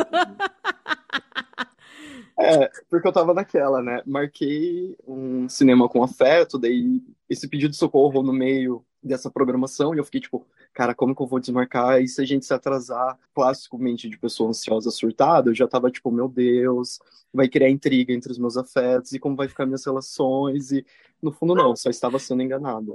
[2.38, 4.02] É, porque eu tava naquela, né?
[4.04, 9.98] Marquei um cinema com afeto, daí esse pedido de socorro no meio dessa programação, e
[9.98, 10.46] eu fiquei tipo,
[10.77, 12.03] cara, como que eu vou desmarcar?
[12.03, 16.12] E se a gente se atrasar, classicamente de pessoa ansiosa surtada, eu já tava tipo,
[16.12, 16.98] meu Deus,
[17.32, 20.85] vai criar intriga entre os meus afetos, e como vai ficar minhas relações, e
[21.23, 22.93] no fundo não, só estava sendo enganada.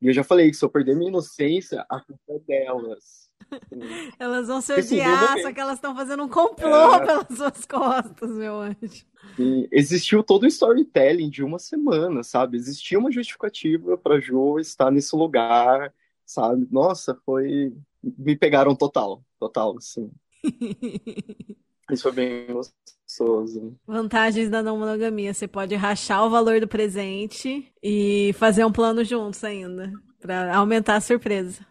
[0.00, 3.28] E eu já falei que se eu perder minha inocência, a culpa é delas.
[4.16, 7.06] Elas vão se odiar, só que elas estão fazendo um complô é...
[7.06, 9.06] pelas suas costas, meu anjo.
[9.38, 12.58] E existiu todo um storytelling de uma semana, sabe?
[12.58, 15.94] Existia uma justificativa para Jo estar nesse lugar,
[16.28, 16.68] sabe?
[16.70, 17.74] Nossa, foi.
[18.02, 20.10] Me pegaram total, total, assim.
[21.90, 23.74] Isso foi bem gostoso.
[23.86, 25.32] Vantagens da não monogamia.
[25.32, 29.90] Você pode rachar o valor do presente e fazer um plano juntos ainda.
[30.20, 31.66] Pra aumentar a surpresa.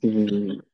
[0.00, 0.60] Sim.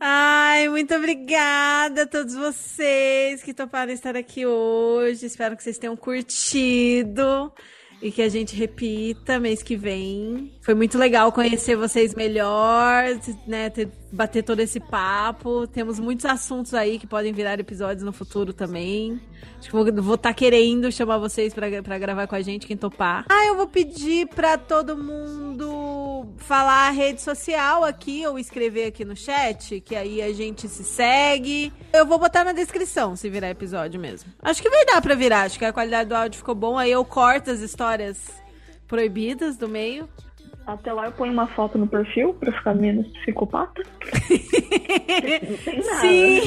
[0.00, 5.26] Ai, muito obrigada a todos vocês que toparam estar aqui hoje.
[5.26, 7.52] Espero que vocês tenham curtido
[8.00, 10.52] e que a gente repita mês que vem.
[10.60, 13.04] Foi muito legal conhecer vocês melhor,
[13.46, 13.70] né?
[13.70, 15.66] Ter, bater todo esse papo.
[15.66, 19.20] Temos muitos assuntos aí que podem virar episódios no futuro também.
[19.58, 23.26] Acho que vou estar tá querendo chamar vocês para gravar com a gente, quem topar.
[23.28, 29.04] Ah, eu vou pedir para todo mundo falar a rede social aqui ou escrever aqui
[29.04, 31.72] no chat, que aí a gente se segue.
[31.92, 34.32] Eu vou botar na descrição se virar episódio mesmo.
[34.42, 36.78] Acho que vai dar para virar, acho que a qualidade do áudio ficou bom.
[36.78, 38.18] Aí eu corto as histórias
[38.86, 40.08] proibidas do meio.
[40.68, 43.82] Até lá eu ponho uma foto no perfil pra ficar menos psicopata.
[46.02, 46.42] Sim!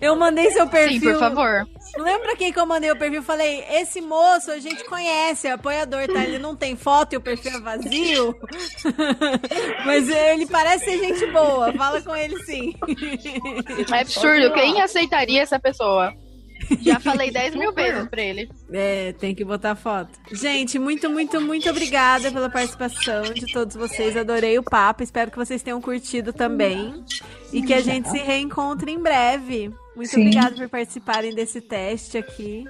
[0.00, 1.00] Eu mandei seu perfil.
[1.00, 1.68] Sim, por favor.
[1.98, 3.22] Lembra quem que eu mandei o perfil?
[3.22, 6.24] Falei, esse moço a gente conhece, é apoiador, tá?
[6.24, 8.34] Ele não tem foto e o perfil é vazio.
[9.84, 11.74] Mas ele parece ser gente boa.
[11.74, 12.74] Fala com ele sim.
[13.92, 14.54] É absurdo.
[14.54, 16.10] Quem aceitaria essa pessoa?
[16.80, 18.48] Já falei 10 mil vezes pra ele.
[18.72, 20.10] É, tem que botar foto.
[20.32, 24.16] Gente, muito, muito, muito obrigada pela participação de todos vocês.
[24.16, 25.02] Adorei o papo.
[25.02, 27.04] Espero que vocês tenham curtido também.
[27.52, 29.72] E que a gente se reencontre em breve.
[29.94, 30.22] Muito Sim.
[30.22, 32.64] obrigada por participarem desse teste aqui.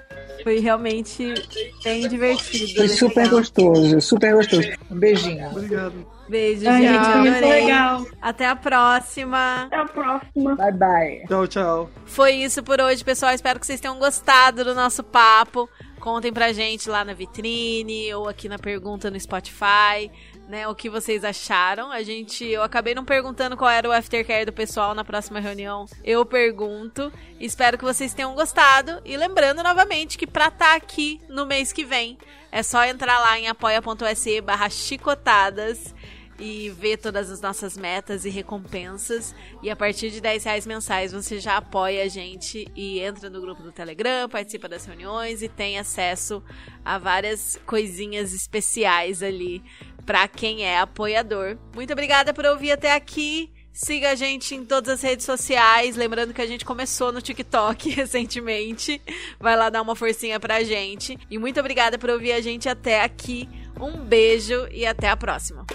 [0.44, 1.34] Foi realmente
[1.82, 2.74] bem divertido.
[2.76, 3.38] Foi super legal.
[3.38, 4.68] gostoso, super gostoso.
[4.90, 5.48] Um beijinho.
[5.50, 6.15] Obrigado.
[6.28, 6.92] Beijo, Ai, gente.
[6.92, 8.06] gente, foi muito legal.
[8.20, 9.64] Até a próxima.
[9.64, 10.56] Até a próxima.
[10.56, 11.24] Bye, bye.
[11.28, 11.90] Tchau, tchau.
[12.04, 13.32] Foi isso por hoje, pessoal.
[13.32, 15.68] Espero que vocês tenham gostado do nosso papo.
[16.00, 20.10] Contem pra gente lá na vitrine ou aqui na pergunta no Spotify,
[20.48, 20.68] né?
[20.68, 21.90] O que vocês acharam.
[21.90, 25.86] A gente, eu acabei não perguntando qual era o aftercare do pessoal na próxima reunião.
[26.04, 27.12] Eu pergunto.
[27.40, 29.00] Espero que vocês tenham gostado.
[29.04, 32.18] E lembrando novamente que pra estar aqui no mês que vem,
[32.52, 35.94] é só entrar lá em apoia.se barra chicotadas
[36.38, 39.34] e ver todas as nossas metas e recompensas.
[39.62, 43.40] E a partir de 10 reais mensais você já apoia a gente e entra no
[43.40, 46.42] grupo do Telegram, participa das reuniões e tem acesso
[46.84, 49.62] a várias coisinhas especiais ali
[50.04, 51.58] para quem é apoiador.
[51.74, 53.52] Muito obrigada por ouvir até aqui.
[53.72, 55.96] Siga a gente em todas as redes sociais.
[55.96, 59.02] Lembrando que a gente começou no TikTok recentemente.
[59.38, 61.18] Vai lá dar uma forcinha pra gente.
[61.30, 63.46] E muito obrigada por ouvir a gente até aqui.
[63.78, 65.66] Um beijo e até a próxima.